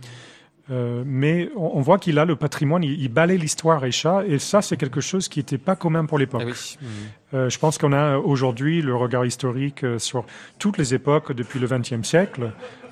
Euh, 0.70 1.04
mais 1.06 1.50
on, 1.56 1.72
on 1.76 1.82
voit 1.82 1.98
qu'il 1.98 2.20
a 2.20 2.26
le 2.26 2.36
patrimoine, 2.36 2.84
il, 2.84 3.02
il 3.02 3.10
balaye 3.10 3.38
l'histoire 3.38 3.82
Recha, 3.82 4.24
et 4.26 4.40
ça, 4.40 4.62
c'est 4.62 4.78
quelque 4.78 5.02
chose 5.02 5.28
qui 5.28 5.40
n'était 5.40 5.58
pas 5.58 5.76
commun 5.76 6.06
pour 6.06 6.20
l'époque. 6.20 6.44
Ah 6.46 6.50
oui. 6.50 6.78
mmh. 6.82 7.36
euh, 7.36 7.50
je 7.50 7.60
pense 7.60 7.78
qu'on 7.78 7.94
a 7.94 8.18
aujourd'hui 8.18 8.82
le 8.82 8.96
regard 8.96 9.26
historique 9.26 9.84
euh, 9.84 10.00
sur 10.00 10.26
toutes 10.60 10.78
les 10.78 10.94
époques 10.94 11.32
depuis 11.34 11.60
le 11.60 11.68
XXe 11.68 12.08
siècle. 12.08 12.52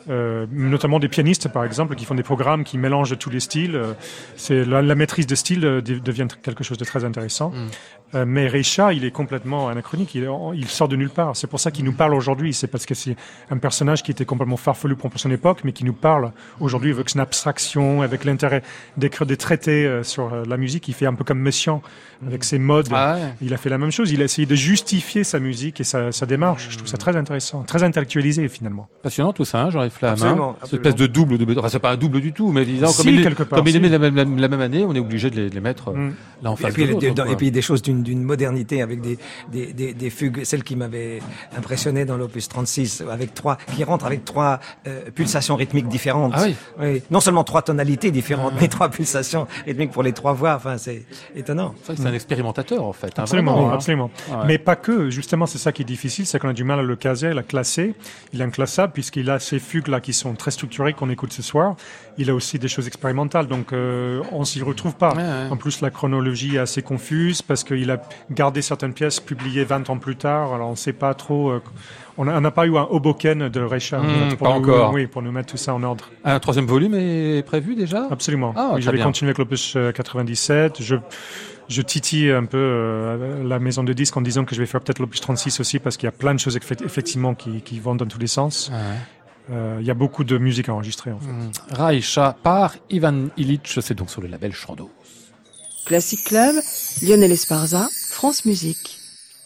Euh, 0.10 0.46
notamment 0.52 1.00
des 1.00 1.10
pianistes 1.10 1.50
par 1.50 1.64
exemple 1.64 1.96
qui 1.96 2.06
font 2.06 2.16
des 2.16 2.24
programmes 2.24 2.64
qui 2.64 2.78
mélangent 2.78 3.18
tous 3.18 3.30
les 3.30 3.40
styles. 3.40 3.76
Euh, 3.76 3.94
c'est 4.36 4.64
la, 4.64 4.82
la, 4.82 4.96
maîtrise 4.96 5.28
de 5.28 5.36
style 5.36 5.66
euh, 5.66 5.82
devient 5.82 6.28
quelque 6.42 6.64
chose 6.64 6.78
de 6.78 6.86
très 6.86 7.04
intéressant. 7.04 7.50
Mm. 7.50 7.68
Euh, 8.16 8.26
mais 8.28 8.48
Reicha, 8.48 8.94
il 8.94 9.06
est 9.06 9.12
complètement 9.12 9.70
anachronique. 9.70 10.16
Il, 10.16 10.30
il 10.56 10.68
sort 10.68 10.88
de 10.88 10.96
nulle 10.96 11.10
part. 11.10 11.36
C'est 11.36 11.48
pour 11.48 11.60
ça 11.60 11.72
qu'il 11.72 11.86
nous 11.86 11.94
parle 11.94 12.14
aujourd'hui. 12.14 12.54
C'est 12.54 12.68
parce 12.68 12.86
que 12.86 12.96
c'est 12.96 13.16
un 13.50 13.58
personnage 13.58 14.04
qui 14.04 14.12
était 14.12 14.26
complètement 14.26 14.58
farfelu 14.58 14.96
pour 14.96 15.12
son 15.16 15.32
époque, 15.32 15.62
mais 15.64 15.72
qui 15.72 15.86
nous 15.86 15.94
parle 15.94 16.32
aujourd'hui 16.60 16.92
avec 16.92 17.14
une 17.14 17.22
abstraction, 17.22 18.02
avec 18.02 18.26
l'intérêt 18.26 18.64
d'écrire 18.98 19.28
des 19.28 19.38
traités 19.38 19.86
euh, 19.86 20.04
sur 20.04 20.30
la 20.46 20.58
musique. 20.58 20.88
Il 20.88 20.94
fait 20.94 21.06
un 21.06 21.14
peu 21.14 21.24
comme 21.24 21.40
Messiaen 21.40 21.82
avec 22.26 22.44
ses 22.44 22.60
modes. 22.60 22.90
Ah 22.92 23.16
ouais. 23.16 23.34
Il 23.42 23.54
a 23.54 23.58
fait 23.58 23.70
la 23.70 23.78
même 23.78 23.92
chose. 23.92 24.12
Il 24.12 24.22
a 24.22 24.26
essayé 24.26 24.46
de 24.46 24.56
justifier 24.56 25.24
sa 25.24 25.40
musique 25.40 25.80
et 25.80 25.84
sa, 25.84 26.12
sa 26.12 26.26
démarche. 26.26 26.68
Je 26.70 26.78
trouve 26.78 26.90
ça 26.90 26.98
très 26.98 27.16
intéressant, 27.16 27.64
très 27.64 27.84
intellectualisé 27.84 28.48
finalement. 28.50 28.88
Passionnant 29.02 29.34
tout 29.34 29.46
ça, 29.46 29.62
hein, 29.62 29.70
Jean-Yves 29.70 29.92
Flamme. 29.92 30.14
Absolument. 30.14 30.56
Hein 30.62 30.66
Cette 30.66 30.74
espèce 30.74 30.96
de 30.96 31.08
double, 31.08 31.38
de... 31.38 31.60
enfin 31.60 31.70
c'est 31.70 31.80
pas 31.80 31.92
un 31.92 31.98
double 31.98 32.22
du 32.22 32.34
tout, 32.34 32.52
mais 32.52 32.66
disons 32.66 32.88
si, 32.88 33.04
comme, 33.04 33.14
il, 33.14 33.24
quelque 33.24 33.44
part, 33.44 33.60
comme 33.60 33.68
il 33.68 33.72
si. 33.72 33.78
est 33.78 33.82
né 33.82 33.90
la 33.90 34.00
même, 34.00 34.16
la, 34.16 34.24
la 34.24 34.48
même, 34.48 34.62
année, 34.62 34.86
on 34.86 34.94
est 34.94 35.00
obligé 35.00 35.30
de 35.30 35.36
les, 35.36 35.50
de 35.50 35.56
les 35.56 35.62
mettre 35.62 35.92
mm. 35.92 36.14
là 36.44 36.52
en 36.52 36.56
face 36.56 36.72
et 36.72 36.74
puis, 36.74 36.96
de. 36.96 37.32
Et 37.32 37.36
puis 37.36 37.52
des 37.52 37.62
choses 37.62 37.82
d'une 37.82 37.99
modernité 38.06 38.82
avec 38.82 39.02
des, 39.02 39.18
des, 39.52 39.74
des, 39.74 39.94
des, 39.94 40.10
fugues, 40.10 40.44
celle 40.44 40.64
qui 40.64 40.76
m'avait 40.76 41.20
impressionné 41.58 42.06
dans 42.06 42.18
l'opus 42.18 42.48
36, 42.48 43.04
avec 43.10 43.34
trois, 43.34 43.58
qui 43.76 43.84
rentre 43.84 44.06
avec 44.06 44.26
trois 44.26 44.60
euh, 44.88 45.10
pulsations 45.12 45.56
rythmiques 45.56 45.88
différentes. 45.88 46.34
Ah 46.36 46.44
oui. 46.44 46.56
oui. 46.80 47.04
Non 47.12 47.20
seulement 47.20 47.44
trois 47.44 47.62
tonalités 47.62 48.12
différentes, 48.12 48.54
ah. 48.56 48.60
mais 48.62 48.68
trois 48.68 48.90
pulsations 48.90 49.48
rythmiques 49.66 49.92
pour 49.92 50.04
les 50.04 50.14
trois 50.14 50.34
voix. 50.34 50.56
Enfin, 50.56 50.78
c'est 50.78 51.06
étonnant. 51.36 51.76
C'est 51.84 52.06
un 52.06 52.14
expérimentateur 52.14 52.84
en 52.84 52.94
fait. 52.94 53.08
Hein, 53.18 53.24
absolument, 53.24 53.54
vraiment, 53.54 53.74
absolument. 53.74 54.12
Ah 54.32 54.40
ouais. 54.40 54.46
Mais 54.48 54.58
pas 54.58 54.76
que. 54.76 55.10
Justement, 55.10 55.46
c'est 55.46 55.58
ça 55.58 55.72
qui 55.72 55.82
est 55.82 55.86
difficile, 55.86 56.26
c'est 56.26 56.40
qu'on 56.40 56.50
a 56.50 56.54
du 56.54 56.64
mal 56.64 56.80
à 56.80 56.84
le 56.84 56.96
caser, 56.96 57.28
à 57.28 57.34
le 57.34 57.42
classer. 57.42 57.96
Il 58.34 58.42
est 58.42 58.44
inclassable 58.44 58.94
puisqu'il 58.94 59.30
a 59.30 59.40
ces 59.40 59.60
fugues 59.60 59.88
là 59.88 60.00
qui 60.00 60.14
sont 60.14 60.34
très 60.36 60.52
structurées 60.52 60.94
qu'on 60.94 61.10
écoute 61.10 61.34
ce 61.34 61.42
soir. 61.42 61.76
Il 62.20 62.30
a 62.30 62.36
aussi 62.36 62.60
des 62.60 62.68
choses 62.68 62.86
expérimentales, 62.86 63.48
donc 63.48 63.74
euh, 63.74 64.22
on 64.32 64.44
s'y 64.44 64.62
retrouve 64.62 64.96
pas. 64.96 65.14
Ouais, 65.14 65.24
ouais. 65.24 65.48
En 65.50 65.58
plus, 65.58 65.82
la 65.82 65.90
chronologie 65.90 66.58
est 66.58 66.60
assez 66.60 66.82
confuse 66.82 67.42
parce 67.42 67.64
qu'il 67.64 67.90
a 67.90 68.02
gardé 68.30 68.62
certaines 68.62 68.94
pièces 68.94 69.20
publiées 69.20 69.64
20 69.64 69.90
ans 69.90 69.98
plus 69.98 70.16
tard. 70.16 70.54
Alors 70.54 70.68
on 70.68 70.72
ne 70.72 70.78
sait 70.78 70.94
pas 70.94 71.14
trop. 71.14 71.50
Euh, 71.50 71.64
on 72.18 72.26
n'a 72.26 72.52
pas 72.52 72.68
eu 72.68 72.78
un 72.78 72.86
Hoboken 72.90 73.48
de 73.48 73.62
Reicha 73.62 74.00
mmh, 74.00 74.36
pour 74.38 74.50
pas 74.50 74.60
nous, 74.60 74.66
encore. 74.66 74.94
Oui, 74.94 75.08
pour 75.08 75.22
nous 75.22 75.32
mettre 75.32 75.50
tout 75.52 75.58
ça 75.58 75.74
en 75.74 75.82
ordre. 75.82 76.10
Un 76.26 76.40
troisième 76.40 76.66
volume 76.66 76.94
est 76.94 77.42
prévu 77.44 77.76
déjà? 77.76 78.08
Absolument. 78.12 78.54
Ah, 78.58 78.72
oui, 78.76 78.82
je 78.82 78.92
vais 78.92 79.00
continuer 79.00 79.30
avec 79.30 79.38
l'opus 79.38 79.78
97. 79.96 80.82
Je 80.82 80.98
je 81.70 81.84
titille 81.84 82.32
un 82.32 82.46
peu 82.46 82.58
euh, 82.58 83.44
la 83.44 83.60
maison 83.60 83.84
de 83.84 83.94
disques 83.94 84.18
en 84.18 84.22
disant 84.22 84.44
que 84.44 84.56
je 84.56 84.60
vais 84.60 84.66
faire 84.66 84.82
peut-être 84.82 85.00
l'opus 85.00 85.22
36 85.22 85.60
aussi 85.60 85.80
parce 85.80 85.98
qu'il 85.98 86.08
y 86.08 86.10
a 86.10 86.12
plein 86.12 86.34
de 86.34 86.40
choses 86.40 86.58
effectivement 86.58 87.36
qui, 87.36 87.62
qui 87.62 87.80
vont 87.80 87.96
dans 87.96 88.08
tous 88.08 88.20
les 88.20 88.28
sens. 88.28 88.72
Ah 88.74 88.78
ouais. 88.78 88.98
Euh, 89.52 89.78
il 89.80 89.86
y 89.86 89.92
a 89.92 89.96
beaucoup 89.96 90.24
de 90.24 90.38
musique 90.38 90.70
à 90.70 90.74
enregistrer 90.74 91.12
en 91.12 91.20
fait. 91.20 91.32
Mmh. 91.32 91.52
Raïcha 91.72 92.38
par 92.44 92.76
Ivan 92.90 93.30
Illich, 93.38 93.80
c'est 93.82 93.96
donc 93.96 94.10
sur 94.10 94.22
le 94.22 94.28
label 94.28 94.54
Chandos. 94.54 94.92
Classic 95.86 96.24
Club, 96.24 96.56
Lionel 97.02 97.32
Esparza, 97.32 97.88
France 98.12 98.46
Musique. 98.46 99.00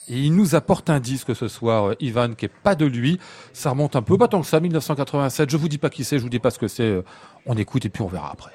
Et 0.10 0.20
il 0.20 0.36
nous 0.36 0.56
apporte 0.56 0.90
un 0.90 1.00
disque 1.00 1.34
ce 1.36 1.48
soir, 1.48 1.90
euh, 1.90 1.96
Ivan, 2.02 2.34
qui 2.34 2.46
est 2.46 2.52
pas 2.64 2.76
de 2.76 2.86
lui. 2.86 3.20
Ça 3.54 3.70
remonte 3.70 3.96
un 3.96 4.02
peu, 4.02 4.18
pas 4.18 4.28
tant 4.28 4.42
que 4.42 4.48
ça, 4.48 4.60
1987. 4.60 5.50
Je 5.50 5.56
vous 5.58 5.70
dis 5.70 5.78
pas 5.78 5.90
qui 5.90 6.04
c'est, 6.04 6.18
je 6.18 6.24
vous 6.24 6.30
dis 6.30 6.40
pas 6.40 6.52
ce 6.52 6.60
que 6.60 6.68
c'est. 6.68 6.84
Euh, 6.84 7.06
on 7.46 7.56
écoute 7.56 7.86
et 7.86 7.90
puis 7.90 8.02
on 8.02 8.08
verra 8.08 8.30
après. 8.32 8.52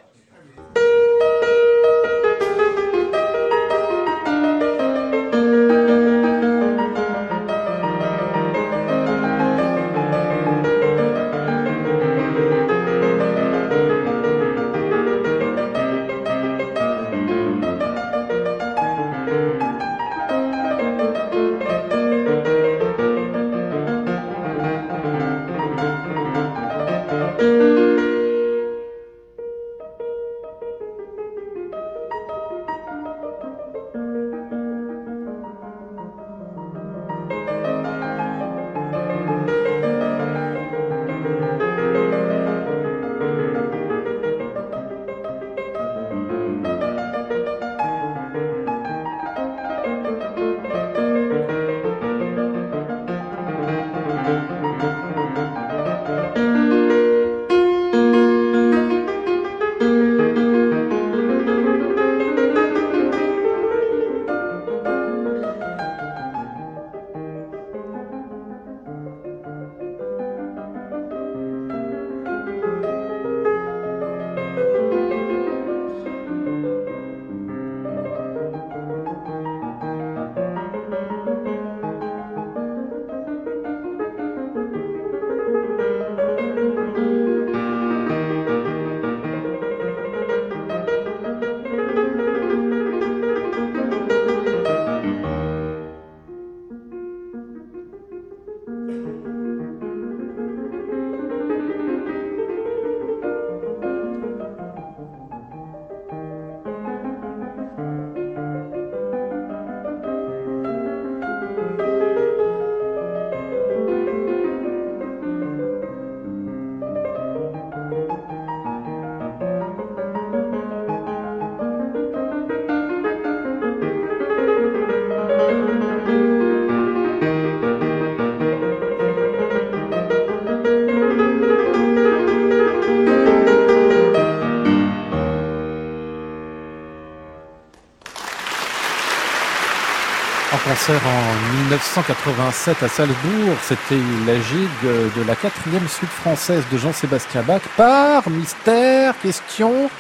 En 140.96 141.58
1987 141.64 142.82
à 142.82 142.88
Salzbourg. 142.88 143.56
C'était 143.62 144.00
la 144.26 144.40
gigue 144.40 145.14
de 145.16 145.22
la 145.26 145.36
quatrième 145.36 145.86
suite 145.86 146.08
française 146.08 146.64
de 146.72 146.78
Jean-Sébastien 146.78 147.42
Bach 147.42 147.60
par 147.76 148.28
Mystère, 148.30 149.14
Question, 149.20 149.90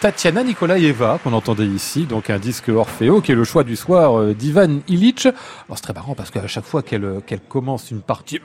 Tatiana 0.00 0.44
Nikolaeva, 0.44 1.18
qu'on 1.22 1.32
entendait 1.32 1.66
ici, 1.66 2.06
donc 2.06 2.30
un 2.30 2.38
disque 2.38 2.68
Orfeo, 2.68 3.20
qui 3.20 3.32
est 3.32 3.34
le 3.34 3.42
choix 3.42 3.64
du 3.64 3.74
soir 3.74 4.18
euh, 4.18 4.32
d'Ivan 4.32 4.78
Illich. 4.86 5.26
Alors 5.26 5.36
c'est 5.74 5.82
très 5.82 5.92
marrant 5.92 6.14
parce 6.14 6.30
qu'à 6.30 6.46
chaque 6.46 6.64
fois 6.64 6.82
qu'elle 6.82 7.04
euh, 7.04 7.20
commence 7.48 7.90
une 7.90 8.00
partie, 8.00 8.40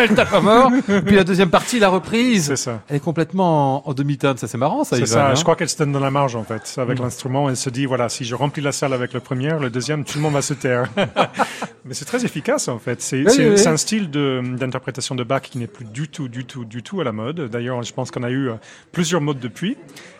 elle 0.00 0.14
tape 0.14 0.32
à 0.32 0.40
mort. 0.40 0.70
Puis 1.06 1.16
la 1.16 1.24
deuxième 1.24 1.50
partie, 1.50 1.78
la 1.78 1.88
reprise, 1.88 2.46
C'est 2.46 2.56
ça. 2.56 2.80
elle 2.88 2.96
est 2.96 3.00
complètement 3.00 3.88
en, 3.88 3.94
demi-teinte. 3.94 4.38
Ça 4.38 4.48
c'est 4.48 4.58
marrant, 4.58 4.84
ça, 4.84 4.96
C'est 4.96 5.06
ça. 5.06 5.30
hein 5.30 5.34
Je 5.34 5.42
crois 5.42 5.56
qu'elle 5.56 5.68
se 5.68 5.76
donne 5.76 5.92
dans 5.92 6.00
la 6.00 6.10
marge 6.10 6.36
en 6.36 6.44
fait 6.44 6.74
avec 6.78 6.98
Mm. 6.98 7.02
l'instrument. 7.02 7.48
Elle 7.48 7.56
se 7.56 7.70
dit 7.70 7.86
voilà, 7.86 8.08
si 8.08 8.24
je 8.24 8.34
remplis 8.34 8.62
la 8.62 8.72
salle 8.72 8.92
avec 8.92 9.12
le 9.12 9.20
premier, 9.20 9.50
le 9.60 9.70
deuxième, 9.70 10.04
tout 10.04 10.18
le 10.18 10.22
monde 10.22 10.34
va 10.34 10.42
se 10.42 10.54
taire. 10.54 10.88
Mais 11.84 11.94
c'est 11.94 12.04
très 12.04 12.24
efficace 12.24 12.68
en 12.68 12.78
fait. 12.78 13.00
C'est 13.02 13.24
Oui, 13.24 13.32
oui, 13.38 13.66
un 13.68 13.76
style 13.76 14.10
d'interprétation 14.10 15.14
de, 15.14 15.24
Bach 15.24 15.42
qui 15.42 15.58
n'est 15.58 15.66
plus 15.66 15.84
du 15.84 16.08
tout, 16.08 16.28
du 16.28 16.44
tout, 16.44 16.64
du 16.64 16.82
tout 16.82 17.00
à 17.00 17.04
la 17.04 17.12
mode. 17.12 17.48
D'ailleurs, 17.48 17.82
je 17.82 17.92
pense 17.92 18.10
qu'on 18.10 18.22
a 18.22 18.30
eu 18.30 18.50
euh, 18.50 18.54
plusieurs 18.92 19.20
modes 19.20 19.38
depuis. 19.40 19.76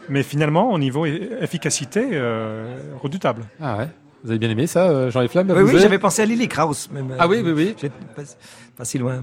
Mais 0.08 0.22
finalement, 0.22 0.72
au 0.72 0.78
niveau 0.78 1.06
e- 1.06 1.38
efficacité, 1.40 2.08
euh, 2.12 2.76
redoutable. 3.00 3.42
Ah 3.60 3.78
ouais. 3.78 3.88
Vous 4.24 4.30
avez 4.30 4.38
bien 4.38 4.50
aimé 4.50 4.66
ça, 4.66 4.88
euh, 4.88 5.10
Jean-Yves 5.10 5.30
Flamme 5.30 5.50
Oui, 5.50 5.62
oui, 5.62 5.80
j'avais 5.80 5.98
pensé 5.98 6.22
à 6.22 6.26
Lily 6.26 6.48
Krauss. 6.48 6.88
Même, 6.92 7.14
Ah 7.18 7.26
oui, 7.26 7.42
oui, 7.44 7.52
oui. 7.52 7.90
Pas, 8.14 8.22
pas 8.76 8.84
si 8.84 8.98
loin. 8.98 9.22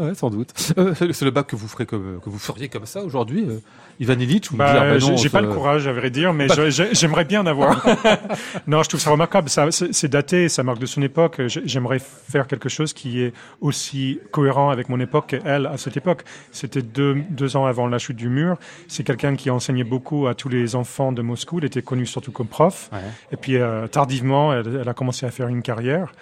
Ouais, 0.00 0.14
sans 0.14 0.30
doute. 0.30 0.52
Euh, 0.78 0.94
c'est 0.94 1.22
le 1.22 1.30
bac 1.30 1.46
que 1.46 1.56
vous 1.56 1.68
ferez 1.68 1.84
comme, 1.86 2.20
que 2.24 2.30
vous 2.30 2.38
feriez 2.38 2.68
comme 2.68 2.86
ça 2.86 3.02
aujourd'hui, 3.02 3.44
euh, 3.48 3.58
Ivan 3.98 4.14
Illich, 4.18 4.50
ou 4.50 4.56
Bah, 4.56 4.72
dire, 4.72 4.80
bah 4.80 4.98
j'ai 4.98 5.10
non, 5.10 5.16
j'ai 5.16 5.28
ça- 5.28 5.38
pas 5.38 5.42
le 5.46 5.52
courage, 5.52 5.86
à 5.86 5.92
vrai 5.92 6.08
dire, 6.10 6.32
mais 6.32 6.46
j'aimerais 6.92 7.24
bien 7.24 7.42
en 7.42 7.46
avoir. 7.46 7.84
non, 8.66 8.82
je 8.82 8.88
trouve 8.88 9.00
ça 9.00 9.10
remarquable. 9.10 9.48
Ça, 9.50 9.66
c'est 9.70 10.08
daté, 10.08 10.48
ça 10.48 10.62
marque 10.62 10.78
de 10.78 10.86
son 10.86 11.02
époque. 11.02 11.40
J'ai- 11.48 11.62
J'aimerais 11.66 11.98
faire 12.00 12.46
quelque 12.46 12.68
chose 12.68 12.92
qui 12.92 13.20
est 13.22 13.32
aussi 13.60 14.18
cohérent 14.30 14.70
avec 14.70 14.88
mon 14.88 14.98
époque 15.00 15.26
qu'elle 15.28 15.66
à 15.66 15.76
cette 15.76 15.96
époque. 15.96 16.22
C'était 16.52 16.82
deux, 16.82 17.16
deux 17.30 17.56
ans 17.56 17.66
avant 17.66 17.86
la 17.86 17.98
chute 17.98 18.16
du 18.16 18.28
mur. 18.28 18.56
C'est 18.88 19.04
quelqu'un 19.04 19.36
qui 19.36 19.50
enseignait 19.50 19.84
beaucoup 19.84 20.26
à 20.26 20.34
tous 20.34 20.48
les 20.48 20.74
enfants 20.76 21.12
de 21.12 21.20
Moscou. 21.22 21.58
Il 21.58 21.64
était 21.66 21.82
connu 21.82 22.06
surtout 22.06 22.32
comme 22.32 22.46
prof. 22.46 22.88
Ouais. 22.92 22.98
Et 23.32 23.36
puis 23.36 23.56
euh, 23.56 23.86
tardivement, 23.86 24.52
elle, 24.54 24.80
elle 24.82 24.88
a 24.88 24.94
commencé 24.94 25.26
à 25.26 25.30
faire 25.30 25.48
une 25.48 25.62
carrière. 25.62 26.12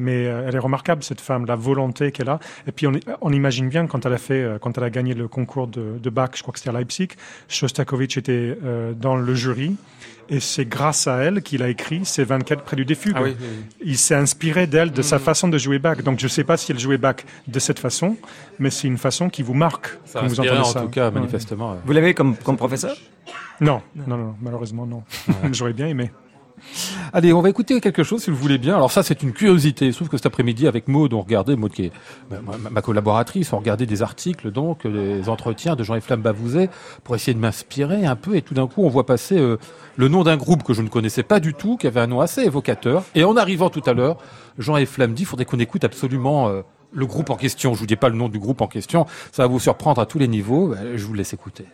Mais 0.00 0.26
euh, 0.26 0.46
elle 0.48 0.54
est 0.54 0.58
remarquable 0.60 1.02
cette 1.02 1.20
femme, 1.20 1.44
la 1.44 1.56
volonté 1.56 2.12
qu'elle 2.12 2.28
a. 2.28 2.38
Et 2.68 2.72
puis 2.72 2.86
on, 2.86 2.92
on 3.20 3.32
imagine 3.32 3.68
bien 3.68 3.86
quand 3.88 4.06
elle 4.06 4.12
a 4.12 4.18
fait, 4.18 4.42
euh, 4.42 4.58
quand 4.58 4.78
elle 4.78 4.84
a 4.84 4.90
gagné 4.90 5.12
le 5.12 5.26
concours 5.28 5.66
de, 5.66 5.98
de 5.98 6.10
Bach, 6.10 6.30
je 6.36 6.42
crois 6.42 6.52
que 6.52 6.58
c'était 6.60 6.70
à 6.70 6.78
Leipzig, 6.78 7.08
Shostakovich 7.48 8.16
était 8.16 8.56
euh, 8.64 8.92
dans 8.94 9.16
le 9.16 9.34
jury. 9.34 9.76
Et 10.30 10.40
c'est 10.40 10.66
grâce 10.66 11.06
à 11.06 11.16
elle 11.22 11.40
qu'il 11.42 11.62
a 11.62 11.68
écrit 11.70 12.04
ces 12.04 12.22
24 12.22 12.62
préludes 12.62 12.86
des 12.88 12.94
fugues. 12.94 13.14
Ah 13.16 13.22
oui, 13.22 13.34
oui, 13.40 13.46
oui. 13.50 13.64
Il 13.82 13.96
s'est 13.98 14.14
inspiré 14.14 14.66
d'elle, 14.66 14.92
de 14.92 15.00
Mm. 15.00 15.02
sa 15.02 15.18
façon 15.18 15.48
de 15.48 15.56
jouer 15.56 15.78
Bach. 15.78 16.02
Donc 16.02 16.18
je 16.20 16.26
ne 16.26 16.28
sais 16.28 16.44
pas 16.44 16.56
si 16.58 16.70
elle 16.70 16.78
jouait 16.78 16.98
Bach 16.98 17.16
de 17.46 17.58
cette 17.58 17.78
façon, 17.78 18.16
mais 18.58 18.68
c'est 18.70 18.86
une 18.88 18.98
façon 18.98 19.30
qui 19.30 19.42
vous 19.42 19.54
marque 19.54 19.88
Ça 20.04 20.18
a 20.18 20.22
quand 20.22 20.28
vous 20.28 20.40
entendez 20.40 20.58
en 20.58 20.64
ça. 20.64 20.80
tout 20.82 20.88
cas, 20.90 21.10
manifestement. 21.10 21.72
ouais. 21.72 21.78
Vous 21.84 21.92
l'avez 21.92 22.12
comme, 22.14 22.36
comme 22.36 22.56
professeur? 22.58 22.94
Non, 23.60 23.80
non, 23.96 24.16
non, 24.18 24.34
malheureusement 24.42 24.86
non. 24.86 25.02
J'aurais 25.52 25.72
bien 25.72 25.86
aimé. 25.88 26.10
Allez, 27.12 27.32
on 27.32 27.40
va 27.40 27.50
écouter 27.50 27.80
quelque 27.80 28.02
chose 28.02 28.22
si 28.22 28.30
vous 28.30 28.36
le 28.36 28.42
voulez 28.42 28.58
bien. 28.58 28.76
Alors 28.76 28.92
ça, 28.92 29.02
c'est 29.02 29.22
une 29.22 29.32
curiosité. 29.32 29.90
Trouve 29.92 30.08
que 30.08 30.16
cet 30.16 30.26
après-midi, 30.26 30.66
avec 30.66 30.88
Maud, 30.88 31.12
on 31.12 31.20
regardait, 31.20 31.56
Maud 31.56 31.72
qui 31.72 31.86
est 31.86 31.92
ma, 32.70 32.82
collaboratrice, 32.82 33.52
on 33.52 33.58
regardait 33.58 33.86
des 33.86 34.02
articles, 34.02 34.50
donc 34.50 34.86
euh, 34.86 35.20
des 35.20 35.28
entretiens 35.28 35.76
de 35.76 35.82
Jean-Yves 35.84 36.16
Bavouzet 36.16 36.70
pour 37.04 37.14
essayer 37.14 37.34
de 37.34 37.40
m'inspirer 37.40 38.06
un 38.06 38.16
peu. 38.16 38.36
Et 38.36 38.42
tout 38.42 38.54
d'un 38.54 38.66
coup, 38.66 38.84
on 38.84 38.88
voit 38.88 39.06
passer 39.06 39.38
euh, 39.38 39.58
le 39.96 40.08
nom 40.08 40.22
d'un 40.22 40.36
groupe 40.36 40.62
que 40.62 40.74
je 40.74 40.82
ne 40.82 40.88
connaissais 40.88 41.22
pas 41.22 41.40
du 41.40 41.54
tout, 41.54 41.76
qui 41.76 41.86
avait 41.86 42.00
un 42.00 42.06
nom 42.06 42.20
assez 42.20 42.42
évocateur. 42.42 43.04
Et 43.14 43.24
en 43.24 43.36
arrivant 43.36 43.70
tout 43.70 43.82
à 43.86 43.92
l'heure, 43.92 44.18
Jean-Yves 44.58 45.14
dit, 45.14 45.22
il 45.22 45.26
faudrait 45.26 45.44
qu'on 45.44 45.58
écoute 45.58 45.84
absolument 45.84 46.48
euh, 46.48 46.62
le 46.92 47.06
groupe 47.06 47.30
en 47.30 47.36
question. 47.36 47.74
Je 47.74 47.80
vous 47.80 47.86
dis 47.86 47.96
pas 47.96 48.08
le 48.08 48.16
nom 48.16 48.28
du 48.28 48.38
groupe 48.38 48.60
en 48.60 48.66
question. 48.66 49.06
Ça 49.32 49.42
va 49.42 49.48
vous 49.48 49.60
surprendre 49.60 50.00
à 50.00 50.06
tous 50.06 50.18
les 50.18 50.28
niveaux. 50.28 50.74
Euh, 50.74 50.96
Je 50.96 51.04
vous 51.04 51.14
laisse 51.14 51.32
écouter. 51.32 51.66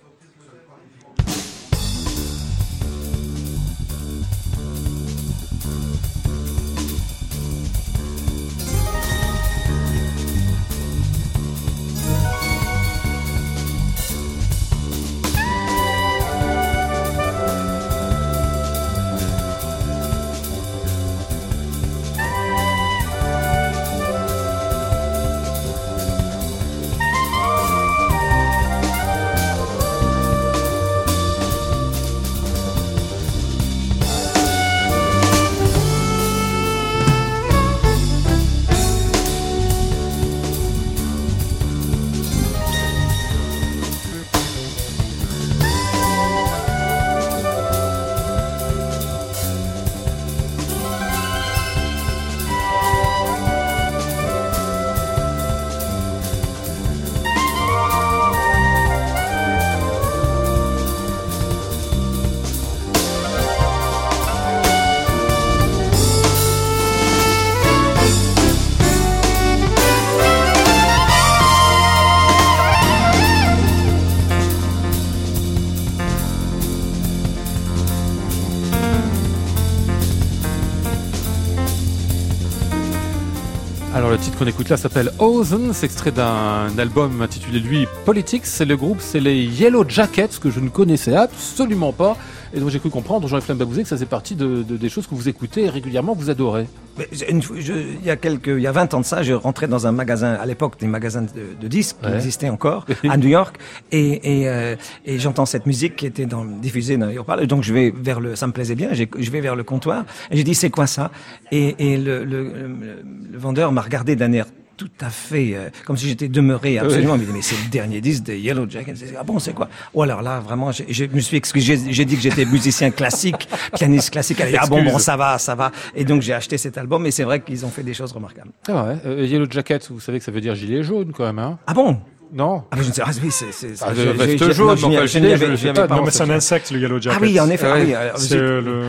Qu'on 84.45 84.51
écoute 84.51 84.69
là 84.69 84.77
s'appelle 84.77 85.11
Ozen, 85.21 85.73
c'est 85.73 85.87
extrait 85.87 86.11
d'un 86.11 86.69
album 86.77 87.23
intitulé 87.23 87.61
lui 87.61 87.87
Politics, 88.05 88.45
c'est 88.45 88.65
le 88.65 88.77
groupe, 88.77 88.99
c'est 89.01 89.21
les 89.21 89.43
Yellow 89.43 89.89
Jackets 89.89 90.39
que 90.41 90.51
je 90.51 90.61
ne 90.61 90.69
connaissais 90.69 91.15
absolument 91.15 91.93
pas 91.93 92.17
et 92.55 92.61
donc 92.61 92.69
j'ai 92.71 92.79
cru 92.79 92.89
comprendre, 92.91 93.27
Jean-Yves 93.29 93.53
Babouzé, 93.57 93.83
que 93.83 93.89
ça 93.89 93.97
faisait 93.97 94.07
partie 94.07 94.35
de, 94.37 94.63
de- 94.63 94.77
des 94.77 94.89
choses 94.89 95.07
que 95.07 95.15
vous 95.15 95.29
écoutez 95.29 95.69
régulièrement, 95.69 96.15
que 96.15 96.21
vous 96.21 96.31
adorez. 96.31 96.67
Il 97.13 97.99
y 98.05 98.11
a 98.11 98.17
quelques, 98.17 98.47
il 98.47 98.61
y 98.61 98.67
a 98.67 98.73
20 98.73 98.95
ans 98.95 99.01
de 99.01 99.05
ça, 99.05 99.23
je 99.23 99.33
rentrais 99.33 99.67
dans 99.67 99.87
un 99.87 99.93
magasin, 99.93 100.35
à 100.35 100.47
l'époque 100.47 100.79
des 100.79 100.87
magasins 100.87 101.23
de, 101.23 101.29
de 101.61 101.69
disques 101.69 101.97
qui 102.03 102.13
existaient 102.13 102.49
encore 102.51 102.87
à 103.09 103.17
New 103.17 103.29
York, 103.29 103.57
et, 103.91 104.43
et, 104.43 104.49
euh, 104.49 104.77
et 105.05 105.19
j'entends 105.19 105.47
cette 105.47 105.67
musique 105.67 105.97
qui 105.97 106.07
était 106.07 106.27
dans, 106.27 106.45
diffusée 106.45 106.97
dans 106.97 107.11
haut-parleurs. 107.17 107.47
Donc 107.49 107.63
je 107.65 107.75
vais 107.75 107.93
vers 107.97 108.21
le, 108.21 108.37
ça 108.37 108.47
me 108.47 108.53
plaisait 108.53 108.77
bien, 108.77 108.91
je 108.93 109.31
vais 109.31 109.41
vers 109.41 109.57
le 109.57 109.65
comptoir 109.65 110.05
et 110.31 110.37
j'ai 110.37 110.45
dit 110.45 110.55
c'est 110.55 110.71
quoi 110.71 110.87
ça? 110.87 111.11
Et, 111.51 111.75
et 111.93 111.97
le, 111.97 112.25
le, 112.25 112.45
le- 112.45 113.03
le 113.33 113.39
vendeur 113.39 113.73
m'a 113.73 113.81
regardé 113.81 114.15
d'un 114.15 114.31
air 114.33 114.47
tout 114.77 114.91
à 115.01 115.11
fait 115.11 115.53
euh, 115.55 115.69
comme 115.87 115.97
si 115.97 116.09
j'étais 116.09 116.29
demeuré 116.29 116.79
absolument. 116.79 117.17
Mais 117.17 117.43
c'est 117.43 117.57
le 117.63 117.71
dernier 117.71 118.01
disque 118.01 118.25
des 118.25 118.39
Yellow 118.39 118.67
dit, 118.67 118.77
Ah 119.19 119.23
bon 119.25 119.39
c'est 119.39 119.53
quoi? 119.55 119.69
Ou 119.95 120.03
alors 120.03 120.23
là 120.23 120.41
vraiment, 120.41 120.73
j'ai- 120.73 120.87
je 120.89 121.05
me 121.05 121.21
suis 121.21 121.37
excusé. 121.37 121.79
J'ai 121.91 122.05
dit 122.05 122.17
que 122.17 122.23
j'étais 122.23 122.45
musicien 122.45 122.91
classique, 122.91 123.49
pianiste 123.75 124.11
classique. 124.11 124.39
Elle 124.41 124.49
a 124.49 124.51
dit, 124.53 124.57
ah 124.61 124.67
bon 124.67 124.83
bon 124.83 124.99
ça 124.99 125.17
va 125.17 125.39
ça 125.39 125.55
va. 125.55 125.71
Et 125.95 126.05
donc 126.05 126.23
j'ai 126.23 126.33
acheté 126.35 126.59
cet 126.59 126.79
album. 126.79 127.07
Et 127.07 127.11
c'est 127.11 127.25
vrai 127.25 127.41
qu'ils 127.41 127.65
ont 127.65 127.71
fait 127.71 127.83
des 127.83 127.95
choses 127.95 128.13
remarquables. 128.13 128.51
C'est 128.67 128.73
vrai. 128.73 128.99
Euh, 129.07 129.27
Yellow 129.27 129.47
Jackets, 129.51 129.81
vous 129.91 130.01
savez 130.01 130.19
que 130.19 130.25
ça 130.25 130.33
veut 130.33 130.41
dire 130.41 130.55
gilet 130.55 130.83
jaune 130.83 131.13
quand 131.17 131.25
même, 131.25 131.39
hein? 131.39 131.59
Ah 131.67 131.75
bon? 131.75 131.99
Non 132.33 132.65
ah, 132.71 132.77
mais 132.77 132.83
je 132.83 132.89
ne 132.89 132.95
sais 132.95 133.03
pas, 133.03 133.11
ah, 133.11 133.19
oui, 133.23 133.31
c'est, 133.31 133.53
c'est, 133.53 133.77
c'est- 133.77 133.85
Ah, 133.87 133.93
de 133.95 134.01
veste 134.03 134.53
jaune, 134.53 134.67
non, 134.69 134.77
je 134.77 134.87
n'y- 134.89 134.97
avais- 135.33 135.45
avais 135.69 135.87
pas, 135.87 136.03
mais 136.03 136.11
c'est 136.11 136.23
un 136.23 136.31
insecte, 136.31 136.73
le 136.73 136.81
Yellow 136.81 137.01
Jacket. 137.01 137.19
Ah 137.23 137.25
oui, 137.25 137.39
en 137.39 137.49
effet, 137.49 137.67
ah 137.69 137.75
Ouais. 137.77 137.85
oui, 137.87 138.11
C'est 138.17 138.37
le... 138.39 138.83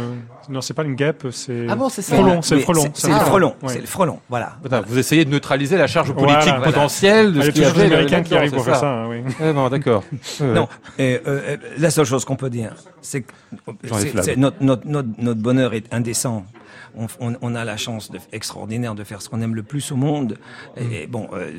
Non, 0.49 0.61
c'est 0.61 0.73
pas 0.73 0.83
une 0.83 0.95
guêpe, 0.95 1.27
c'est... 1.31 1.65
Ah 1.69 1.75
bon, 1.75 1.89
c'est 1.89 2.01
ça. 2.01 2.15
Frelon, 2.15 2.41
c'est 2.41 2.55
le 2.55 2.61
frelon. 2.61 2.83
C'est, 2.93 3.07
le 3.09 3.15
frelon, 3.15 3.55
Ouais. 3.63 3.69
c'est 3.73 3.79
le 3.81 3.85
frelon, 3.87 4.19
voilà. 4.29 4.57
Vous 4.87 4.97
essayez 4.97 5.25
de 5.25 5.29
neutraliser 5.31 5.77
la 5.77 5.87
charge 5.87 6.13
politique 6.13 6.43
Voilà. 6.43 6.61
potentielle 6.61 7.33
de 7.33 7.41
Ah, 7.41 7.43
Il 7.43 7.43
y 7.43 7.45
ce 7.45 7.49
a 7.49 7.51
qu'il 7.51 7.61
y 7.61 7.65
avait 7.65 7.85
Américains 7.85 8.23
qui 8.23 8.35
arrivent 8.35 8.51
pour 8.53 8.65
faire 8.65 8.75
ça, 8.77 9.05
oui. 9.09 9.17
Ouais, 9.39 9.53
bon, 9.53 9.69
d'accord. 9.69 10.03
Ouais, 10.39 10.47
Non, 10.53 10.67
et, 10.99 11.15
euh, 11.15 11.19
euh, 11.27 11.57
la 11.77 11.89
seule 11.89 12.05
chose 12.05 12.25
qu'on 12.25 12.35
peut 12.35 12.49
dire, 12.49 12.75
c'est 13.01 13.21
que 13.21 13.31
notre 14.35 15.39
bonheur 15.41 15.73
est 15.73 15.93
indécent 15.93 16.45
on, 16.97 17.07
on- 17.19 17.35
on 17.41 17.55
a 17.55 17.63
la 17.65 17.77
chance 17.77 18.11
de, 18.11 18.19
extraordinaire 18.31 18.95
de 18.95 19.03
faire 19.03 19.21
ce 19.21 19.29
qu'on 19.29 19.41
aime 19.41 19.55
le 19.55 19.63
plus 19.63 19.91
au 19.91 19.95
monde. 19.95 20.37
Et, 20.77 21.07
bon, 21.07 21.27
euh, 21.33 21.51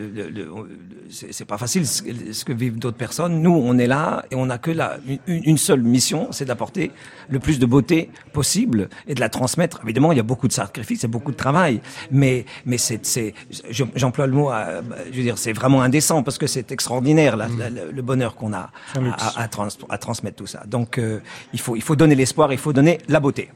c'est 1.10 1.32
c'est 1.32 1.44
pas 1.44 1.58
facile 1.58 1.86
ce, 1.86 2.02
que- 2.02 2.32
ce 2.32 2.44
que 2.44 2.52
vivent 2.52 2.78
d'autres 2.78 2.96
personnes. 2.96 3.40
Nous, 3.42 3.50
on 3.52 3.78
est 3.78 3.86
là 3.86 4.24
et 4.30 4.34
on 4.36 4.50
a 4.50 4.58
que 4.58 4.70
la, 4.70 4.98
une, 5.06 5.18
une 5.26 5.58
seule 5.58 5.82
mission, 5.82 6.28
c'est 6.32 6.44
d'apporter 6.44 6.90
le 7.28 7.38
plus 7.38 7.58
de 7.58 7.66
beauté 7.66 8.10
possible 8.32 8.88
et 9.06 9.14
de 9.14 9.20
la 9.20 9.28
transmettre. 9.28 9.80
Évidemment, 9.84 10.12
il 10.12 10.16
y 10.16 10.20
a 10.20 10.24
beaucoup 10.24 10.48
de 10.48 10.52
sacrifices, 10.52 11.04
et 11.04 11.08
beaucoup 11.08 11.32
de 11.32 11.36
travail, 11.36 11.80
mais 12.10 12.44
mais 12.64 12.78
c'est 12.78 13.04
c'est 13.06 13.34
je- 13.70 13.84
j'emploie 13.94 14.26
le 14.26 14.32
mot, 14.32 14.50
à- 14.50 14.80
je 15.10 15.16
veux 15.16 15.22
dire, 15.22 15.38
c'est 15.38 15.52
vraiment 15.52 15.82
indécent 15.82 16.22
parce 16.22 16.38
que 16.38 16.46
c'est 16.46 16.72
extraordinaire 16.72 17.36
la- 17.36 17.48
la- 17.48 17.70
le 17.92 18.02
bonheur 18.02 18.34
qu'on 18.36 18.52
a 18.52 18.70
C'est 18.92 18.98
un 18.98 19.02
luxe. 19.02 19.22
à, 19.36 19.42
à 19.42 19.48
trans- 19.48 19.68
à 19.88 19.98
transmettre 19.98 20.36
tout 20.36 20.46
ça. 20.46 20.62
Donc 20.66 20.98
euh, 20.98 21.20
il 21.52 21.60
faut 21.60 21.76
il 21.76 21.82
faut 21.82 21.96
donner 21.96 22.14
l'espoir, 22.14 22.52
il 22.52 22.58
faut 22.58 22.72
donner 22.72 22.98
la 23.08 23.20
beauté. 23.20 23.50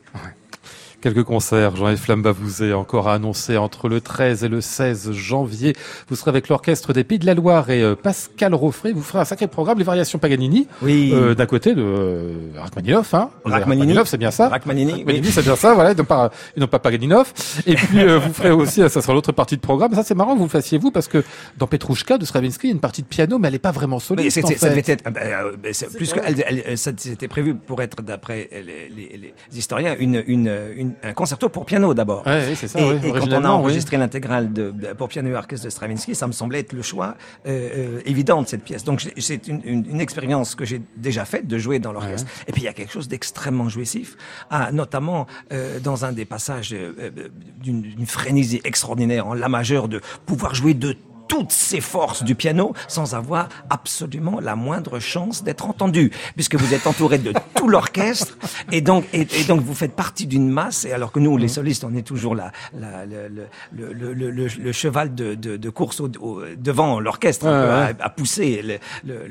Quelques 1.01 1.23
concerts, 1.25 1.77
Jean-Yves 1.77 1.97
Flamme-Bavouzet, 1.99 2.75
encore 2.75 3.09
à 3.09 3.15
annoncer 3.15 3.57
entre 3.57 3.89
le 3.89 4.03
13 4.03 4.45
et 4.45 4.49
le 4.49 4.61
16 4.61 5.13
janvier. 5.13 5.75
Vous 6.11 6.15
serez 6.17 6.29
avec 6.29 6.49
l'Orchestre 6.51 6.93
des 6.93 7.05
Pays 7.05 7.19
de 7.19 7.25
la 7.25 7.33
Loire 7.33 7.71
et 7.71 7.83
euh, 7.83 7.95
Pascal 7.95 8.55
Roffray. 8.55 8.93
Vous 8.93 9.01
ferez 9.03 9.21
un 9.21 9.25
sacré 9.25 9.47
programme, 9.49 9.79
les 9.79 9.85
variations 9.85 10.19
Paganini. 10.19 10.67
Oui. 10.83 11.11
Euh, 11.15 11.35
D'un 11.35 11.47
côté 11.47 11.75
de 11.75 11.81
euh, 11.83 12.35
Rachmaninoff, 12.55 13.15
hein. 13.15 13.31
Rachmaninoff. 13.47 14.09
c'est 14.09 14.19
bien 14.19 14.31
ça. 14.31 14.51
Rachmanini, 14.51 14.93
Rachmanini, 14.93 15.27
oui. 15.27 15.33
c'est 15.33 15.43
bien 15.43 15.57
ça, 15.57 15.73
voilà, 15.73 15.95
non 15.95 16.05
pas, 16.05 16.31
non 16.59 16.67
pas 16.67 16.79
Paganinoff. 16.79 17.63
Et 17.67 17.77
puis, 17.77 18.01
euh, 18.01 18.19
vous 18.19 18.35
ferez 18.35 18.51
aussi, 18.51 18.83
ça 18.91 19.01
sera 19.01 19.15
l'autre 19.15 19.33
partie 19.33 19.57
de 19.57 19.63
programme. 19.63 19.95
Ça, 19.95 20.03
c'est 20.03 20.15
marrant 20.15 20.35
que 20.35 20.39
vous 20.39 20.45
le 20.45 20.51
fassiez 20.51 20.77
vous, 20.77 20.91
parce 20.91 21.09
que 21.09 21.25
dans 21.57 21.67
Petrouchka 21.67 22.19
de 22.19 22.27
Stravinsky, 22.27 22.67
il 22.67 22.71
y 22.71 22.73
a 22.73 22.75
une 22.75 22.81
partie 22.81 23.01
de 23.01 23.07
piano, 23.09 23.39
mais 23.39 23.49
elle 23.49 23.55
est 23.55 23.59
pas 23.59 23.73
vraiment 23.73 24.01
solide. 24.01 24.27
en 24.27 24.31
c'est- 24.31 24.43
ça 24.43 24.49
fait. 24.55 24.69
devait 24.69 24.93
être, 24.93 25.03
ah 25.07 25.11
ben, 25.11 25.23
euh, 25.27 25.73
plus 25.97 26.13
que, 26.13 26.21
elle, 26.23 26.45
elle- 26.67 26.77
ça- 26.77 26.91
c'était 26.95 27.29
prévu 27.29 27.55
pour 27.55 27.81
être, 27.81 28.03
d'après 28.03 28.51
les, 28.53 28.95
les- 28.95 29.17
les 29.17 29.59
historiens, 29.59 29.97
une, 29.99 30.23
une, 30.27 30.53
une- 30.77 30.90
un 31.03 31.13
concerto 31.13 31.49
pour 31.49 31.65
piano 31.65 31.95
d'abord. 31.95 32.27
Ouais, 32.27 32.55
c'est 32.55 32.69
ça, 32.69 32.79
et, 32.81 32.99
quand 33.01 33.27
on 33.29 33.33
a 33.33 33.39
oui. 33.41 33.47
enregistré 33.47 33.97
l'intégrale 33.97 34.53
de, 34.53 34.71
de- 34.71 34.93
pour 34.93 35.09
piano 35.09 35.29
et 35.31 35.35
orchestre 35.35 35.65
de 35.65 35.71
Stravinsky, 35.71 36.15
ça 36.15 36.27
me 36.27 36.33
semblait 36.33 36.61
être 36.61 36.73
le 36.73 36.83
choix 36.83 37.17
euh, 37.47 37.99
euh, 37.99 38.01
évident 38.07 38.43
de 38.43 38.49
cette 38.49 38.63
pièce. 38.63 38.85
Donc 38.85 39.07
c'est 39.19 39.49
une, 39.49 39.61
une, 39.65 39.87
une 39.91 40.01
expérience 40.01 40.55
que 40.55 40.65
j'ai 40.65 40.81
déjà 40.97 41.25
faite 41.25 41.47
de 41.47 41.59
jouer 41.59 41.79
dans 41.79 41.93
l'orchestre. 41.93 42.29
Et 42.47 42.53
puis 42.53 42.63
il 42.63 42.65
y 42.65 42.69
a 42.69 42.73
quelque 42.73 42.93
chose 42.93 43.09
d'extrêmement 43.09 43.69
jouissif, 43.69 44.17
ah, 44.51 44.71
notamment 44.73 45.27
euh, 45.53 45.79
dans 45.81 46.05
un 46.05 46.13
des 46.13 46.25
passages 46.25 46.73
euh, 46.73 47.11
d'une 47.61 47.83
d'une 47.83 48.07
frénésie 48.07 48.61
extraordinaire 48.65 49.27
en 49.27 49.35
la 49.35 49.49
majeur 49.49 49.89
de 49.89 50.01
pouvoir 50.27 50.55
jouer 50.55 50.75
de 50.75 50.97
toutes 51.31 51.53
ces 51.53 51.81
forces 51.81 52.25
du 52.25 52.35
piano 52.35 52.75
sans 52.89 53.15
avoir 53.15 53.49
absolument 53.71 54.41
la 54.41 54.57
moindre 54.57 54.99
chance 54.99 55.45
d'être 55.45 55.67
entendu, 55.69 56.11
puisque 56.35 56.57
vous 56.57 56.75
êtes 56.75 56.87
entouré 56.89 57.19
de 57.19 57.33
tout 57.55 57.69
l'orchestre 57.69 58.37
et 58.73 58.81
donc 58.81 59.05
et, 59.13 59.21
et 59.39 59.45
donc 59.45 59.61
vous 59.61 59.75
faites 59.75 59.95
partie 59.95 60.27
d'une 60.27 60.49
masse. 60.51 60.85
Et 60.85 60.93
alors 60.93 61.13
que 61.13 61.21
nous, 61.21 61.37
les 61.37 61.47
solistes, 61.49 61.85
on 61.85 61.95
est 61.95 62.03
toujours 62.03 62.35
la- 62.35 62.51
le, 62.75 63.29
le, 63.73 64.13
le, 64.13 64.49
le, 64.49 64.73
cheval 64.73 65.15
de, 65.15 65.35
de, 65.37 65.57
de 65.57 65.71
course 65.71 66.01
au, 66.01 66.11
au- 66.21 66.43
devant 66.57 66.99
l'orchestre, 66.99 67.47
Ouais, 67.47 67.53
à, 67.53 67.93
à 68.01 68.09
pousser 68.11 68.81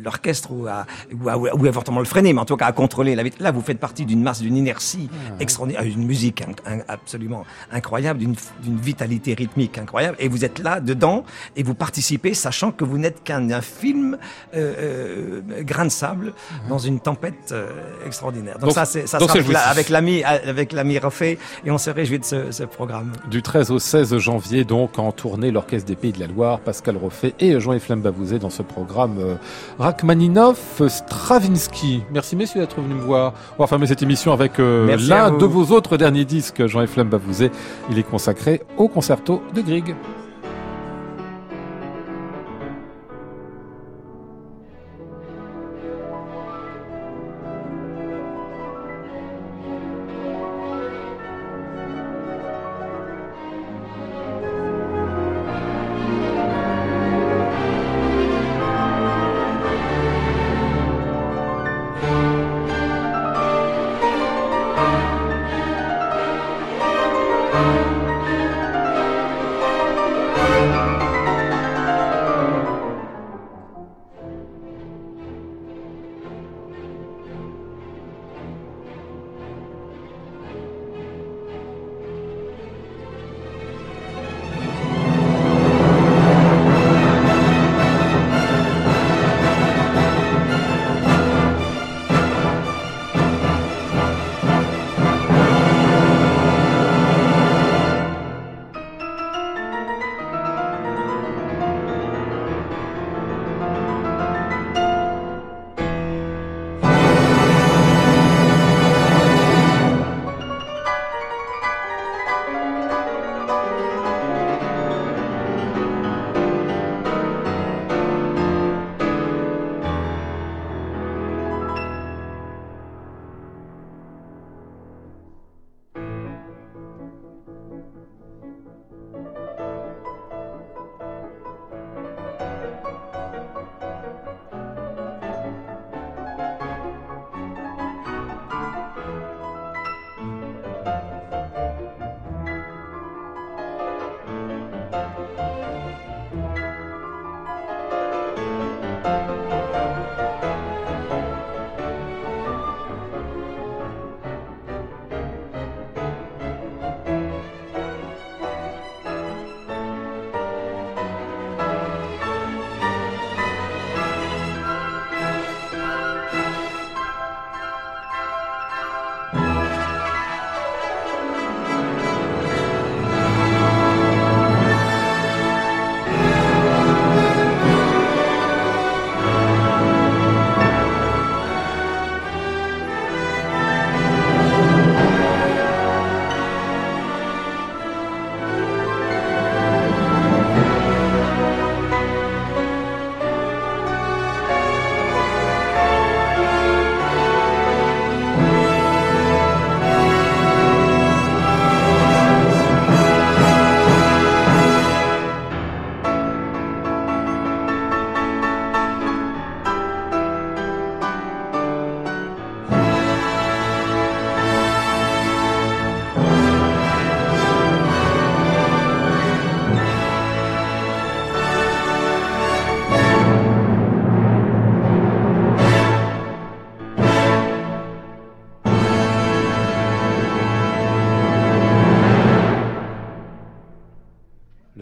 l'orchestre 0.01 0.51
ou 0.51 0.67
à 0.67 0.85
ou, 1.21 1.27
à, 1.29 1.37
ou 1.37 1.65
éventuellement 1.65 1.99
le 1.99 2.05
freiner, 2.05 2.31
mais 2.33 2.39
en 2.41 2.45
tout 2.45 2.55
cas 2.57 2.67
à 2.67 2.71
contrôler 2.71 3.13
la 3.15 3.23
vitesse. 3.23 3.41
Là, 3.41 3.51
vous 3.51 3.61
faites 3.61 3.79
partie 3.79 4.05
d'une 4.05 4.21
masse, 4.23 4.39
d'une 4.41 4.55
inertie 4.55 5.09
extraordinaire, 5.41 5.83
une 5.83 6.05
musique 6.05 6.43
absolument 6.87 7.43
incroyable, 7.71 8.19
d'une 8.19 8.35
d'une 8.63 8.77
vitalité 8.77 9.33
rythmique 9.33 9.77
incroyable, 9.77 10.15
et 10.19 10.27
vous 10.29 10.45
êtes 10.45 10.59
là 10.59 10.79
dedans 10.79 11.23
et 11.57 11.63
vous 11.63 11.75
participez, 11.89 12.35
sachant 12.35 12.71
que 12.71 12.83
vous 12.83 12.99
n'êtes 12.99 13.23
qu'un 13.23 13.49
un 13.49 13.61
film 13.61 14.19
euh, 14.53 15.41
euh, 15.47 15.63
grain 15.63 15.85
de 15.85 15.89
sable 15.89 16.33
dans 16.69 16.77
une 16.77 16.99
tempête 16.99 17.51
euh, 17.51 17.67
extraordinaire. 18.05 18.59
Donc, 18.59 18.65
Donc- 18.65 18.73
ça, 18.73 18.85
c'est 18.85 19.07
ça 19.07 19.17
donc 19.17 19.31
sera 19.31 19.59
avec 19.61 19.89
l'ami 19.89 20.23
avec 20.23 20.71
l'ami 20.71 20.99
Roffet, 20.99 21.39
et 21.65 21.71
on 21.71 21.79
se 21.79 21.89
réjouit 21.89 22.19
de 22.19 22.25
ce, 22.25 22.51
ce 22.51 22.63
programme. 22.63 23.11
Du 23.31 23.41
13 23.41 23.71
au 23.71 23.79
16 23.79 24.19
janvier, 24.19 24.65
donc, 24.65 24.99
en 24.99 25.11
tournée, 25.11 25.49
l'Orchestre 25.49 25.87
des 25.87 25.95
Pays 25.95 26.11
de 26.11 26.19
la 26.19 26.27
Loire, 26.27 26.59
Pascal 26.59 26.95
Roffet 26.95 27.33
et 27.39 27.59
Jean-Yves 27.59 27.81
Flamme-Bavouzet 27.81 28.37
dans 28.37 28.51
ce 28.51 28.61
programme 28.61 29.39
Rachmaninoff, 29.79 30.83
Stravinsky. 30.87 32.03
Merci 32.11 32.35
messieurs 32.35 32.61
d'être 32.61 32.79
venus 32.81 32.97
me 32.97 33.01
voir. 33.01 33.33
On 33.57 33.63
va 33.63 33.67
fermer 33.67 33.87
cette 33.87 34.03
émission 34.03 34.31
avec 34.31 34.59
l'un 34.59 35.31
de 35.31 35.45
vos 35.45 35.73
autres 35.75 35.97
derniers 35.97 36.25
disques, 36.25 36.67
Jean-Yves 36.67 36.89
Flamme-Bavouzet. 36.89 37.49
Il 37.89 37.97
est 37.97 38.03
consacré 38.03 38.61
au 38.77 38.87
concerto 38.87 39.41
de 39.55 39.61
Grieg. 39.61 39.95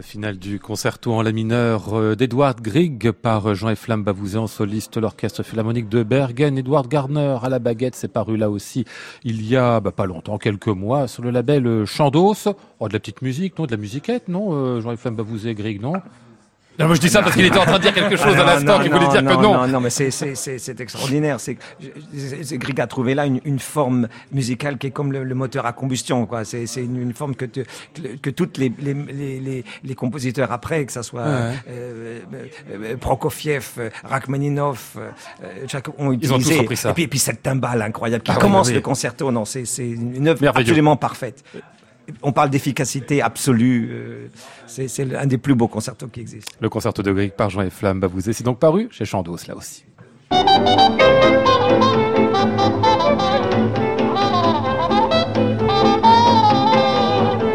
Finale 0.08 0.38
du 0.38 0.58
concerto 0.58 1.12
en 1.12 1.20
la 1.20 1.32
mineur 1.32 1.92
euh, 1.92 2.16
d'Edward 2.16 2.62
Grieg 2.62 3.10
par 3.10 3.54
Jean-F. 3.54 3.90
Bavouzé 3.98 4.38
en 4.38 4.46
soliste, 4.46 4.96
l'orchestre 4.96 5.42
philharmonique 5.42 5.90
de 5.90 6.02
Bergen. 6.02 6.56
Edward 6.56 6.88
Garner 6.88 7.36
à 7.42 7.50
la 7.50 7.58
baguette, 7.58 7.94
c'est 7.94 8.08
paru 8.08 8.38
là 8.38 8.48
aussi 8.48 8.86
il 9.22 9.46
y 9.46 9.54
a 9.54 9.80
bah, 9.80 9.92
pas 9.92 10.06
longtemps, 10.06 10.38
quelques 10.38 10.68
mois, 10.68 11.08
sur 11.08 11.22
le 11.22 11.30
label 11.30 11.84
Chandos. 11.84 12.48
Oh, 12.80 12.88
de 12.88 12.94
la 12.94 13.00
petite 13.00 13.20
musique, 13.20 13.58
non 13.58 13.66
De 13.66 13.72
la 13.72 13.76
musiquette, 13.76 14.28
non 14.28 14.54
euh, 14.54 14.80
Jean-F. 14.80 15.08
Bavouzé, 15.08 15.54
Grieg, 15.54 15.82
non? 15.82 15.92
Non, 16.78 16.86
moi 16.86 16.94
je 16.94 17.00
dis 17.00 17.08
ça 17.08 17.22
parce 17.22 17.34
qu'il 17.34 17.44
était 17.44 17.58
en 17.58 17.64
train 17.64 17.78
de 17.78 17.82
dire 17.82 17.92
quelque 17.92 18.16
chose 18.16 18.36
à 18.36 18.44
l'instant 18.44 18.80
qui 18.80 18.88
voulait 18.88 19.08
dire 19.08 19.24
que 19.24 19.34
non. 19.34 19.54
Non, 19.54 19.66
non, 19.66 19.80
mais 19.80 19.90
c'est 19.90 20.80
extraordinaire. 20.80 21.40
C'est 21.40 21.58
Grieg 22.52 22.80
a 22.80 22.86
trouvé 22.86 23.14
là 23.14 23.26
une, 23.26 23.40
une, 23.44 23.58
forme 23.58 24.08
musicale 24.32 24.78
qui 24.78 24.86
est 24.86 24.90
comme 24.90 25.12
le, 25.12 25.24
le 25.24 25.34
moteur 25.34 25.66
à 25.66 25.72
combustion. 25.72 26.26
quoi. 26.26 26.44
C'est 26.44 26.64
une, 26.76 27.00
une, 27.00 27.12
forme 27.12 27.34
que, 27.34 27.44
te, 27.44 27.60
que, 28.22 28.30
toutes 28.30 28.58
les, 28.58 28.72
les, 28.78 28.94
les, 28.94 29.64
les, 29.82 29.94
compositeurs 29.94 30.52
après, 30.52 30.84
que 30.84 30.92
ça 30.92 31.02
soit 31.02 31.24
ouais. 31.24 31.54
euh, 31.68 32.20
euh, 32.72 32.96
Prokofiev, 32.96 33.90
Rachmaninov, 34.04 34.96
euh, 35.00 35.90
ont 35.98 36.12
utilisé. 36.12 36.34
Ils 36.34 36.36
ont 36.36 36.38
tous 36.38 36.58
repris 36.58 36.76
ça. 36.76 36.90
Et 36.90 36.94
puis, 36.94 37.02
et 37.04 37.08
puis 37.08 37.18
cette 37.18 37.42
timbale 37.42 37.82
incroyable 37.82 38.22
qui 38.22 38.30
ah, 38.30 38.36
commence 38.36 38.68
oui. 38.68 38.74
le 38.74 38.80
concerto. 38.80 39.30
Non, 39.32 39.44
c'est 39.44 39.64
une 39.78 40.28
œuvre 40.28 40.46
absolument 40.46 40.96
parfaite 40.96 41.44
on 42.22 42.32
parle 42.32 42.50
d'efficacité 42.50 43.22
absolue. 43.22 43.90
Euh, 43.92 44.28
c'est 44.66 45.14
un 45.14 45.26
des 45.26 45.38
plus 45.38 45.54
beaux 45.54 45.68
concertos 45.68 46.08
qui 46.08 46.20
existent. 46.20 46.52
Le 46.60 46.68
concerto 46.68 47.02
de 47.02 47.12
Grieg 47.12 47.32
par 47.32 47.50
Jean 47.50 47.62
et 47.62 47.70
Flamme 47.70 48.00
Bavouzé, 48.00 48.32
c'est 48.32 48.44
donc 48.44 48.58
paru 48.58 48.88
chez 48.90 49.04
Chandos 49.04 49.38
là 49.46 49.56
aussi. 49.56 49.84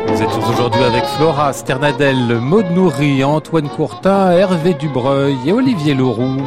Vous 0.08 0.22
êtes 0.22 0.50
aujourd'hui 0.50 0.84
avec 0.84 1.04
Flora 1.04 1.54
Sternadel, 1.54 2.40
Maud 2.40 2.66
Nourri, 2.72 3.24
Antoine 3.24 3.70
Courtin, 3.70 4.32
Hervé 4.32 4.74
Dubreuil 4.74 5.38
et 5.46 5.52
Olivier 5.52 5.94
Leroux. 5.94 6.42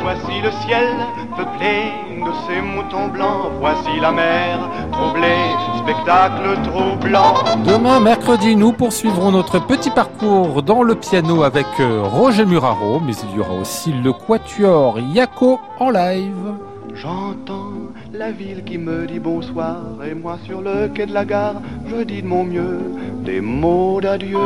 Voici 0.00 0.40
le 0.42 0.50
ciel 0.66 0.88
peuplé 1.36 2.11
de 2.32 2.52
ces 2.52 2.60
moutons 2.60 3.08
blancs, 3.08 3.52
voici 3.60 4.00
la 4.00 4.12
mer 4.12 4.58
troublée, 4.92 5.50
spectacle 5.82 6.58
troublant. 6.64 7.34
Demain, 7.64 8.00
mercredi, 8.00 8.56
nous 8.56 8.72
poursuivrons 8.72 9.32
notre 9.32 9.58
petit 9.58 9.90
parcours 9.90 10.62
dans 10.62 10.82
le 10.82 10.94
piano 10.94 11.42
avec 11.42 11.66
euh, 11.80 12.02
Roger 12.02 12.44
Muraro, 12.44 13.00
mais 13.00 13.12
il 13.12 13.36
y 13.36 13.40
aura 13.40 13.54
aussi 13.54 13.92
le 13.92 14.12
quatuor 14.12 14.98
Yako 15.00 15.60
en 15.78 15.90
live. 15.90 16.54
J'entends 16.94 17.72
la 18.12 18.30
ville 18.30 18.62
qui 18.64 18.78
me 18.78 19.06
dit 19.06 19.18
bonsoir, 19.18 19.78
et 20.06 20.14
moi 20.14 20.38
sur 20.44 20.60
le 20.60 20.88
quai 20.88 21.06
de 21.06 21.14
la 21.14 21.24
gare, 21.24 21.62
je 21.86 22.02
dis 22.02 22.22
de 22.22 22.26
mon 22.26 22.44
mieux 22.44 22.80
des 23.24 23.40
mots 23.40 24.00
d'adieu. 24.00 24.38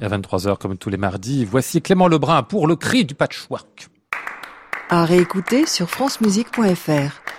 Et 0.00 0.04
à 0.04 0.08
23h, 0.08 0.56
comme 0.56 0.78
tous 0.78 0.88
les 0.88 0.96
mardis, 0.96 1.44
voici 1.44 1.82
Clément 1.82 2.08
Lebrun 2.08 2.42
pour 2.42 2.66
le 2.66 2.74
cri 2.74 3.04
du 3.04 3.14
patchwork. 3.14 3.88
À 4.88 5.04
réécouter 5.04 5.66
sur 5.66 5.90
francemusique.fr. 5.90 7.29